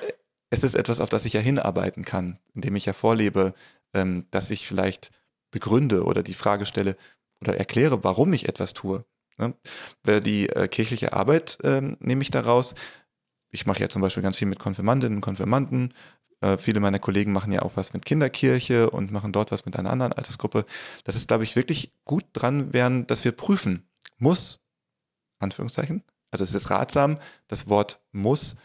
es 0.49 0.63
ist 0.63 0.73
etwas, 0.73 0.99
auf 0.99 1.09
das 1.09 1.25
ich 1.25 1.33
ja 1.33 1.41
hinarbeiten 1.41 2.05
kann, 2.05 2.39
indem 2.55 2.75
ich 2.75 2.85
ja 2.85 2.93
vorlebe, 2.93 3.53
ähm, 3.93 4.25
dass 4.31 4.49
ich 4.49 4.67
vielleicht 4.67 5.11
begründe 5.51 6.03
oder 6.03 6.23
die 6.23 6.33
Frage 6.33 6.65
stelle 6.65 6.95
oder 7.41 7.55
erkläre, 7.57 8.03
warum 8.03 8.33
ich 8.33 8.47
etwas 8.47 8.73
tue. 8.73 9.05
Ne? 9.37 9.53
Die 10.21 10.49
äh, 10.49 10.67
kirchliche 10.67 11.13
Arbeit 11.13 11.57
ähm, 11.63 11.97
nehme 11.99 12.21
ich 12.21 12.31
daraus. 12.31 12.75
Ich 13.51 13.65
mache 13.65 13.81
ja 13.81 13.89
zum 13.89 14.01
Beispiel 14.01 14.23
ganz 14.23 14.37
viel 14.37 14.47
mit 14.47 14.59
Konfirmandinnen 14.59 15.17
und 15.17 15.21
Konfirmanden, 15.21 15.93
äh, 16.41 16.57
viele 16.57 16.79
meiner 16.79 16.99
Kollegen 16.99 17.31
machen 17.31 17.51
ja 17.51 17.61
auch 17.61 17.71
was 17.75 17.93
mit 17.93 18.05
Kinderkirche 18.05 18.89
und 18.89 19.11
machen 19.11 19.31
dort 19.31 19.51
was 19.51 19.65
mit 19.65 19.77
einer 19.77 19.89
anderen 19.89 20.13
Altersgruppe. 20.13 20.65
Das 21.03 21.15
ist, 21.15 21.27
glaube 21.27 21.43
ich, 21.43 21.55
wirklich 21.55 21.91
gut 22.05 22.25
dran 22.33 22.73
werden, 22.73 23.07
dass 23.07 23.23
wir 23.23 23.31
prüfen. 23.31 23.87
Muss, 24.17 24.59
Anführungszeichen, 25.39 26.03
also 26.31 26.43
es 26.43 26.53
ist 26.53 26.69
ratsam, 26.69 27.19
das 27.47 27.67
Wort 27.67 27.99
muss 28.11 28.55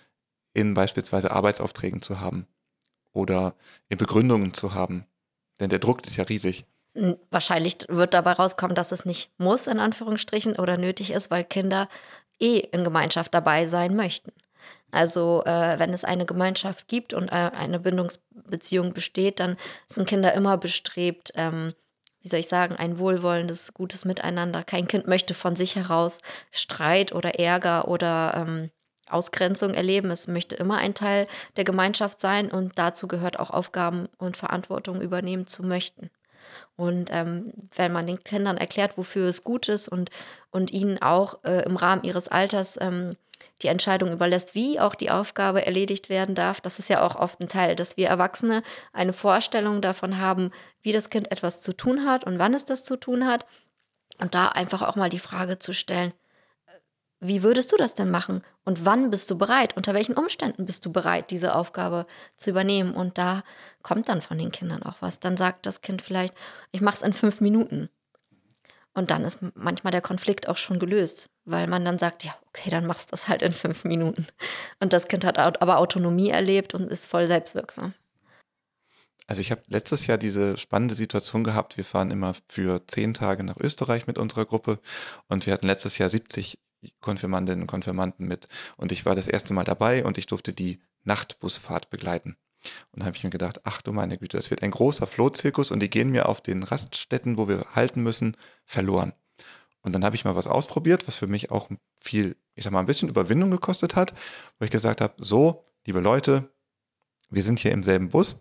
in 0.53 0.75
beispielsweise 0.75 1.31
Arbeitsaufträgen 1.33 2.03
zu 2.03 2.21
haben 2.21 2.47
oder 3.13 3.55
in 3.89 3.99
Begründungen 3.99 4.53
zu 4.55 4.75
haben. 4.75 5.07
Denn 5.61 5.71
der 5.71 5.79
Druck 5.79 6.07
ist 6.07 6.17
ja 6.17 6.25
riesig. 6.25 6.67
Wahrscheinlich 7.31 7.79
wird 7.89 8.15
dabei 8.15 8.33
rauskommen, 8.33 8.77
dass 8.77 8.93
es 8.93 9.05
nicht 9.05 9.33
muss, 9.39 9.67
in 9.67 9.81
Anführungsstrichen, 9.81 10.57
oder 10.57 10.77
nötig 10.77 11.11
ist, 11.11 11.31
weil 11.31 11.43
Kinder 11.43 11.89
eh 12.39 12.59
in 12.59 12.85
Gemeinschaft 12.85 13.35
dabei 13.35 13.67
sein 13.67 13.97
möchten. 13.97 14.33
Also 14.95 15.43
äh, 15.45 15.79
wenn 15.81 15.93
es 15.93 16.05
eine 16.05 16.25
Gemeinschaft 16.25 16.87
gibt 16.87 17.15
und 17.15 17.29
äh, 17.29 17.51
eine 17.53 17.81
Bindungsbeziehung 17.81 18.93
besteht, 18.95 19.41
dann 19.41 19.57
sind 19.89 20.09
Kinder 20.09 20.33
immer 20.35 20.57
bestrebt, 20.57 21.33
ähm, 21.35 21.73
wie 22.23 22.29
soll 22.29 22.39
ich 22.39 22.47
sagen, 22.47 22.77
ein 22.77 23.01
wohlwollendes, 23.01 23.75
gutes 23.75 24.05
Miteinander. 24.05 24.63
Kein 24.63 24.87
Kind 24.87 25.09
möchte 25.09 25.35
von 25.35 25.57
sich 25.57 25.75
heraus 25.75 26.19
Streit 26.53 27.13
oder 27.13 27.41
Ärger 27.41 27.89
oder 27.89 28.35
ähm, 28.47 28.71
Ausgrenzung 29.09 29.75
erleben. 29.75 30.13
Es 30.13 30.29
möchte 30.29 30.55
immer 30.55 30.79
ein 30.79 30.95
Teil 30.95 31.27
der 31.57 31.65
Gemeinschaft 31.65 32.21
sein 32.21 32.51
und 32.51 32.79
dazu 32.79 33.09
gehört 33.09 33.41
auch 33.41 33.51
Aufgaben 33.51 34.09
und 34.17 34.37
Verantwortung 34.37 35.01
übernehmen 35.01 35.49
zu 35.49 35.65
möchten. 35.65 36.09
Und 36.77 37.11
ähm, 37.13 37.53
wenn 37.75 37.93
man 37.93 38.07
den 38.07 38.23
Kindern 38.23 38.59
erklärt, 38.59 38.97
wofür 38.97 39.29
es 39.29 39.43
gut 39.43 39.69
ist 39.69 39.89
und, 39.89 40.11
und 40.53 40.73
ihnen 40.73 41.03
auch 41.03 41.43
äh, 41.43 41.65
im 41.65 41.75
Rahmen 41.75 42.05
ihres 42.05 42.29
Alters 42.29 42.79
ähm, 42.81 43.17
die 43.63 43.69
Entscheidung 43.69 44.13
überlässt, 44.13 44.55
wie 44.55 44.81
auch 44.81 44.95
die 44.95 45.11
Aufgabe 45.11 45.65
erledigt 45.65 46.09
werden 46.09 46.35
darf. 46.35 46.61
Das 46.61 46.79
ist 46.79 46.89
ja 46.89 47.03
auch 47.03 47.17
oft 47.17 47.41
ein 47.41 47.49
Teil, 47.49 47.77
dass 47.77 47.97
wir 47.97 48.09
Erwachsene 48.09 48.63
eine 48.93 49.13
Vorstellung 49.13 49.81
davon 49.81 50.19
haben, 50.19 50.51
wie 50.83 50.93
das 50.93 51.11
Kind 51.11 51.31
etwas 51.31 51.61
zu 51.61 51.73
tun 51.73 52.05
hat 52.05 52.25
und 52.25 52.39
wann 52.39 52.55
es 52.55 52.65
das 52.65 52.85
zu 52.85 52.97
tun 52.97 53.27
hat. 53.27 53.47
Und 54.21 54.35
da 54.35 54.49
einfach 54.49 54.83
auch 54.83 54.97
mal 54.97 55.09
die 55.09 55.19
Frage 55.19 55.59
zu 55.59 55.73
stellen, 55.73 56.13
wie 57.21 57.43
würdest 57.43 57.73
du 57.73 57.77
das 57.77 57.95
denn 57.95 58.11
machen? 58.11 58.43
Und 58.65 58.85
wann 58.85 59.11
bist 59.11 59.31
du 59.31 59.39
bereit? 59.39 59.77
Unter 59.77 59.95
welchen 59.95 60.15
Umständen 60.15 60.67
bist 60.67 60.85
du 60.85 60.93
bereit, 60.93 61.31
diese 61.31 61.55
Aufgabe 61.55 62.07
zu 62.37 62.51
übernehmen? 62.51 62.93
Und 62.95 63.17
da 63.17 63.43
kommt 63.83 64.11
dann 64.11 64.21
von 64.21 64.37
den 64.37 64.53
Kindern 64.53 64.83
auch 64.83 64.97
was. 65.01 65.21
Dann 65.21 65.39
sagt 65.39 65.65
das 65.65 65.81
Kind 65.81 66.03
vielleicht, 66.03 66.35
ich 66.71 66.83
mache 66.83 66.97
es 66.97 67.03
in 67.03 67.15
fünf 67.15 67.41
Minuten. 67.41 67.89
Und 68.93 69.11
dann 69.11 69.25
ist 69.25 69.41
manchmal 69.55 69.91
der 69.91 70.03
Konflikt 70.03 70.49
auch 70.49 70.59
schon 70.59 70.79
gelöst, 70.79 71.31
weil 71.45 71.67
man 71.67 71.85
dann 71.85 71.99
sagt, 71.99 72.25
ja, 72.25 72.35
okay, 72.49 72.71
dann 72.71 72.87
machst 72.87 73.09
du 73.09 73.11
das 73.13 73.29
halt 73.29 73.43
in 73.43 73.53
fünf 73.53 73.85
Minuten. 73.85 74.27
Und 74.81 74.93
das 74.93 75.09
Kind 75.09 75.25
hat 75.25 75.39
aber 75.39 75.79
Autonomie 75.79 76.31
erlebt 76.31 76.75
und 76.75 76.91
ist 76.91 77.07
voll 77.07 77.27
selbstwirksam. 77.27 77.95
Also 79.27 79.41
ich 79.41 79.51
habe 79.51 79.63
letztes 79.69 80.07
Jahr 80.07 80.19
diese 80.19 80.57
spannende 80.57 80.95
Situation 80.95 81.45
gehabt. 81.45 81.77
Wir 81.77 81.85
fahren 81.85 82.11
immer 82.11 82.35
für 82.49 82.87
zehn 82.87 83.15
Tage 83.15 83.43
nach 83.43 83.57
Österreich 83.57 84.07
mit 84.07 84.19
unserer 84.19 84.45
Gruppe 84.45 84.81
und 85.29 85.47
wir 85.47 85.53
hatten 85.53 85.67
letztes 85.67 85.97
Jahr 85.99 86.11
70 86.11 86.59
Konfirmandinnen 87.01 87.63
und 87.63 87.67
Konfirmanden 87.67 88.27
mit. 88.27 88.49
Und 88.77 88.93
ich 88.93 89.07
war 89.07 89.15
das 89.15 89.27
erste 89.27 89.55
Mal 89.55 89.65
dabei 89.65 90.05
und 90.05 90.19
ich 90.19 90.27
durfte 90.27 90.53
die 90.53 90.81
Nachtbusfahrt 91.05 91.89
begleiten. 91.89 92.37
Und 92.93 93.01
da 93.01 93.07
habe 93.07 93.17
ich 93.17 93.25
mir 93.25 93.31
gedacht, 93.31 93.61
ach 93.65 93.83
du 93.83 93.93
meine 93.93 94.19
Güte, 94.19 94.37
das 94.37 94.51
wird 94.51 94.63
ein 94.63 94.71
großer 94.71 95.07
Flohzirkus 95.07 95.71
und 95.71 95.81
die 95.81 95.91
gehen 95.91 96.11
mir 96.11 96.29
auf 96.29 96.41
den 96.41 96.63
Raststätten, 96.63 97.39
wo 97.39 97.49
wir 97.49 97.65
halten 97.75 98.03
müssen, 98.03 98.37
verloren. 98.65 99.13
Und 99.85 99.93
dann 99.93 100.05
habe 100.05 100.17
ich 100.17 100.25
mal 100.25 100.35
was 100.35 100.49
ausprobiert, 100.49 101.07
was 101.07 101.17
für 101.17 101.29
mich 101.29 101.53
auch 101.53 101.69
viel, 101.95 102.37
ich 102.57 102.65
sag 102.65 102.73
mal, 102.73 102.81
ein 102.81 102.87
bisschen 102.87 103.09
Überwindung 103.09 103.51
gekostet 103.51 103.95
hat, 103.95 104.13
wo 104.59 104.65
ich 104.65 104.71
gesagt 104.71 105.01
habe, 105.01 105.15
so, 105.19 105.65
liebe 105.87 106.01
Leute, 106.01 106.51
wir 107.31 107.45
sind 107.45 107.61
hier 107.61 107.71
im 107.71 107.85
selben 107.85 108.09
Bus, 108.09 108.37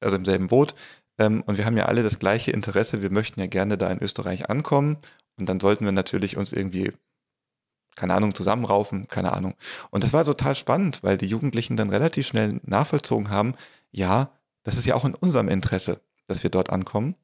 also 0.00 0.16
im 0.16 0.24
selben 0.24 0.48
Boot, 0.48 0.74
ähm, 1.18 1.42
und 1.46 1.56
wir 1.58 1.66
haben 1.66 1.76
ja 1.76 1.86
alle 1.86 2.02
das 2.02 2.18
gleiche 2.18 2.50
Interesse, 2.50 3.02
wir 3.02 3.10
möchten 3.10 3.38
ja 3.40 3.46
gerne 3.46 3.78
da 3.78 3.90
in 3.90 4.02
Österreich 4.02 4.50
ankommen. 4.50 4.98
Und 5.38 5.48
dann 5.48 5.60
sollten 5.60 5.84
wir 5.84 5.92
natürlich 5.92 6.36
uns 6.36 6.52
irgendwie 6.52 6.92
keine 7.96 8.14
Ahnung, 8.14 8.34
zusammenraufen, 8.34 9.08
keine 9.08 9.32
Ahnung. 9.32 9.54
Und 9.90 10.04
das 10.04 10.12
war 10.12 10.24
total 10.24 10.54
spannend, 10.54 11.02
weil 11.02 11.16
die 11.16 11.26
Jugendlichen 11.26 11.76
dann 11.76 11.90
relativ 11.90 12.26
schnell 12.26 12.60
nachvollzogen 12.64 13.30
haben, 13.30 13.54
ja, 13.90 14.30
das 14.62 14.76
ist 14.76 14.84
ja 14.84 14.94
auch 14.94 15.04
in 15.04 15.14
unserem 15.14 15.48
Interesse, 15.48 16.00
dass 16.26 16.42
wir 16.42 16.50
dort 16.50 16.70
ankommen. 16.70 17.16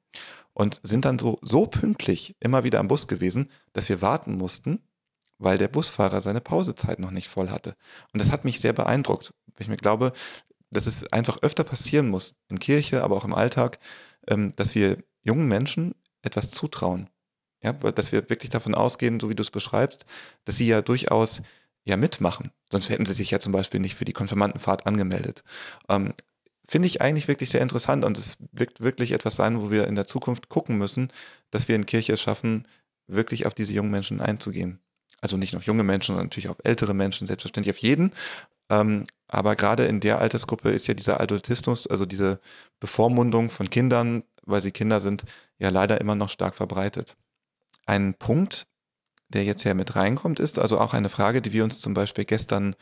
Und 0.54 0.80
sind 0.82 1.04
dann 1.04 1.18
so, 1.18 1.38
so 1.42 1.66
pünktlich 1.66 2.36
immer 2.40 2.64
wieder 2.64 2.80
am 2.80 2.88
Bus 2.88 3.08
gewesen, 3.08 3.50
dass 3.72 3.88
wir 3.88 4.02
warten 4.02 4.36
mussten, 4.36 4.82
weil 5.38 5.58
der 5.58 5.68
Busfahrer 5.68 6.20
seine 6.20 6.40
Pausezeit 6.40 6.98
noch 6.98 7.10
nicht 7.10 7.28
voll 7.28 7.50
hatte. 7.50 7.74
Und 8.12 8.20
das 8.20 8.30
hat 8.30 8.44
mich 8.44 8.60
sehr 8.60 8.72
beeindruckt. 8.72 9.32
Ich 9.58 9.68
mir 9.68 9.76
glaube, 9.76 10.12
dass 10.70 10.86
es 10.86 11.10
einfach 11.12 11.38
öfter 11.42 11.64
passieren 11.64 12.08
muss, 12.08 12.34
in 12.48 12.58
Kirche, 12.58 13.02
aber 13.02 13.16
auch 13.16 13.24
im 13.24 13.34
Alltag, 13.34 13.78
ähm, 14.28 14.52
dass 14.56 14.74
wir 14.74 14.98
jungen 15.22 15.48
Menschen 15.48 15.94
etwas 16.22 16.50
zutrauen. 16.50 17.08
Ja, 17.62 17.72
dass 17.72 18.10
wir 18.10 18.28
wirklich 18.28 18.50
davon 18.50 18.74
ausgehen, 18.74 19.20
so 19.20 19.30
wie 19.30 19.36
du 19.36 19.42
es 19.42 19.52
beschreibst, 19.52 20.04
dass 20.44 20.56
sie 20.56 20.66
ja 20.66 20.82
durchaus 20.82 21.42
ja 21.84 21.96
mitmachen. 21.96 22.50
Sonst 22.70 22.88
hätten 22.88 23.06
sie 23.06 23.14
sich 23.14 23.30
ja 23.30 23.38
zum 23.38 23.52
Beispiel 23.52 23.80
nicht 23.80 23.94
für 23.94 24.04
die 24.04 24.12
Konfirmandenfahrt 24.12 24.86
angemeldet. 24.86 25.44
Ähm, 25.88 26.14
Finde 26.68 26.86
ich 26.86 27.00
eigentlich 27.00 27.28
wirklich 27.28 27.50
sehr 27.50 27.60
interessant 27.60 28.04
und 28.04 28.16
es 28.16 28.38
wird 28.52 28.80
wirklich 28.80 29.12
etwas 29.12 29.34
sein, 29.34 29.60
wo 29.60 29.70
wir 29.70 29.86
in 29.88 29.94
der 29.94 30.06
Zukunft 30.06 30.48
gucken 30.48 30.78
müssen, 30.78 31.12
dass 31.50 31.68
wir 31.68 31.76
in 31.76 31.86
Kirche 31.86 32.12
es 32.12 32.20
schaffen, 32.22 32.66
wirklich 33.08 33.46
auf 33.46 33.54
diese 33.54 33.72
jungen 33.72 33.90
Menschen 33.90 34.20
einzugehen. 34.20 34.80
Also 35.20 35.36
nicht 35.36 35.52
nur 35.52 35.58
auf 35.60 35.66
junge 35.66 35.84
Menschen, 35.84 36.08
sondern 36.08 36.26
natürlich 36.26 36.48
auf 36.48 36.60
ältere 36.64 36.94
Menschen, 36.94 37.26
selbstverständlich 37.26 37.74
auf 37.74 37.82
jeden. 37.82 38.12
Ähm, 38.70 39.06
aber 39.28 39.56
gerade 39.56 39.84
in 39.84 40.00
der 40.00 40.20
Altersgruppe 40.20 40.70
ist 40.70 40.86
ja 40.86 40.94
dieser 40.94 41.20
Adultismus, 41.20 41.86
also 41.86 42.06
diese 42.06 42.40
Bevormundung 42.80 43.50
von 43.50 43.70
Kindern, 43.70 44.24
weil 44.44 44.62
sie 44.62 44.72
Kinder 44.72 45.00
sind, 45.00 45.24
ja 45.58 45.68
leider 45.68 46.00
immer 46.00 46.14
noch 46.14 46.28
stark 46.28 46.54
verbreitet. 46.54 47.16
Ein 47.86 48.14
Punkt, 48.14 48.66
der 49.28 49.44
jetzt 49.44 49.64
ja 49.64 49.74
mit 49.74 49.96
reinkommt, 49.96 50.40
ist 50.40 50.58
also 50.58 50.78
auch 50.78 50.94
eine 50.94 51.08
Frage, 51.08 51.40
die 51.40 51.52
wir 51.52 51.64
uns 51.64 51.80
zum 51.80 51.94
Beispiel 51.94 52.24
gestern 52.24 52.76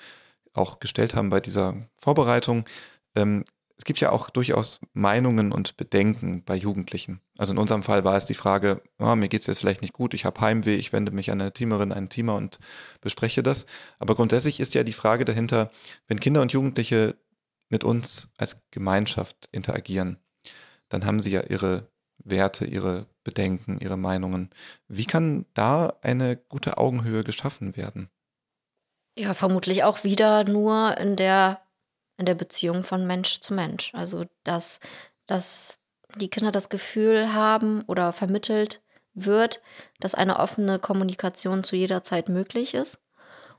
auch 0.52 0.80
gestellt 0.80 1.14
haben 1.14 1.28
bei 1.28 1.40
dieser 1.40 1.76
Vorbereitung. 1.96 2.64
Ähm, 3.14 3.44
es 3.80 3.84
gibt 3.84 3.98
ja 4.00 4.12
auch 4.12 4.28
durchaus 4.28 4.78
Meinungen 4.92 5.52
und 5.52 5.78
Bedenken 5.78 6.44
bei 6.44 6.54
Jugendlichen. 6.54 7.22
Also 7.38 7.54
in 7.54 7.58
unserem 7.58 7.82
Fall 7.82 8.04
war 8.04 8.14
es 8.14 8.26
die 8.26 8.34
Frage, 8.34 8.82
oh, 8.98 9.14
mir 9.14 9.30
geht 9.30 9.40
es 9.40 9.46
jetzt 9.46 9.60
vielleicht 9.60 9.80
nicht 9.80 9.94
gut, 9.94 10.12
ich 10.12 10.26
habe 10.26 10.38
Heimweh, 10.38 10.74
ich 10.74 10.92
wende 10.92 11.12
mich 11.12 11.30
an 11.30 11.40
eine 11.40 11.54
Teamerin, 11.54 11.90
einen 11.90 12.10
Teamer 12.10 12.34
und 12.34 12.58
bespreche 13.00 13.42
das. 13.42 13.64
Aber 13.98 14.16
grundsätzlich 14.16 14.60
ist 14.60 14.74
ja 14.74 14.82
die 14.82 14.92
Frage 14.92 15.24
dahinter, 15.24 15.70
wenn 16.08 16.20
Kinder 16.20 16.42
und 16.42 16.52
Jugendliche 16.52 17.16
mit 17.70 17.82
uns 17.82 18.28
als 18.36 18.58
Gemeinschaft 18.70 19.48
interagieren, 19.50 20.18
dann 20.90 21.06
haben 21.06 21.18
sie 21.18 21.30
ja 21.30 21.44
ihre 21.44 21.88
Werte, 22.18 22.66
ihre 22.66 23.06
Bedenken, 23.24 23.78
ihre 23.80 23.96
Meinungen. 23.96 24.50
Wie 24.88 25.06
kann 25.06 25.46
da 25.54 25.94
eine 26.02 26.36
gute 26.36 26.76
Augenhöhe 26.76 27.24
geschaffen 27.24 27.78
werden? 27.78 28.10
Ja, 29.16 29.32
vermutlich 29.32 29.84
auch 29.84 30.04
wieder 30.04 30.44
nur 30.44 30.98
in 30.98 31.16
der, 31.16 31.62
in 32.20 32.26
der 32.26 32.34
Beziehung 32.34 32.84
von 32.84 33.06
Mensch 33.06 33.40
zu 33.40 33.54
Mensch. 33.54 33.90
Also, 33.94 34.26
dass, 34.44 34.78
dass 35.26 35.78
die 36.16 36.28
Kinder 36.28 36.52
das 36.52 36.68
Gefühl 36.68 37.32
haben 37.32 37.82
oder 37.86 38.12
vermittelt 38.12 38.82
wird, 39.14 39.60
dass 39.98 40.14
eine 40.14 40.38
offene 40.38 40.78
Kommunikation 40.78 41.64
zu 41.64 41.74
jeder 41.76 42.02
Zeit 42.02 42.28
möglich 42.28 42.74
ist 42.74 43.00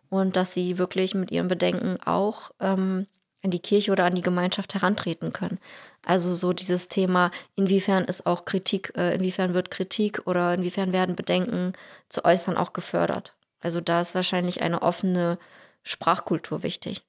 und 0.10 0.36
dass 0.36 0.54
sie 0.54 0.78
wirklich 0.78 1.14
mit 1.14 1.32
ihren 1.32 1.48
Bedenken 1.48 1.98
auch 2.04 2.52
ähm, 2.60 3.08
an 3.44 3.52
die 3.52 3.60
Kirche 3.60 3.92
oder 3.92 4.06
an 4.06 4.16
die 4.16 4.22
Gemeinschaft 4.22 4.74
herantreten 4.74 5.34
können. 5.34 5.60
Also 6.06 6.36
so 6.36 6.54
dieses 6.54 6.88
Thema, 6.88 7.32
inwiefern 7.56 8.04
ist 8.04 8.26
auch 8.26 8.46
Kritik, 8.46 8.94
äh, 8.96 9.16
inwiefern 9.16 9.54
wird 9.54 9.72
Kritik 9.72 10.22
oder 10.26 10.54
inwiefern 10.54 10.94
werden 10.94 11.16
Bedenken 11.16 11.74
zu 12.10 12.24
äußern 12.24 12.58
auch 12.58 12.74
gefördert. 12.74 13.36
Also 13.60 13.82
da 13.82 14.02
ist 14.02 14.16
wahrscheinlich 14.16 14.62
eine 14.62 14.82
offene 14.82 15.38
Sprachkultur 15.84 16.64
wichtig. 16.64 17.04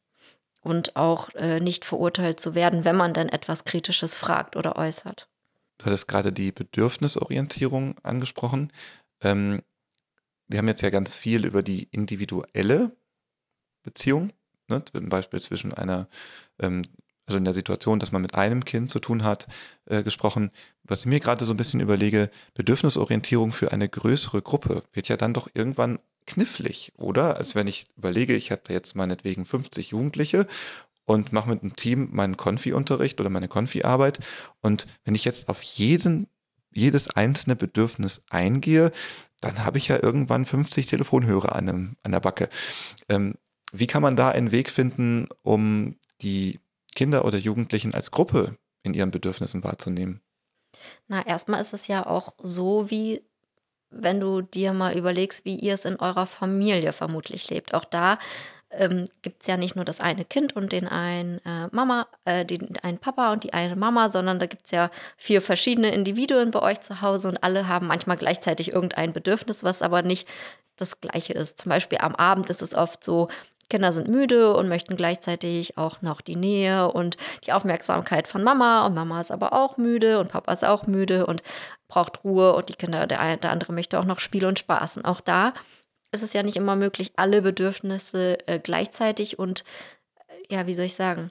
Und 0.62 0.96
auch 0.96 1.28
äh, 1.34 1.60
nicht 1.60 1.84
verurteilt 1.84 2.38
zu 2.40 2.54
werden, 2.54 2.84
wenn 2.84 2.96
man 2.96 3.14
dann 3.14 3.28
etwas 3.28 3.64
Kritisches 3.64 4.16
fragt 4.16 4.56
oder 4.56 4.76
äußert. 4.76 5.28
Du 5.78 5.86
hattest 5.86 6.06
gerade 6.06 6.32
die 6.32 6.52
Bedürfnisorientierung 6.52 7.96
angesprochen. 8.02 8.72
Ähm, 9.20 9.62
wir 10.46 10.58
haben 10.58 10.68
jetzt 10.68 10.82
ja 10.82 10.90
ganz 10.90 11.16
viel 11.16 11.44
über 11.44 11.62
die 11.62 11.88
individuelle 11.90 12.92
Beziehung 13.82 14.32
ne, 14.72 14.84
zum 14.84 15.08
Beispiel 15.08 15.40
zwischen 15.40 15.72
einer, 15.72 16.08
ähm, 16.58 16.82
also 17.26 17.38
in 17.38 17.44
der 17.44 17.54
Situation, 17.54 18.00
dass 18.00 18.12
man 18.12 18.22
mit 18.22 18.34
einem 18.34 18.64
Kind 18.64 18.90
zu 18.90 18.98
tun 18.98 19.22
hat, 19.22 19.46
äh, 19.86 20.02
gesprochen. 20.02 20.50
Was 20.82 21.00
ich 21.00 21.06
mir 21.06 21.20
gerade 21.20 21.44
so 21.44 21.52
ein 21.52 21.56
bisschen 21.56 21.80
überlege, 21.80 22.30
Bedürfnisorientierung 22.54 23.52
für 23.52 23.72
eine 23.72 23.88
größere 23.88 24.42
Gruppe 24.42 24.82
wird 24.92 25.08
ja 25.08 25.16
dann 25.16 25.34
doch 25.34 25.48
irgendwann 25.54 25.98
knifflig, 26.26 26.92
oder? 26.96 27.36
Also 27.36 27.54
wenn 27.54 27.66
ich 27.66 27.86
überlege, 27.96 28.34
ich 28.34 28.50
habe 28.50 28.62
jetzt 28.72 28.94
meinetwegen 28.94 29.44
50 29.44 29.90
Jugendliche 29.90 30.46
und 31.04 31.32
mache 31.32 31.48
mit 31.48 31.62
einem 31.62 31.76
Team 31.76 32.08
meinen 32.12 32.36
Konfi-Unterricht 32.36 33.20
oder 33.20 33.30
meine 33.30 33.48
Konfi-Arbeit 33.48 34.20
und 34.60 34.86
wenn 35.04 35.14
ich 35.14 35.24
jetzt 35.24 35.48
auf 35.48 35.62
jeden 35.62 36.28
jedes 36.74 37.10
einzelne 37.10 37.54
Bedürfnis 37.54 38.22
eingehe, 38.30 38.92
dann 39.40 39.64
habe 39.64 39.78
ich 39.78 39.88
ja 39.88 40.02
irgendwann 40.02 40.46
50 40.46 40.86
Telefonhörer 40.86 41.54
an, 41.54 41.68
einem, 41.68 41.96
an 42.02 42.12
der 42.12 42.20
Backe. 42.20 42.48
Ähm, 43.08 43.34
wie 43.72 43.86
kann 43.86 44.02
man 44.02 44.16
da 44.16 44.30
einen 44.30 44.52
Weg 44.52 44.70
finden, 44.70 45.28
um 45.42 45.96
die 46.22 46.60
Kinder 46.94 47.24
oder 47.24 47.38
Jugendlichen 47.38 47.94
als 47.94 48.10
Gruppe 48.10 48.56
in 48.82 48.94
ihren 48.94 49.10
Bedürfnissen 49.10 49.64
wahrzunehmen? 49.64 50.20
Na, 51.08 51.26
erstmal 51.26 51.60
ist 51.60 51.72
es 51.72 51.88
ja 51.88 52.06
auch 52.06 52.34
so, 52.38 52.90
wie 52.90 53.22
wenn 53.92 54.20
du 54.20 54.40
dir 54.40 54.72
mal 54.72 54.96
überlegst, 54.96 55.44
wie 55.44 55.56
ihr 55.56 55.74
es 55.74 55.84
in 55.84 55.96
eurer 55.96 56.26
Familie 56.26 56.92
vermutlich 56.92 57.48
lebt. 57.50 57.74
Auch 57.74 57.84
da 57.84 58.18
ähm, 58.70 59.06
gibt 59.22 59.42
es 59.42 59.46
ja 59.46 59.56
nicht 59.56 59.76
nur 59.76 59.84
das 59.84 60.00
eine 60.00 60.24
Kind 60.24 60.56
und 60.56 60.72
den 60.72 60.88
einen 60.88 61.38
äh, 61.44 61.68
Mama, 61.70 62.06
äh, 62.24 62.44
den 62.44 62.76
einen 62.82 62.98
Papa 62.98 63.32
und 63.32 63.44
die 63.44 63.52
eine 63.52 63.76
Mama, 63.76 64.08
sondern 64.08 64.38
da 64.38 64.46
gibt 64.46 64.66
es 64.66 64.70
ja 64.72 64.90
vier 65.16 65.42
verschiedene 65.42 65.92
Individuen 65.92 66.50
bei 66.50 66.60
euch 66.60 66.80
zu 66.80 67.02
Hause 67.02 67.28
und 67.28 67.42
alle 67.44 67.68
haben 67.68 67.86
manchmal 67.86 68.16
gleichzeitig 68.16 68.72
irgendein 68.72 69.12
Bedürfnis, 69.12 69.64
was 69.64 69.82
aber 69.82 70.02
nicht 70.02 70.28
das 70.76 71.00
gleiche 71.00 71.34
ist. 71.34 71.58
Zum 71.58 71.70
Beispiel 71.70 71.98
am 72.00 72.14
Abend 72.16 72.50
ist 72.50 72.62
es 72.62 72.74
oft 72.74 73.04
so, 73.04 73.28
Kinder 73.72 73.94
sind 73.94 74.06
müde 74.06 74.54
und 74.54 74.68
möchten 74.68 74.96
gleichzeitig 74.96 75.78
auch 75.78 76.02
noch 76.02 76.20
die 76.20 76.36
Nähe 76.36 76.92
und 76.92 77.16
die 77.46 77.54
Aufmerksamkeit 77.54 78.28
von 78.28 78.44
Mama. 78.44 78.84
Und 78.84 78.92
Mama 78.92 79.18
ist 79.18 79.30
aber 79.30 79.54
auch 79.54 79.78
müde 79.78 80.18
und 80.18 80.28
Papa 80.28 80.52
ist 80.52 80.62
auch 80.62 80.86
müde 80.86 81.24
und 81.24 81.42
braucht 81.88 82.22
Ruhe. 82.22 82.52
Und 82.54 82.68
die 82.68 82.74
Kinder, 82.74 83.06
der, 83.06 83.20
eine, 83.20 83.38
der 83.38 83.50
andere 83.50 83.72
möchte 83.72 83.98
auch 83.98 84.04
noch 84.04 84.18
Spiel 84.18 84.44
und 84.44 84.58
Spaß. 84.58 84.98
Und 84.98 85.06
auch 85.06 85.22
da 85.22 85.54
ist 86.12 86.22
es 86.22 86.34
ja 86.34 86.42
nicht 86.42 86.56
immer 86.56 86.76
möglich, 86.76 87.12
alle 87.16 87.40
Bedürfnisse 87.40 88.46
äh, 88.46 88.58
gleichzeitig 88.58 89.38
und, 89.38 89.64
ja, 90.50 90.66
wie 90.66 90.74
soll 90.74 90.84
ich 90.84 90.94
sagen? 90.94 91.30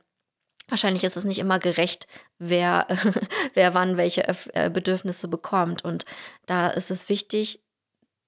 Wahrscheinlich 0.67 1.03
ist 1.03 1.17
es 1.17 1.25
nicht 1.25 1.37
immer 1.37 1.59
gerecht, 1.59 2.07
wer, 2.39 2.87
wer 3.53 3.75
wann 3.75 3.97
welche 3.97 4.27
äh, 4.27 4.71
Bedürfnisse 4.71 5.27
bekommt. 5.27 5.85
Und 5.85 6.05
da 6.47 6.69
ist 6.69 6.89
es 6.89 7.07
wichtig, 7.07 7.61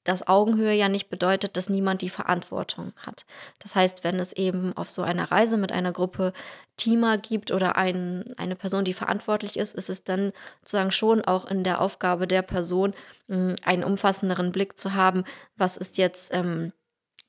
dass 0.03 0.27
Augenhöhe 0.27 0.73
ja 0.73 0.89
nicht 0.89 1.09
bedeutet, 1.09 1.55
dass 1.55 1.69
niemand 1.69 2.01
die 2.01 2.09
Verantwortung 2.09 2.93
hat. 2.97 3.25
Das 3.59 3.75
heißt, 3.75 4.03
wenn 4.03 4.19
es 4.19 4.33
eben 4.33 4.75
auf 4.75 4.89
so 4.89 5.01
einer 5.01 5.31
Reise 5.31 5.57
mit 5.57 5.71
einer 5.71 5.91
Gruppe 5.91 6.33
Teamer 6.77 7.17
gibt 7.17 7.51
oder 7.51 7.77
ein, 7.77 8.33
eine 8.37 8.55
Person, 8.55 8.83
die 8.83 8.93
verantwortlich 8.93 9.57
ist, 9.57 9.75
ist 9.75 9.89
es 9.89 10.03
dann 10.03 10.33
sozusagen 10.59 10.91
schon 10.91 11.23
auch 11.23 11.45
in 11.45 11.63
der 11.63 11.81
Aufgabe 11.81 12.27
der 12.27 12.41
Person, 12.41 12.93
hm, 13.27 13.55
einen 13.63 13.83
umfassenderen 13.83 14.51
Blick 14.51 14.77
zu 14.77 14.93
haben, 14.93 15.23
was 15.55 15.77
ist 15.77 15.97
jetzt 15.97 16.33
ähm, 16.33 16.73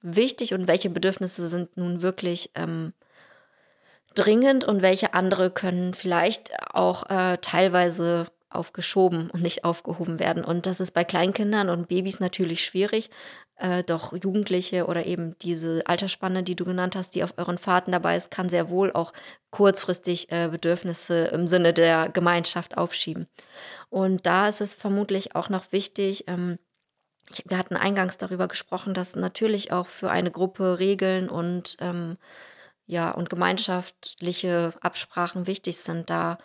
wichtig 0.03 0.55
und 0.55 0.69
welche 0.69 0.91
Bedürfnisse 0.91 1.47
sind 1.47 1.77
nun 1.77 2.03
wirklich 2.03 2.51
ähm, 2.55 2.93
dringend 4.15 4.65
und 4.65 4.83
welche 4.83 5.15
andere 5.15 5.51
können 5.51 5.95
vielleicht 5.95 6.53
auch 6.73 7.09
äh, 7.11 7.39
teilweise 7.39 8.27
aufgeschoben 8.55 9.31
und 9.31 9.43
nicht 9.43 9.65
aufgehoben 9.65 10.19
werden. 10.19 10.45
Und 10.45 10.67
das 10.67 10.81
ist 10.81 10.93
bei 10.93 11.05
Kleinkindern 11.05 11.69
und 11.69 11.89
Babys 11.89 12.21
natürlich 12.21 12.65
schwierig. 12.65 13.11
Äh, 13.57 13.85
doch 13.85 14.13
Jugendliche 14.13 14.87
oder 14.87 15.07
eben 15.07 15.39
diese 15.41 15.87
Altersspanne, 15.87 16.43
die 16.43 16.57
du 16.57 16.65
genannt 16.65 16.97
hast, 16.97 17.15
die 17.15 17.23
auf 17.23 17.35
euren 17.37 17.59
Fahrten 17.59 17.93
dabei 17.93 18.17
ist, 18.17 18.31
kann 18.31 18.49
sehr 18.49 18.69
wohl 18.69 18.93
auch 18.93 19.13
kurzfristig 19.51 20.33
äh, 20.33 20.49
Bedürfnisse 20.49 21.27
im 21.27 21.47
Sinne 21.47 21.73
der 21.73 22.09
Gemeinschaft 22.09 22.77
aufschieben. 22.77 23.29
Und 23.91 24.27
da 24.27 24.49
ist 24.49 24.61
es 24.61 24.75
vermutlich 24.75 25.37
auch 25.37 25.49
noch 25.49 25.71
wichtig, 25.71 26.25
ähm, 26.27 26.59
wir 27.47 27.59
hatten 27.59 27.77
eingangs 27.77 28.19
darüber 28.19 28.49
gesprochen, 28.49 28.93
dass 28.93 29.17
natürlich 29.17 29.73
auch 29.73 29.87
für 29.87 30.11
eine 30.11 30.31
Gruppe 30.31 30.79
Regeln 30.79 31.29
und 31.29 31.77
ähm, 31.81 32.19
ja 32.87 33.11
und 33.11 33.31
gemeinschaftliche 33.31 34.75
Absprachen 34.81 35.47
wichtig 35.47 35.79
sind, 35.79 36.11
da 36.11 36.39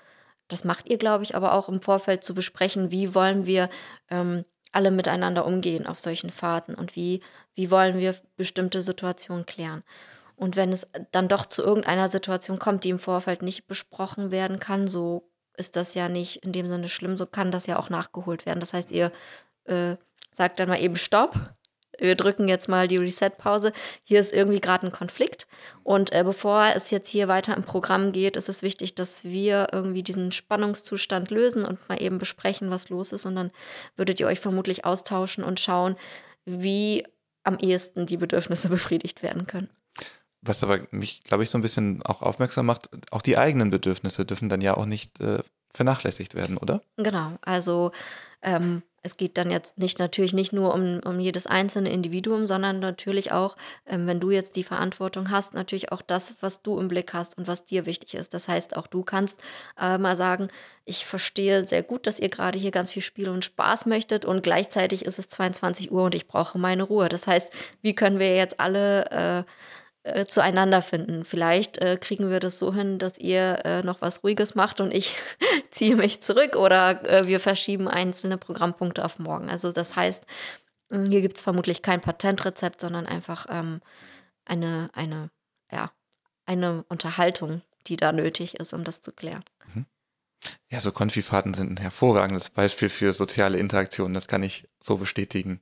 das 0.49 0.63
macht 0.63 0.89
ihr, 0.89 0.97
glaube 0.97 1.23
ich, 1.23 1.35
aber 1.35 1.53
auch 1.53 1.69
im 1.69 1.81
Vorfeld 1.81 2.23
zu 2.23 2.33
besprechen, 2.33 2.91
wie 2.91 3.15
wollen 3.15 3.45
wir 3.45 3.69
ähm, 4.09 4.43
alle 4.71 4.91
miteinander 4.91 5.45
umgehen 5.45 5.87
auf 5.87 5.99
solchen 5.99 6.29
Fahrten 6.29 6.75
und 6.75 6.95
wie, 6.95 7.21
wie 7.55 7.71
wollen 7.71 7.97
wir 7.97 8.15
bestimmte 8.35 8.81
Situationen 8.81 9.45
klären. 9.45 9.83
Und 10.35 10.55
wenn 10.55 10.71
es 10.71 10.87
dann 11.11 11.27
doch 11.27 11.45
zu 11.45 11.61
irgendeiner 11.61 12.09
Situation 12.09 12.59
kommt, 12.59 12.83
die 12.83 12.89
im 12.89 12.99
Vorfeld 12.99 13.41
nicht 13.41 13.67
besprochen 13.67 14.31
werden 14.31 14.59
kann, 14.59 14.87
so 14.87 15.29
ist 15.57 15.75
das 15.75 15.93
ja 15.93 16.07
nicht 16.07 16.37
in 16.37 16.53
dem 16.53 16.69
Sinne 16.69 16.87
schlimm, 16.87 17.17
so 17.17 17.25
kann 17.25 17.51
das 17.51 17.65
ja 17.65 17.77
auch 17.77 17.89
nachgeholt 17.89 18.45
werden. 18.45 18.59
Das 18.59 18.73
heißt, 18.73 18.91
ihr 18.91 19.11
äh, 19.65 19.95
sagt 20.31 20.59
dann 20.59 20.69
mal 20.69 20.81
eben 20.81 20.95
Stopp 20.95 21.35
wir 21.99 22.15
drücken 22.15 22.47
jetzt 22.47 22.69
mal 22.69 22.87
die 22.87 22.97
Reset-Pause. 22.97 23.71
Hier 24.03 24.19
ist 24.19 24.33
irgendwie 24.33 24.61
gerade 24.61 24.87
ein 24.87 24.91
Konflikt. 24.91 25.47
Und 25.83 26.11
äh, 26.11 26.23
bevor 26.23 26.65
es 26.75 26.91
jetzt 26.91 27.09
hier 27.09 27.27
weiter 27.27 27.55
im 27.55 27.63
Programm 27.63 28.11
geht, 28.11 28.37
ist 28.37 28.49
es 28.49 28.61
wichtig, 28.61 28.95
dass 28.95 29.23
wir 29.23 29.67
irgendwie 29.71 30.03
diesen 30.03 30.31
Spannungszustand 30.31 31.31
lösen 31.31 31.65
und 31.65 31.87
mal 31.89 32.01
eben 32.01 32.17
besprechen, 32.17 32.69
was 32.71 32.89
los 32.89 33.11
ist. 33.11 33.25
Und 33.25 33.35
dann 33.35 33.51
würdet 33.95 34.19
ihr 34.19 34.27
euch 34.27 34.39
vermutlich 34.39 34.85
austauschen 34.85 35.43
und 35.43 35.59
schauen, 35.59 35.95
wie 36.45 37.03
am 37.43 37.57
ehesten 37.57 38.05
die 38.05 38.17
Bedürfnisse 38.17 38.69
befriedigt 38.69 39.23
werden 39.23 39.47
können. 39.47 39.69
Was 40.41 40.63
aber 40.63 40.87
mich, 40.91 41.23
glaube 41.23 41.43
ich, 41.43 41.49
so 41.49 41.57
ein 41.57 41.61
bisschen 41.61 42.01
auch 42.03 42.21
aufmerksam 42.21 42.65
macht, 42.65 42.89
auch 43.11 43.21
die 43.21 43.37
eigenen 43.37 43.71
Bedürfnisse 43.71 44.25
dürfen 44.25 44.47
dann 44.47 44.61
ja 44.61 44.77
auch 44.77 44.85
nicht 44.85 45.19
äh, 45.19 45.39
vernachlässigt 45.71 46.33
werden, 46.33 46.57
oder? 46.57 46.81
Genau, 46.95 47.37
also 47.41 47.91
ähm, 48.41 48.83
es 49.03 49.17
geht 49.17 49.37
dann 49.37 49.51
jetzt 49.51 49.77
nicht 49.77 49.99
natürlich 49.99 50.33
nicht 50.33 50.53
nur 50.53 50.73
um, 50.73 50.99
um 51.05 51.19
jedes 51.19 51.47
einzelne 51.47 51.91
Individuum, 51.91 52.45
sondern 52.45 52.79
natürlich 52.79 53.31
auch, 53.31 53.55
ähm, 53.87 54.07
wenn 54.07 54.19
du 54.19 54.31
jetzt 54.31 54.55
die 54.55 54.63
Verantwortung 54.63 55.29
hast, 55.29 55.53
natürlich 55.53 55.91
auch 55.91 56.01
das, 56.01 56.35
was 56.41 56.61
du 56.61 56.79
im 56.79 56.87
Blick 56.87 57.13
hast 57.13 57.37
und 57.37 57.47
was 57.47 57.65
dir 57.65 57.85
wichtig 57.85 58.15
ist. 58.15 58.33
Das 58.33 58.47
heißt, 58.47 58.75
auch 58.75 58.87
du 58.87 59.03
kannst 59.03 59.39
äh, 59.79 59.97
mal 59.97 60.15
sagen, 60.15 60.49
ich 60.85 61.05
verstehe 61.05 61.65
sehr 61.67 61.83
gut, 61.83 62.07
dass 62.07 62.19
ihr 62.19 62.29
gerade 62.29 62.57
hier 62.57 62.71
ganz 62.71 62.91
viel 62.91 63.01
Spiel 63.01 63.29
und 63.29 63.45
Spaß 63.45 63.85
möchtet 63.85 64.25
und 64.25 64.43
gleichzeitig 64.43 65.05
ist 65.05 65.19
es 65.19 65.29
22 65.29 65.91
Uhr 65.91 66.03
und 66.03 66.15
ich 66.15 66.27
brauche 66.27 66.57
meine 66.57 66.83
Ruhe. 66.83 67.09
Das 67.09 67.27
heißt, 67.27 67.49
wie 67.81 67.95
können 67.95 68.19
wir 68.19 68.35
jetzt 68.35 68.59
alle 68.59 69.45
äh, 69.45 69.51
äh, 70.03 70.25
zueinander 70.25 70.81
finden. 70.81 71.25
Vielleicht 71.25 71.77
äh, 71.79 71.97
kriegen 71.99 72.29
wir 72.29 72.39
das 72.39 72.57
so 72.57 72.73
hin, 72.73 72.99
dass 72.99 73.17
ihr 73.17 73.59
äh, 73.65 73.83
noch 73.83 74.01
was 74.01 74.23
Ruhiges 74.23 74.55
macht 74.55 74.79
und 74.79 74.93
ich 74.93 75.17
ziehe 75.71 75.95
mich 75.95 76.21
zurück 76.21 76.55
oder 76.55 77.03
äh, 77.05 77.27
wir 77.27 77.39
verschieben 77.39 77.87
einzelne 77.87 78.37
Programmpunkte 78.37 79.03
auf 79.03 79.19
morgen. 79.19 79.49
Also 79.49 79.71
das 79.71 79.95
heißt, 79.95 80.25
hm, 80.91 81.05
hier 81.09 81.21
gibt 81.21 81.35
es 81.35 81.41
vermutlich 81.41 81.81
kein 81.81 82.01
Patentrezept, 82.01 82.81
sondern 82.81 83.05
einfach 83.05 83.47
ähm, 83.49 83.81
eine, 84.45 84.89
eine, 84.93 85.29
ja, 85.71 85.91
eine 86.45 86.85
Unterhaltung, 86.87 87.61
die 87.87 87.97
da 87.97 88.11
nötig 88.11 88.59
ist, 88.59 88.73
um 88.73 88.83
das 88.83 89.01
zu 89.01 89.11
klären. 89.11 89.43
Mhm. 89.73 89.85
Ja, 90.69 90.79
so 90.79 90.91
Konfifahrten 90.91 91.53
sind 91.53 91.71
ein 91.71 91.77
hervorragendes 91.77 92.49
Beispiel 92.49 92.89
für 92.89 93.13
soziale 93.13 93.57
Interaktion. 93.57 94.13
Das 94.13 94.27
kann 94.27 94.43
ich 94.43 94.67
so 94.79 94.97
bestätigen. 94.97 95.59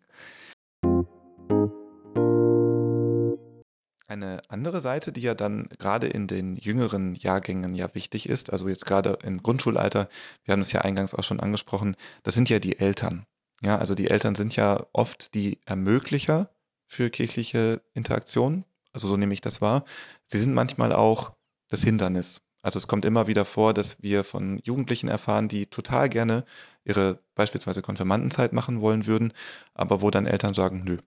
Eine 4.10 4.42
andere 4.48 4.80
Seite, 4.80 5.12
die 5.12 5.20
ja 5.20 5.36
dann 5.36 5.68
gerade 5.80 6.08
in 6.08 6.28
den 6.28 6.56
jüngeren 6.56 7.14
Jahrgängen 7.14 7.76
ja 7.76 7.94
wichtig 7.94 8.30
ist, 8.30 8.54
also 8.54 8.70
jetzt 8.70 8.86
gerade 8.86 9.20
im 9.22 9.44
Grundschulalter, 9.44 10.08
wir 10.46 10.54
haben 10.54 10.62
es 10.62 10.72
ja 10.72 10.82
eingangs 10.82 11.14
auch 11.14 11.26
schon 11.26 11.42
angesprochen, 11.42 11.98
das 12.24 12.34
sind 12.34 12.50
ja 12.50 12.60
die 12.60 12.80
Eltern. 12.80 13.26
Ja, 13.62 13.78
also 13.78 13.96
die 13.96 14.10
Eltern 14.10 14.36
sind 14.36 14.56
ja 14.56 14.86
oft 14.94 15.34
die 15.34 15.60
Ermöglicher 15.66 16.50
für 16.86 17.10
kirchliche 17.10 17.82
Interaktion. 17.94 18.64
Also 18.94 19.10
so 19.10 19.18
nehme 19.18 19.34
ich 19.34 19.42
das 19.42 19.60
wahr. 19.60 19.84
Sie 20.24 20.40
sind 20.40 20.54
manchmal 20.54 20.94
auch 20.94 21.34
das 21.68 21.84
Hindernis. 21.84 22.42
Also 22.62 22.78
es 22.78 22.88
kommt 22.88 23.04
immer 23.04 23.28
wieder 23.28 23.44
vor, 23.44 23.74
dass 23.74 24.02
wir 24.02 24.24
von 24.24 24.60
Jugendlichen 24.64 25.10
erfahren, 25.10 25.50
die 25.50 25.66
total 25.66 26.08
gerne 26.08 26.46
ihre 26.86 27.20
beispielsweise 27.36 27.82
Konfirmandenzeit 27.82 28.54
machen 28.54 28.80
wollen 28.80 29.06
würden, 29.06 29.34
aber 29.74 30.02
wo 30.02 30.12
dann 30.12 30.26
Eltern 30.26 30.54
sagen, 30.54 30.84
nö, 30.86 30.98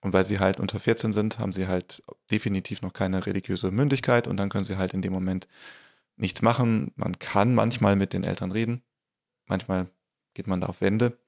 und 0.00 0.12
weil 0.12 0.24
sie 0.24 0.38
halt 0.38 0.58
unter 0.58 0.80
14 0.80 1.12
sind, 1.12 1.38
haben 1.38 1.52
sie 1.52 1.68
halt 1.68 2.02
definitiv 2.30 2.82
noch 2.82 2.92
keine 2.92 3.26
religiöse 3.26 3.70
Mündigkeit 3.70 4.26
und 4.26 4.36
dann 4.36 4.48
können 4.48 4.64
sie 4.64 4.78
halt 4.78 4.94
in 4.94 5.02
dem 5.02 5.12
Moment 5.12 5.48
nichts 6.16 6.42
machen. 6.42 6.92
Man 6.96 7.18
kann 7.18 7.54
manchmal 7.54 7.96
mit 7.96 8.12
den 8.12 8.24
Eltern 8.24 8.52
reden, 8.52 8.82
manchmal 9.46 9.88
geht 10.34 10.46
man 10.46 10.60
da 10.60 10.68
auf 10.68 10.80
Wände. 10.80 11.18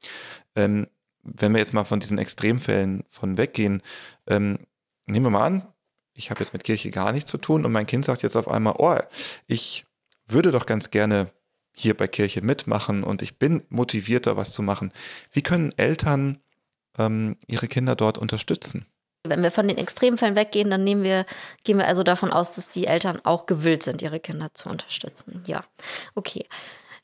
Ähm, 0.57 0.87
wenn 1.23 1.53
wir 1.53 1.59
jetzt 1.59 1.75
mal 1.75 1.85
von 1.85 2.01
diesen 2.01 2.19
Extremfällen 2.19 3.05
von 3.09 3.37
weggehen, 3.37 3.83
ähm, 4.27 4.59
nehmen 5.07 5.27
wir 5.27 5.31
mal 5.31 5.47
an, 5.47 5.73
ich 6.15 6.31
habe 6.31 6.41
jetzt 6.41 6.53
mit 6.53 6.65
Kirche 6.65 6.91
gar 6.91 7.13
nichts 7.13 7.31
zu 7.31 7.39
tun 7.39 7.65
und 7.65 7.73
mein 7.73 7.87
Kind 7.87 8.05
sagt 8.05 8.23
jetzt 8.23 8.37
auf 8.37 8.49
einmal, 8.49 8.75
oh, 8.79 8.99
ich 9.47 9.87
würde 10.27 10.51
doch 10.51 10.67
ganz 10.67 10.91
gerne 10.91 11.31
hier 11.75 11.97
bei 11.97 12.07
Kirche 12.07 12.43
mitmachen 12.43 13.03
und 13.03 13.23
ich 13.23 13.39
bin 13.39 13.63
motivierter, 13.69 14.37
was 14.37 14.53
zu 14.53 14.63
machen. 14.63 14.93
Wie 15.31 15.43
können 15.43 15.73
Eltern 15.79 16.39
ähm, 16.99 17.37
ihre 17.47 17.69
Kinder 17.69 17.97
dort 17.97 18.19
unterstützen. 18.19 18.87
Wenn 19.25 19.43
wir 19.43 19.53
von 19.53 19.69
den 19.69 19.79
Extremfällen 19.79 20.35
weggehen, 20.35 20.71
dann 20.71 20.83
nehmen 20.83 21.05
wir, 21.05 21.27
gehen 21.63 21.79
wir 21.79 21.87
also 21.87 22.03
davon 22.03 22.33
aus, 22.33 22.51
dass 22.51 22.69
die 22.69 22.87
Eltern 22.87 23.21
auch 23.23 23.47
gewillt 23.47 23.85
sind, 23.85 24.03
ihre 24.03 24.19
Kinder 24.19 24.53
zu 24.53 24.69
unterstützen. 24.69 25.45
Ja, 25.47 25.63
okay. 26.15 26.45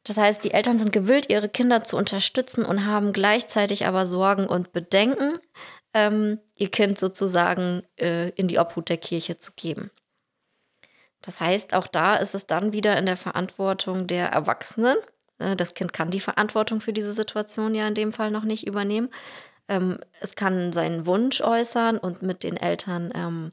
Das 0.02 0.16
heißt, 0.16 0.42
die 0.42 0.52
Eltern 0.52 0.78
sind 0.78 0.92
gewillt, 0.92 1.30
ihre 1.30 1.48
Kinder 1.48 1.84
zu 1.84 1.96
unterstützen 1.96 2.64
und 2.64 2.86
haben 2.86 3.12
gleichzeitig 3.12 3.86
aber 3.86 4.06
Sorgen 4.06 4.46
und 4.46 4.72
Bedenken, 4.72 5.38
ähm, 5.94 6.40
ihr 6.56 6.70
Kind 6.70 6.98
sozusagen 6.98 7.82
äh, 7.96 8.30
in 8.30 8.48
die 8.48 8.58
Obhut 8.58 8.88
der 8.88 8.96
Kirche 8.96 9.38
zu 9.38 9.52
geben. 9.54 9.90
Das 11.22 11.40
heißt, 11.40 11.74
auch 11.74 11.86
da 11.86 12.16
ist 12.16 12.34
es 12.34 12.46
dann 12.46 12.72
wieder 12.72 12.96
in 12.96 13.06
der 13.06 13.16
Verantwortung 13.16 14.06
der 14.06 14.28
Erwachsenen. 14.28 14.96
Äh, 15.38 15.56
das 15.56 15.74
Kind 15.74 15.92
kann 15.92 16.10
die 16.10 16.20
Verantwortung 16.20 16.80
für 16.80 16.92
diese 16.92 17.12
Situation 17.12 17.74
ja 17.74 17.86
in 17.86 17.94
dem 17.94 18.12
Fall 18.12 18.30
noch 18.30 18.44
nicht 18.44 18.66
übernehmen. 18.66 19.10
Ähm, 19.68 19.98
es 20.20 20.34
kann 20.34 20.72
seinen 20.72 21.06
Wunsch 21.06 21.40
äußern 21.40 21.98
und 21.98 22.22
mit 22.22 22.42
den 22.42 22.56
Eltern 22.56 23.12
ähm, 23.14 23.50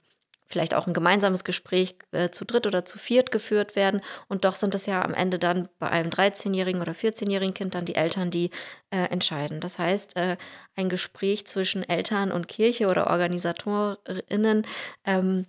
vielleicht 0.48 0.74
auch 0.74 0.88
ein 0.88 0.94
gemeinsames 0.94 1.44
Gespräch 1.44 1.96
äh, 2.12 2.30
zu 2.30 2.46
dritt 2.46 2.68
oder 2.68 2.86
zu 2.86 2.98
viert 2.98 3.32
geführt 3.32 3.76
werden. 3.76 4.02
Und 4.28 4.46
doch 4.46 4.56
sind 4.56 4.76
es 4.76 4.86
ja 4.86 5.04
am 5.04 5.14
Ende 5.14 5.40
dann 5.40 5.68
bei 5.80 5.90
einem 5.90 6.12
13-jährigen 6.12 6.82
oder 6.82 6.92
14-jährigen 6.92 7.54
Kind 7.54 7.76
dann 7.76 7.86
die 7.86 7.96
Eltern, 7.96 8.32
die 8.32 8.52
äh, 8.92 9.10
entscheiden. 9.10 9.60
Das 9.60 9.80
heißt, 9.80 10.16
äh, 10.16 10.38
ein 10.76 10.90
Gespräch 10.90 11.48
zwischen 11.48 11.88
Eltern 11.88 12.32
und 12.32 12.48
Kirche 12.48 12.88
oder 12.88 13.08
OrganisatorInnen 13.08 14.66
ähm, 15.06 15.48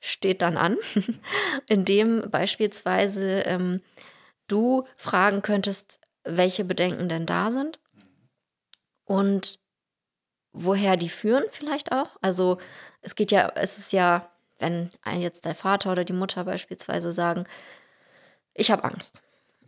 steht 0.00 0.42
dann 0.42 0.56
an, 0.56 0.76
indem 1.68 2.30
beispielsweise 2.30 3.40
ähm, 3.42 3.80
du 4.46 4.86
fragen 4.96 5.42
könntest, 5.42 5.98
welche 6.22 6.64
Bedenken 6.64 7.08
denn 7.08 7.26
da 7.26 7.50
sind 7.50 7.80
und 9.04 9.58
woher 10.56 10.96
die 10.96 11.08
führen 11.08 11.44
vielleicht 11.50 11.92
auch. 11.92 12.16
Also 12.22 12.58
es 13.02 13.14
geht 13.14 13.30
ja, 13.30 13.52
es 13.54 13.78
ist 13.78 13.92
ja, 13.92 14.28
wenn 14.58 14.90
jetzt 15.18 15.44
der 15.44 15.54
Vater 15.54 15.92
oder 15.92 16.04
die 16.04 16.14
Mutter 16.14 16.44
beispielsweise 16.44 17.12
sagen, 17.12 17.44
ich 18.54 18.70
habe 18.70 18.84
Angst, 18.84 19.22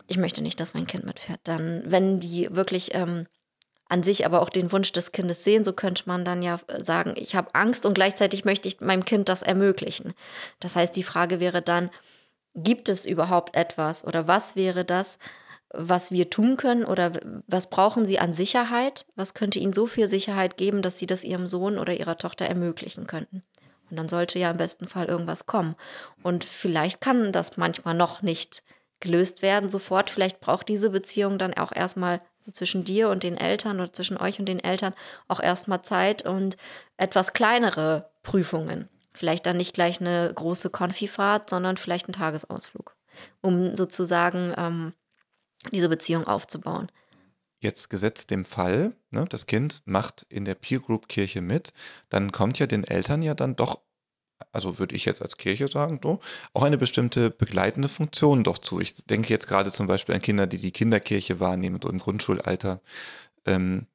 ich 0.07 0.17
möchte 0.17 0.41
nicht, 0.41 0.59
dass 0.59 0.73
mein 0.73 0.87
Kind 0.87 1.05
mitfährt, 1.05 1.39
dann, 1.43 1.83
wenn 1.85 2.19
die 2.19 2.53
wirklich 2.55 2.95
ähm, 2.95 3.27
an 3.87 4.01
sich 4.01 4.25
aber 4.25 4.41
auch 4.41 4.49
den 4.49 4.71
Wunsch 4.71 4.91
des 4.91 5.11
Kindes 5.11 5.43
sehen, 5.43 5.63
so 5.63 5.73
könnte 5.73 6.03
man 6.07 6.25
dann 6.25 6.41
ja 6.41 6.59
sagen, 6.81 7.13
ich 7.15 7.35
habe 7.35 7.53
Angst 7.53 7.85
und 7.85 7.93
gleichzeitig 7.93 8.45
möchte 8.45 8.67
ich 8.67 8.81
meinem 8.81 9.05
Kind 9.05 9.29
das 9.29 9.43
ermöglichen. 9.43 10.13
Das 10.59 10.75
heißt, 10.75 10.95
die 10.95 11.03
Frage 11.03 11.39
wäre 11.39 11.61
dann, 11.61 11.91
gibt 12.55 12.89
es 12.89 13.05
überhaupt 13.05 13.55
etwas 13.55 14.05
oder 14.05 14.27
was 14.27 14.55
wäre 14.55 14.83
das, 14.85 15.19
was 15.71 16.11
wir 16.11 16.29
tun 16.29 16.57
können 16.57 16.83
oder 16.83 17.11
was 17.47 17.69
brauchen 17.69 18.05
sie 18.05 18.19
an 18.19 18.33
Sicherheit? 18.33 19.05
Was 19.15 19.33
könnte 19.33 19.59
ihnen 19.59 19.73
so 19.73 19.87
viel 19.87 20.07
Sicherheit 20.07 20.57
geben, 20.57 20.81
dass 20.81 20.97
sie 20.97 21.07
das 21.07 21.23
ihrem 21.23 21.47
Sohn 21.47 21.77
oder 21.77 21.93
ihrer 21.93 22.17
Tochter 22.17 22.45
ermöglichen 22.45 23.07
könnten? 23.07 23.43
Und 23.89 23.97
dann 23.97 24.09
sollte 24.09 24.39
ja 24.39 24.51
im 24.51 24.57
besten 24.57 24.87
Fall 24.87 25.07
irgendwas 25.07 25.45
kommen. 25.45 25.75
Und 26.23 26.43
vielleicht 26.43 27.01
kann 27.01 27.31
das 27.31 27.57
manchmal 27.57 27.95
noch 27.95 28.21
nicht 28.21 28.63
gelöst 28.99 29.41
werden 29.41 29.69
sofort. 29.69 30.09
Vielleicht 30.09 30.41
braucht 30.41 30.67
diese 30.67 30.89
Beziehung 30.89 31.37
dann 31.37 31.53
auch 31.53 31.71
erstmal 31.71 32.21
so 32.39 32.51
zwischen 32.51 32.83
dir 32.83 33.09
und 33.09 33.23
den 33.23 33.37
Eltern 33.37 33.79
oder 33.79 33.93
zwischen 33.93 34.17
euch 34.17 34.39
und 34.39 34.45
den 34.45 34.59
Eltern 34.59 34.93
auch 35.27 35.39
erstmal 35.39 35.81
Zeit 35.83 36.23
und 36.23 36.57
etwas 36.97 37.33
kleinere 37.33 38.09
Prüfungen. 38.23 38.89
Vielleicht 39.13 39.45
dann 39.45 39.57
nicht 39.57 39.73
gleich 39.73 40.01
eine 40.01 40.31
große 40.33 40.69
Konfifahrt, 40.69 41.49
sondern 41.49 41.77
vielleicht 41.77 42.07
ein 42.07 42.13
Tagesausflug, 42.13 42.95
um 43.41 43.75
sozusagen 43.75 44.53
ähm, 44.57 44.93
diese 45.71 45.89
Beziehung 45.89 46.25
aufzubauen. 46.27 46.91
Jetzt 47.61 47.89
gesetzt 47.89 48.31
dem 48.31 48.45
Fall, 48.45 48.95
ne, 49.11 49.25
das 49.27 49.45
Kind 49.45 49.81
macht 49.85 50.25
in 50.29 50.45
der 50.45 50.55
Peer 50.55 50.79
Group 50.79 51.09
Kirche 51.09 51.41
mit, 51.41 51.73
dann 52.07 52.31
kommt 52.31 52.57
ja 52.59 52.67
den 52.67 52.85
Eltern 52.85 53.21
ja 53.21 53.33
dann 53.33 53.57
doch, 53.57 53.81
also 54.53 54.79
würde 54.79 54.95
ich 54.95 55.03
jetzt 55.03 55.21
als 55.21 55.35
Kirche 55.35 55.67
sagen, 55.67 55.99
so, 56.01 56.21
auch 56.53 56.63
eine 56.63 56.77
bestimmte 56.77 57.29
begleitende 57.29 57.89
Funktion 57.89 58.45
doch 58.45 58.59
zu. 58.59 58.79
Ich 58.79 59.05
denke 59.05 59.29
jetzt 59.29 59.47
gerade 59.47 59.71
zum 59.73 59.87
Beispiel 59.87 60.15
an 60.15 60.21
Kinder, 60.21 60.47
die 60.47 60.57
die 60.57 60.71
Kinderkirche 60.71 61.41
wahrnehmen, 61.41 61.79
so 61.83 61.89
im 61.89 61.99
Grundschulalter. 61.99 62.81
Ähm, 63.45 63.87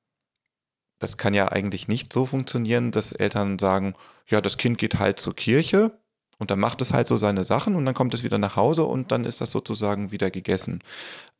das 0.99 1.17
kann 1.17 1.35
ja 1.35 1.51
eigentlich 1.51 1.89
nicht 1.89 2.13
so 2.13 2.27
funktionieren, 2.27 2.91
dass 2.91 3.13
Eltern 3.13 3.59
sagen, 3.59 3.95
ja, 4.27 4.41
das 4.41 4.59
Kind 4.59 4.79
geht 4.79 4.99
halt 4.99 5.19
zur 5.19 5.35
Kirche 5.35 5.99
und 6.39 6.51
dann 6.51 6.59
macht 6.59 6.81
es 6.81 6.93
halt 6.93 7.07
so 7.07 7.17
seine 7.17 7.45
Sachen 7.45 7.77
und 7.77 7.85
dann 7.85 7.95
kommt 7.95 8.15
es 8.15 8.23
wieder 8.23 8.39
nach 8.39 8.57
Hause 8.57 8.85
und 8.85 9.13
dann 9.13 9.25
ist 9.25 9.41
das 9.41 9.51
sozusagen 9.51 10.11
wieder 10.11 10.31
gegessen. 10.31 10.81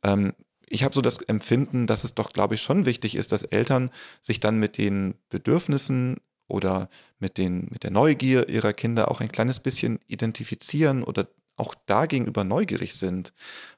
Ähm, 0.03 0.33
ich 0.67 0.83
habe 0.83 0.95
so 0.95 1.01
das 1.01 1.17
Empfinden, 1.17 1.87
dass 1.87 2.03
es 2.03 2.15
doch, 2.15 2.33
glaube 2.33 2.55
ich, 2.55 2.61
schon 2.61 2.85
wichtig 2.85 3.15
ist, 3.15 3.31
dass 3.31 3.43
Eltern 3.43 3.91
sich 4.21 4.39
dann 4.39 4.57
mit 4.57 4.77
den 4.77 5.15
Bedürfnissen 5.29 6.17
oder 6.47 6.89
mit, 7.19 7.37
den, 7.37 7.67
mit 7.71 7.83
der 7.83 7.91
Neugier 7.91 8.49
ihrer 8.49 8.73
Kinder 8.73 9.09
auch 9.11 9.21
ein 9.21 9.31
kleines 9.31 9.59
bisschen 9.59 9.99
identifizieren 10.07 11.03
oder 11.03 11.27
auch 11.55 11.73
da 11.85 12.05
gegenüber 12.05 12.43
neugierig 12.43 12.95
sind, 12.95 13.33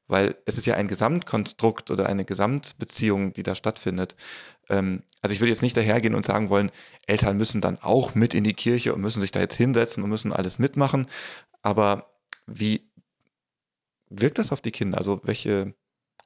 weil 0.08 0.36
es 0.46 0.58
ist 0.58 0.66
ja 0.66 0.76
ein 0.76 0.88
Gesamtkonstrukt 0.88 1.92
oder 1.92 2.08
eine 2.08 2.26
Gesamtbeziehung, 2.26 3.34
die 3.34 3.44
da 3.44 3.56
stattfindet. 3.56 4.16
Ähm, 4.70 5.04
also 5.22 5.34
ich 5.34 5.42
will 5.42 5.50
jetzt 5.50 5.62
nicht 5.62 5.78
dahergehen 5.78 6.16
und 6.16 6.26
sagen 6.26 6.50
wollen, 6.50 6.72
Eltern 7.06 7.38
müssen 7.38 7.62
dann 7.62 7.80
auch 7.80 8.16
mit 8.16 8.34
in 8.34 8.44
die 8.44 8.54
Kirche 8.54 8.94
und 8.94 9.02
müssen 9.02 9.22
sich 9.22 9.32
da 9.32 9.40
jetzt 9.40 9.56
hinsetzen 9.56 10.04
und 10.04 10.10
müssen 10.10 10.34
alles 10.34 10.60
mitmachen. 10.60 11.08
Aber 11.62 12.12
wie 12.46 12.90
wirkt 14.10 14.38
das 14.40 14.52
auf 14.52 14.62
die 14.62 14.72
Kinder? 14.72 14.98
Also 14.98 15.22
welche 15.24 15.74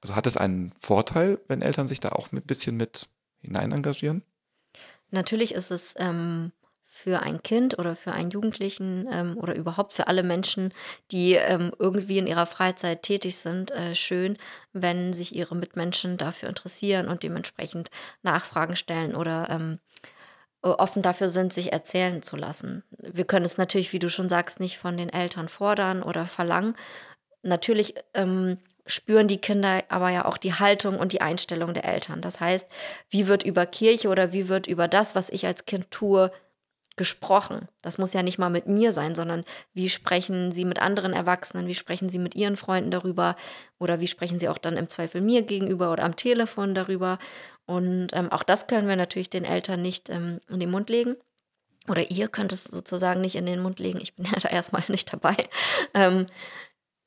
also 0.01 0.15
hat 0.15 0.27
es 0.27 0.35
einen 0.35 0.71
Vorteil, 0.79 1.39
wenn 1.47 1.61
Eltern 1.61 1.87
sich 1.87 1.99
da 1.99 2.09
auch 2.09 2.31
ein 2.31 2.41
bisschen 2.41 2.75
mit 2.75 3.07
hinein 3.39 3.71
engagieren? 3.71 4.23
Natürlich 5.11 5.53
ist 5.53 5.71
es 5.71 5.93
ähm, 5.97 6.51
für 7.01 7.21
ein 7.21 7.41
Kind 7.41 7.79
oder 7.79 7.95
für 7.95 8.11
einen 8.11 8.31
Jugendlichen 8.31 9.07
ähm, 9.11 9.37
oder 9.37 9.55
überhaupt 9.55 9.93
für 9.93 10.07
alle 10.07 10.23
Menschen, 10.23 10.73
die 11.11 11.33
ähm, 11.33 11.71
irgendwie 11.79 12.19
in 12.19 12.27
ihrer 12.27 12.45
Freizeit 12.45 13.03
tätig 13.03 13.37
sind, 13.37 13.71
äh, 13.71 13.95
schön, 13.95 14.37
wenn 14.73 15.13
sich 15.13 15.35
ihre 15.35 15.55
Mitmenschen 15.55 16.17
dafür 16.17 16.49
interessieren 16.49 17.07
und 17.07 17.23
dementsprechend 17.23 17.89
Nachfragen 18.21 18.75
stellen 18.75 19.15
oder 19.15 19.47
ähm, 19.49 19.79
offen 20.61 21.01
dafür 21.01 21.29
sind, 21.29 21.53
sich 21.53 21.73
erzählen 21.73 22.21
zu 22.21 22.37
lassen. 22.37 22.83
Wir 22.99 23.25
können 23.25 23.45
es 23.45 23.57
natürlich, 23.57 23.93
wie 23.93 23.99
du 23.99 24.09
schon 24.09 24.29
sagst, 24.29 24.59
nicht 24.59 24.77
von 24.77 24.95
den 24.95 25.09
Eltern 25.09 25.47
fordern 25.47 26.03
oder 26.03 26.27
verlangen. 26.27 26.75
Natürlich 27.41 27.95
ähm, 28.13 28.59
spüren 28.85 29.27
die 29.27 29.39
Kinder 29.39 29.83
aber 29.89 30.09
ja 30.09 30.25
auch 30.25 30.37
die 30.37 30.53
Haltung 30.53 30.97
und 30.97 31.13
die 31.13 31.21
Einstellung 31.21 31.73
der 31.73 31.85
Eltern. 31.85 32.21
Das 32.21 32.39
heißt, 32.39 32.67
wie 33.09 33.27
wird 33.27 33.43
über 33.43 33.65
Kirche 33.65 34.09
oder 34.09 34.33
wie 34.33 34.49
wird 34.49 34.67
über 34.67 34.87
das, 34.87 35.15
was 35.15 35.29
ich 35.29 35.47
als 35.47 35.65
Kind 35.65 35.89
tue, 35.89 36.31
gesprochen. 37.01 37.67
Das 37.81 37.97
muss 37.97 38.13
ja 38.13 38.21
nicht 38.21 38.37
mal 38.37 38.51
mit 38.51 38.67
mir 38.67 38.93
sein, 38.93 39.15
sondern 39.15 39.43
wie 39.73 39.89
sprechen 39.89 40.51
Sie 40.51 40.65
mit 40.65 40.79
anderen 40.79 41.13
Erwachsenen, 41.13 41.65
wie 41.65 41.73
sprechen 41.73 42.09
Sie 42.09 42.19
mit 42.19 42.35
Ihren 42.35 42.57
Freunden 42.57 42.91
darüber 42.91 43.35
oder 43.79 43.99
wie 44.01 44.05
sprechen 44.05 44.37
Sie 44.37 44.47
auch 44.47 44.59
dann 44.59 44.77
im 44.77 44.87
Zweifel 44.87 45.19
mir 45.19 45.41
gegenüber 45.41 45.91
oder 45.91 46.03
am 46.03 46.15
Telefon 46.15 46.75
darüber. 46.75 47.17
Und 47.65 48.09
ähm, 48.13 48.31
auch 48.31 48.43
das 48.43 48.67
können 48.67 48.87
wir 48.87 48.95
natürlich 48.97 49.31
den 49.31 49.45
Eltern 49.45 49.81
nicht 49.81 50.11
ähm, 50.11 50.41
in 50.47 50.59
den 50.59 50.69
Mund 50.69 50.91
legen. 50.91 51.15
Oder 51.87 52.11
ihr 52.11 52.27
könnt 52.27 52.51
es 52.51 52.65
sozusagen 52.65 53.19
nicht 53.19 53.35
in 53.35 53.47
den 53.47 53.63
Mund 53.63 53.79
legen. 53.79 53.99
Ich 53.99 54.15
bin 54.15 54.25
ja 54.31 54.39
da 54.39 54.49
erstmal 54.49 54.83
nicht 54.87 55.11
dabei. 55.11 55.35
Ähm, 55.95 56.27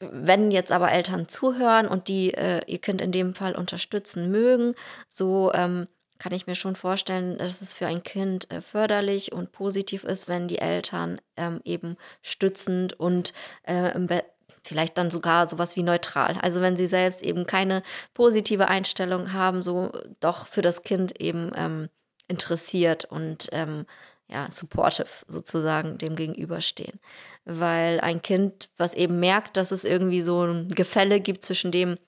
wenn 0.01 0.51
jetzt 0.51 0.72
aber 0.72 0.90
Eltern 0.90 1.28
zuhören 1.28 1.86
und 1.86 2.09
die 2.09 2.34
äh, 2.34 2.62
ihr 2.66 2.80
Kind 2.80 3.01
in 3.01 3.12
dem 3.12 3.36
Fall 3.36 3.55
unterstützen 3.55 4.28
mögen, 4.32 4.74
so 5.09 5.53
ähm, 5.55 5.86
kann 6.25 6.33
ich 6.33 6.47
mir 6.47 6.55
schon 6.55 6.75
vorstellen, 6.75 7.37
dass 7.37 7.61
es 7.61 7.75
für 7.75 7.87
ein 7.87 8.03
Kind 8.03 8.51
äh, 8.51 8.62
förderlich 8.62 9.33
und 9.33 9.53
positiv 9.53 10.05
ist, 10.05 10.27
wenn 10.27 10.49
die 10.49 10.59
Eltern 10.59 11.20
ähm, 11.37 11.61
eben 11.64 11.99
stützend 12.22 12.99
und 12.99 13.35
äh, 13.64 14.22
vielleicht 14.62 14.97
dann 14.97 15.11
sogar 15.11 15.51
sowas 15.51 15.77
wie 15.77 15.83
neutral. 15.83 16.39
Also 16.41 16.62
wenn 16.62 16.79
sie 16.79 16.87
selbst 16.87 17.20
eben 17.20 17.47
keine 17.47 17.83
positive 18.14 18.68
Einstellung 18.68 19.35
haben, 19.35 19.62
so 19.62 19.93
doch 20.20 20.47
für 20.47 20.62
das 20.62 20.83
Kind 20.83 21.20
eben 21.20 21.53
ähm, 21.57 21.91
interessiert 22.27 23.05
und 23.05 23.51
ähm, 23.53 23.85
ja, 24.27 24.51
supportive 24.51 25.27
sozusagen 25.29 25.99
dem 25.99 26.16
gegenüberstehen. 26.16 27.01
Weil 27.45 28.01
ein 28.01 28.22
Kind, 28.22 28.70
was 28.79 28.95
eben 28.95 29.20
merkt, 29.20 29.59
dass 29.59 29.72
es 29.72 29.85
irgendwie 29.85 30.22
so 30.22 30.45
ein 30.45 30.70
Gefälle 30.70 31.20
gibt 31.20 31.45
zwischen 31.45 31.70
dem, 31.70 31.99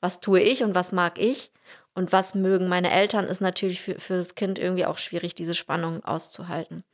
was 0.00 0.20
tue 0.20 0.38
ich 0.38 0.62
und 0.62 0.76
was 0.76 0.92
mag 0.92 1.18
ich 1.18 1.50
und 1.94 2.12
was 2.12 2.34
mögen 2.34 2.68
meine 2.68 2.90
Eltern, 2.90 3.26
ist 3.26 3.40
natürlich 3.40 3.80
für, 3.80 3.98
für 3.98 4.16
das 4.16 4.34
Kind 4.34 4.58
irgendwie 4.58 4.86
auch 4.86 4.98
schwierig, 4.98 5.34
diese 5.34 5.54
Spannung 5.54 6.04
auszuhalten. 6.04 6.84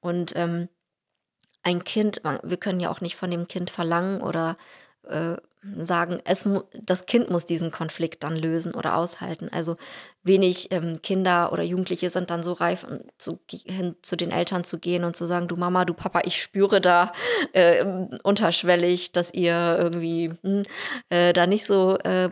Und 0.00 0.32
ähm, 0.36 0.68
ein 1.62 1.84
Kind, 1.84 2.22
wir 2.42 2.56
können 2.56 2.80
ja 2.80 2.90
auch 2.90 3.00
nicht 3.00 3.16
von 3.16 3.30
dem 3.30 3.46
Kind 3.46 3.70
verlangen 3.70 4.22
oder 4.22 4.56
äh, 5.06 5.36
sagen, 5.78 6.20
es 6.24 6.48
das 6.72 7.04
Kind 7.04 7.30
muss 7.30 7.44
diesen 7.44 7.70
Konflikt 7.70 8.24
dann 8.24 8.34
lösen 8.34 8.74
oder 8.74 8.96
aushalten. 8.96 9.50
Also 9.52 9.76
wenig 10.22 10.72
ähm, 10.72 11.02
Kinder 11.02 11.52
oder 11.52 11.62
Jugendliche 11.62 12.08
sind 12.08 12.30
dann 12.30 12.42
so 12.42 12.54
reif, 12.54 12.86
zu, 13.18 13.40
hin 13.50 13.94
zu 14.00 14.16
den 14.16 14.30
Eltern 14.30 14.64
zu 14.64 14.78
gehen 14.78 15.04
und 15.04 15.16
zu 15.16 15.26
sagen, 15.26 15.48
du 15.48 15.56
Mama, 15.56 15.84
du 15.84 15.92
Papa, 15.92 16.22
ich 16.24 16.40
spüre 16.40 16.80
da 16.80 17.12
äh, 17.52 17.84
unterschwellig, 18.22 19.12
dass 19.12 19.34
ihr 19.34 19.76
irgendwie 19.78 20.32
hm, 20.42 20.62
äh, 21.10 21.34
da 21.34 21.46
nicht 21.46 21.66
so 21.66 21.98
äh, 21.98 22.30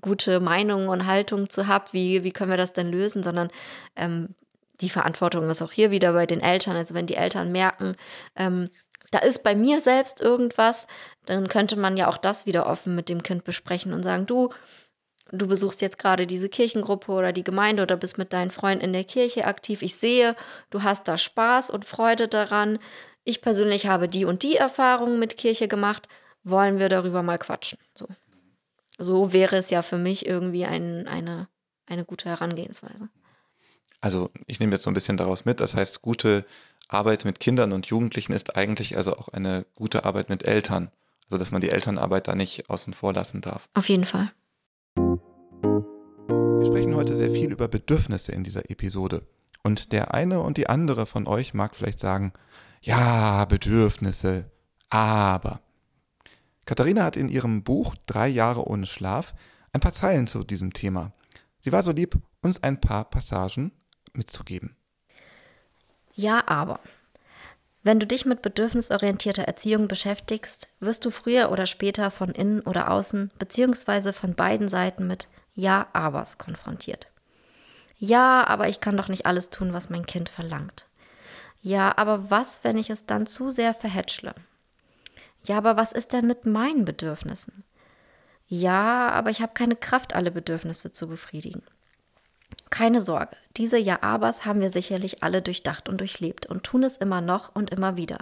gute 0.00 0.40
Meinungen 0.40 0.88
und 0.88 1.06
Haltung 1.06 1.48
zu 1.50 1.66
habt. 1.66 1.92
Wie, 1.92 2.24
wie 2.24 2.32
können 2.32 2.50
wir 2.50 2.56
das 2.56 2.72
denn 2.72 2.90
lösen? 2.90 3.22
Sondern 3.22 3.50
ähm, 3.96 4.34
die 4.80 4.90
Verantwortung 4.90 5.48
ist 5.50 5.62
auch 5.62 5.72
hier 5.72 5.90
wieder 5.90 6.12
bei 6.12 6.26
den 6.26 6.40
Eltern. 6.40 6.76
Also 6.76 6.94
wenn 6.94 7.06
die 7.06 7.16
Eltern 7.16 7.52
merken, 7.52 7.96
ähm, 8.36 8.68
da 9.10 9.18
ist 9.18 9.42
bei 9.42 9.54
mir 9.54 9.80
selbst 9.80 10.20
irgendwas, 10.20 10.86
dann 11.26 11.48
könnte 11.48 11.76
man 11.76 11.96
ja 11.96 12.08
auch 12.08 12.16
das 12.16 12.46
wieder 12.46 12.66
offen 12.66 12.94
mit 12.94 13.08
dem 13.08 13.22
Kind 13.22 13.44
besprechen 13.44 13.92
und 13.92 14.02
sagen, 14.02 14.26
du, 14.26 14.50
du 15.32 15.46
besuchst 15.46 15.80
jetzt 15.80 15.98
gerade 15.98 16.26
diese 16.26 16.48
Kirchengruppe 16.48 17.12
oder 17.12 17.32
die 17.32 17.44
Gemeinde 17.44 17.82
oder 17.82 17.96
bist 17.96 18.18
mit 18.18 18.32
deinen 18.32 18.50
Freunden 18.50 18.84
in 18.84 18.92
der 18.92 19.04
Kirche 19.04 19.46
aktiv. 19.46 19.82
Ich 19.82 19.96
sehe, 19.96 20.36
du 20.70 20.82
hast 20.82 21.08
da 21.08 21.18
Spaß 21.18 21.70
und 21.70 21.84
Freude 21.84 22.28
daran. 22.28 22.78
Ich 23.24 23.42
persönlich 23.42 23.86
habe 23.86 24.08
die 24.08 24.24
und 24.24 24.42
die 24.42 24.56
Erfahrungen 24.56 25.18
mit 25.18 25.36
Kirche 25.36 25.68
gemacht. 25.68 26.08
Wollen 26.42 26.78
wir 26.78 26.88
darüber 26.88 27.22
mal 27.22 27.38
quatschen? 27.38 27.78
So, 27.94 28.06
so 29.00 29.32
wäre 29.32 29.56
es 29.56 29.70
ja 29.70 29.82
für 29.82 29.98
mich 29.98 30.26
irgendwie 30.26 30.66
ein, 30.66 31.08
eine, 31.08 31.48
eine 31.86 32.04
gute 32.04 32.28
Herangehensweise. 32.28 33.08
Also 34.00 34.30
ich 34.46 34.60
nehme 34.60 34.72
jetzt 34.72 34.84
so 34.84 34.90
ein 34.90 34.94
bisschen 34.94 35.16
daraus 35.16 35.44
mit, 35.44 35.60
das 35.60 35.74
heißt, 35.74 36.02
gute 36.02 36.44
Arbeit 36.88 37.24
mit 37.24 37.40
Kindern 37.40 37.72
und 37.72 37.86
Jugendlichen 37.86 38.32
ist 38.32 38.56
eigentlich 38.56 38.96
also 38.96 39.16
auch 39.16 39.28
eine 39.28 39.66
gute 39.74 40.04
Arbeit 40.04 40.28
mit 40.28 40.44
Eltern. 40.44 40.90
Also 41.24 41.38
dass 41.38 41.52
man 41.52 41.60
die 41.60 41.70
Elternarbeit 41.70 42.28
da 42.28 42.34
nicht 42.34 42.68
außen 42.68 42.92
vor 42.92 43.12
lassen 43.12 43.40
darf. 43.40 43.68
Auf 43.74 43.88
jeden 43.88 44.04
Fall. 44.04 44.30
Wir 44.96 46.66
sprechen 46.66 46.94
heute 46.94 47.14
sehr 47.14 47.30
viel 47.30 47.52
über 47.52 47.68
Bedürfnisse 47.68 48.32
in 48.32 48.44
dieser 48.44 48.68
Episode. 48.68 49.22
Und 49.62 49.92
der 49.92 50.12
eine 50.14 50.40
und 50.40 50.56
die 50.56 50.68
andere 50.68 51.06
von 51.06 51.26
euch 51.26 51.54
mag 51.54 51.76
vielleicht 51.76 52.00
sagen, 52.00 52.32
ja, 52.82 53.44
Bedürfnisse, 53.44 54.50
aber. 54.88 55.60
Katharina 56.66 57.04
hat 57.04 57.16
in 57.16 57.28
ihrem 57.28 57.62
Buch 57.62 57.94
Drei 58.06 58.28
Jahre 58.28 58.66
ohne 58.66 58.86
Schlaf 58.86 59.34
ein 59.72 59.80
paar 59.80 59.92
Zeilen 59.92 60.26
zu 60.26 60.44
diesem 60.44 60.72
Thema. 60.72 61.12
Sie 61.60 61.72
war 61.72 61.82
so 61.82 61.92
lieb, 61.92 62.16
uns 62.42 62.62
ein 62.62 62.80
paar 62.80 63.04
Passagen 63.04 63.72
mitzugeben. 64.12 64.76
Ja, 66.14 66.46
aber. 66.46 66.80
Wenn 67.82 67.98
du 67.98 68.06
dich 68.06 68.26
mit 68.26 68.42
bedürfnisorientierter 68.42 69.44
Erziehung 69.44 69.88
beschäftigst, 69.88 70.68
wirst 70.80 71.04
du 71.04 71.10
früher 71.10 71.50
oder 71.50 71.64
später 71.66 72.10
von 72.10 72.30
innen 72.30 72.60
oder 72.60 72.90
außen 72.90 73.30
beziehungsweise 73.38 74.12
von 74.12 74.34
beiden 74.34 74.68
Seiten 74.68 75.06
mit 75.06 75.28
Ja-Abers 75.54 76.36
konfrontiert. 76.36 77.08
Ja, 77.96 78.46
aber 78.46 78.68
ich 78.68 78.80
kann 78.80 78.96
doch 78.96 79.08
nicht 79.08 79.24
alles 79.26 79.50
tun, 79.50 79.72
was 79.72 79.88
mein 79.90 80.04
Kind 80.04 80.28
verlangt. 80.28 80.86
Ja, 81.62 81.96
aber 81.96 82.30
was, 82.30 82.64
wenn 82.64 82.78
ich 82.78 82.90
es 82.90 83.06
dann 83.06 83.26
zu 83.26 83.50
sehr 83.50 83.74
verhätschle? 83.74 84.34
Ja, 85.44 85.56
aber 85.58 85.76
was 85.76 85.92
ist 85.92 86.12
denn 86.12 86.26
mit 86.26 86.46
meinen 86.46 86.84
Bedürfnissen? 86.84 87.64
Ja, 88.46 89.10
aber 89.10 89.30
ich 89.30 89.42
habe 89.42 89.52
keine 89.54 89.76
Kraft, 89.76 90.14
alle 90.14 90.30
Bedürfnisse 90.30 90.92
zu 90.92 91.08
befriedigen. 91.08 91.62
Keine 92.68 93.00
Sorge, 93.00 93.36
diese 93.56 93.78
Ja-Abers 93.78 94.44
haben 94.44 94.60
wir 94.60 94.70
sicherlich 94.70 95.22
alle 95.22 95.42
durchdacht 95.42 95.88
und 95.88 95.98
durchlebt 96.00 96.46
und 96.46 96.64
tun 96.64 96.82
es 96.82 96.96
immer 96.96 97.20
noch 97.20 97.54
und 97.54 97.70
immer 97.70 97.96
wieder. 97.96 98.18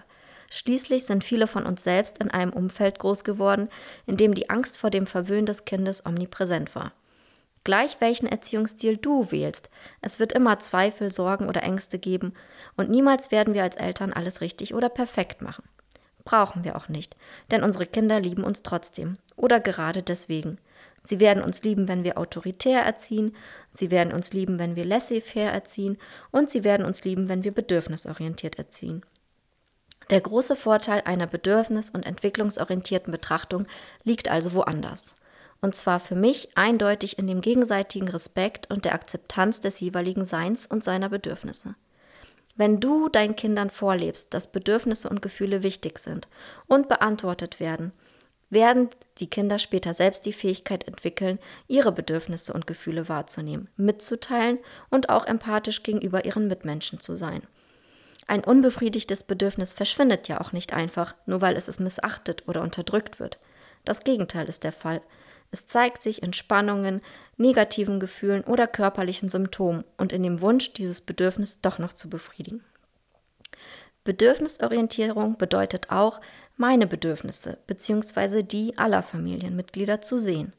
Schließlich 0.50 1.04
sind 1.04 1.24
viele 1.24 1.46
von 1.46 1.66
uns 1.66 1.82
selbst 1.84 2.18
in 2.18 2.30
einem 2.30 2.52
Umfeld 2.52 2.98
groß 2.98 3.24
geworden, 3.24 3.68
in 4.06 4.16
dem 4.16 4.34
die 4.34 4.48
Angst 4.48 4.78
vor 4.78 4.90
dem 4.90 5.06
Verwöhnen 5.06 5.46
des 5.46 5.66
Kindes 5.66 6.06
omnipräsent 6.06 6.74
war. 6.74 6.92
Gleich 7.64 8.00
welchen 8.00 8.26
Erziehungsstil 8.26 8.96
du 8.96 9.30
wählst, 9.30 9.68
es 10.00 10.18
wird 10.18 10.32
immer 10.32 10.58
Zweifel, 10.58 11.12
Sorgen 11.12 11.48
oder 11.48 11.62
Ängste 11.62 11.98
geben 11.98 12.32
und 12.76 12.88
niemals 12.88 13.30
werden 13.30 13.52
wir 13.52 13.62
als 13.62 13.76
Eltern 13.76 14.12
alles 14.14 14.40
richtig 14.40 14.72
oder 14.72 14.88
perfekt 14.88 15.42
machen. 15.42 15.64
Brauchen 16.28 16.62
wir 16.62 16.76
auch 16.76 16.90
nicht, 16.90 17.16
denn 17.50 17.62
unsere 17.62 17.86
Kinder 17.86 18.20
lieben 18.20 18.44
uns 18.44 18.62
trotzdem 18.62 19.16
oder 19.34 19.60
gerade 19.60 20.02
deswegen. 20.02 20.58
Sie 21.02 21.20
werden 21.20 21.42
uns 21.42 21.62
lieben, 21.62 21.88
wenn 21.88 22.04
wir 22.04 22.18
autoritär 22.18 22.82
erziehen, 22.82 23.34
sie 23.70 23.90
werden 23.90 24.12
uns 24.12 24.34
lieben, 24.34 24.58
wenn 24.58 24.76
wir 24.76 24.84
laissez-faire 24.84 25.50
erziehen 25.50 25.96
und 26.30 26.50
sie 26.50 26.64
werden 26.64 26.84
uns 26.84 27.02
lieben, 27.02 27.30
wenn 27.30 27.44
wir 27.44 27.52
bedürfnisorientiert 27.52 28.58
erziehen. 28.58 29.06
Der 30.10 30.20
große 30.20 30.54
Vorteil 30.54 31.00
einer 31.06 31.26
bedürfnis- 31.26 31.88
und 31.88 32.04
entwicklungsorientierten 32.04 33.10
Betrachtung 33.10 33.64
liegt 34.04 34.30
also 34.30 34.52
woanders. 34.52 35.16
Und 35.62 35.74
zwar 35.76 35.98
für 35.98 36.14
mich 36.14 36.50
eindeutig 36.58 37.18
in 37.18 37.26
dem 37.26 37.40
gegenseitigen 37.40 38.08
Respekt 38.08 38.70
und 38.70 38.84
der 38.84 38.92
Akzeptanz 38.92 39.62
des 39.62 39.80
jeweiligen 39.80 40.26
Seins 40.26 40.66
und 40.66 40.84
seiner 40.84 41.08
Bedürfnisse. 41.08 41.74
Wenn 42.58 42.80
du 42.80 43.08
deinen 43.08 43.36
Kindern 43.36 43.70
vorlebst, 43.70 44.34
dass 44.34 44.50
Bedürfnisse 44.50 45.08
und 45.08 45.22
Gefühle 45.22 45.62
wichtig 45.62 46.00
sind 46.00 46.26
und 46.66 46.88
beantwortet 46.88 47.60
werden, 47.60 47.92
werden 48.50 48.88
die 49.18 49.30
Kinder 49.30 49.60
später 49.60 49.94
selbst 49.94 50.26
die 50.26 50.32
Fähigkeit 50.32 50.88
entwickeln, 50.88 51.38
ihre 51.68 51.92
Bedürfnisse 51.92 52.52
und 52.52 52.66
Gefühle 52.66 53.08
wahrzunehmen, 53.08 53.68
mitzuteilen 53.76 54.58
und 54.90 55.08
auch 55.08 55.24
empathisch 55.24 55.84
gegenüber 55.84 56.24
ihren 56.24 56.48
Mitmenschen 56.48 56.98
zu 56.98 57.14
sein. 57.14 57.42
Ein 58.26 58.42
unbefriedigtes 58.42 59.22
Bedürfnis 59.22 59.72
verschwindet 59.72 60.26
ja 60.26 60.40
auch 60.40 60.50
nicht 60.50 60.72
einfach, 60.72 61.14
nur 61.26 61.40
weil 61.40 61.56
es 61.56 61.78
missachtet 61.78 62.42
oder 62.48 62.62
unterdrückt 62.62 63.20
wird. 63.20 63.38
Das 63.84 64.00
Gegenteil 64.00 64.48
ist 64.48 64.64
der 64.64 64.72
Fall. 64.72 65.00
Es 65.50 65.66
zeigt 65.66 66.02
sich 66.02 66.22
in 66.22 66.32
Spannungen, 66.32 67.00
negativen 67.36 68.00
Gefühlen 68.00 68.44
oder 68.44 68.66
körperlichen 68.66 69.28
Symptomen 69.28 69.84
und 69.96 70.12
in 70.12 70.22
dem 70.22 70.40
Wunsch, 70.40 70.72
dieses 70.74 71.00
Bedürfnis 71.00 71.60
doch 71.60 71.78
noch 71.78 71.92
zu 71.92 72.10
befriedigen. 72.10 72.62
Bedürfnisorientierung 74.04 75.36
bedeutet 75.36 75.90
auch, 75.90 76.20
meine 76.56 76.86
Bedürfnisse 76.86 77.58
bzw. 77.66 78.42
die 78.42 78.76
aller 78.78 79.02
Familienmitglieder 79.02 80.00
zu 80.00 80.18
sehen. 80.18 80.52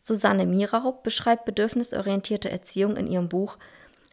Susanne 0.00 0.46
Miraup 0.46 1.02
beschreibt 1.02 1.46
bedürfnisorientierte 1.46 2.50
Erziehung 2.50 2.96
in 2.96 3.06
ihrem 3.06 3.28
Buch 3.28 3.58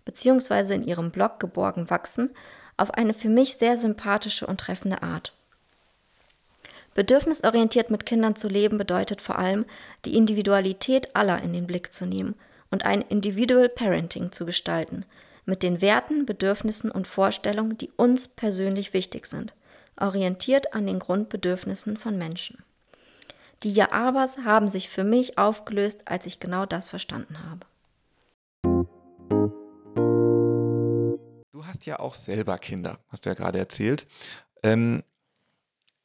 bzw. 0.05 0.75
in 0.75 0.83
ihrem 0.83 1.11
Blog 1.11 1.39
Geborgen 1.39 1.89
wachsen 1.89 2.31
auf 2.77 2.91
eine 2.91 3.13
für 3.13 3.29
mich 3.29 3.55
sehr 3.55 3.77
sympathische 3.77 4.47
und 4.47 4.59
treffende 4.59 5.03
Art. 5.03 5.33
Bedürfnisorientiert 6.95 7.89
mit 7.89 8.05
Kindern 8.05 8.35
zu 8.35 8.47
leben 8.47 8.77
bedeutet 8.77 9.21
vor 9.21 9.39
allem, 9.39 9.65
die 10.05 10.15
Individualität 10.15 11.15
aller 11.15 11.41
in 11.41 11.53
den 11.53 11.65
Blick 11.65 11.91
zu 11.91 12.05
nehmen 12.05 12.35
und 12.69 12.85
ein 12.85 13.01
Individual 13.01 13.69
Parenting 13.69 14.31
zu 14.31 14.45
gestalten, 14.45 15.05
mit 15.45 15.63
den 15.63 15.81
Werten, 15.81 16.25
Bedürfnissen 16.25 16.89
und 16.89 17.07
Vorstellungen, 17.07 17.77
die 17.77 17.91
uns 17.97 18.27
persönlich 18.27 18.93
wichtig 18.93 19.25
sind, 19.25 19.53
orientiert 19.99 20.73
an 20.73 20.87
den 20.87 20.99
Grundbedürfnissen 20.99 21.97
von 21.97 22.17
Menschen. 22.17 22.63
Die 23.63 23.71
Ja-Abers 23.71 24.39
haben 24.39 24.67
sich 24.67 24.89
für 24.89 25.03
mich 25.03 25.37
aufgelöst, 25.37 26.01
als 26.05 26.25
ich 26.25 26.39
genau 26.39 26.65
das 26.65 26.89
verstanden 26.89 27.37
habe. 27.49 27.65
Du 31.51 31.65
hast 31.65 31.85
ja 31.85 31.99
auch 31.99 32.15
selber 32.15 32.57
Kinder, 32.57 32.99
hast 33.07 33.25
du 33.25 33.29
ja 33.29 33.35
gerade 33.35 33.59
erzählt. 33.59 34.05
Ähm, 34.63 35.03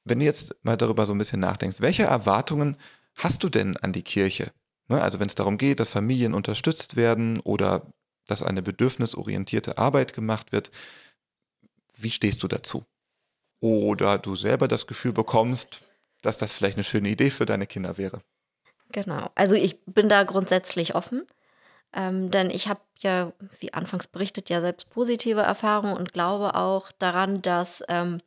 wenn 0.09 0.21
du 0.21 0.25
jetzt 0.25 0.55
mal 0.63 0.77
darüber 0.77 1.07
so 1.07 1.15
ein 1.15 1.19
bisschen 1.19 1.41
nachdenkst, 1.41 1.81
welche 1.81 2.05
Erwartungen 2.05 2.77
hast 3.15 3.43
du 3.43 3.49
denn 3.49 3.77
an 3.79 3.93
die 3.93 4.03
Kirche? 4.03 4.53
Ne, 4.89 5.03
also 5.03 5.21
wenn 5.21 5.29
es 5.29 5.35
darum 5.35 5.59
geht, 5.59 5.81
dass 5.81 5.91
Familien 5.91 6.35
unterstützt 6.35 6.97
werden 6.97 7.41
oder 7.41 7.93
dass 8.27 8.43
eine 8.43 8.63
bedürfnisorientierte 8.63 9.79
Arbeit 9.79 10.13
gemacht 10.13 10.53
wird, 10.53 10.71
wie 11.97 12.11
stehst 12.11 12.43
du 12.43 12.49
dazu? 12.49 12.85
Oder 13.61 14.19
du 14.19 14.37
selber 14.37 14.69
das 14.69 14.87
Gefühl 14.87 15.13
bekommst, 15.13 15.83
dass 16.23 16.39
das 16.39 16.53
vielleicht 16.53 16.77
eine 16.77 16.85
schöne 16.85 17.09
Idee 17.09 17.31
für 17.31 17.47
deine 17.47 17.67
Kinder 17.67 17.99
wäre? 17.99 18.21
Genau, 18.91 19.31
also 19.35 19.55
ich 19.55 19.85
bin 19.85 20.09
da 20.09 20.23
grundsätzlich 20.23 20.95
offen, 20.95 21.27
ähm, 21.93 22.31
denn 22.31 22.51
ich 22.51 22.69
habe 22.69 22.81
ja, 22.99 23.33
wie 23.61 23.73
anfangs 23.75 24.07
berichtet, 24.07 24.49
ja 24.49 24.61
selbst 24.61 24.89
positive 24.91 25.41
Erfahrungen 25.41 25.97
und 25.97 26.13
glaube 26.13 26.55
auch 26.55 26.91
daran, 26.99 27.43
dass 27.43 27.83
ähm, 27.89 28.19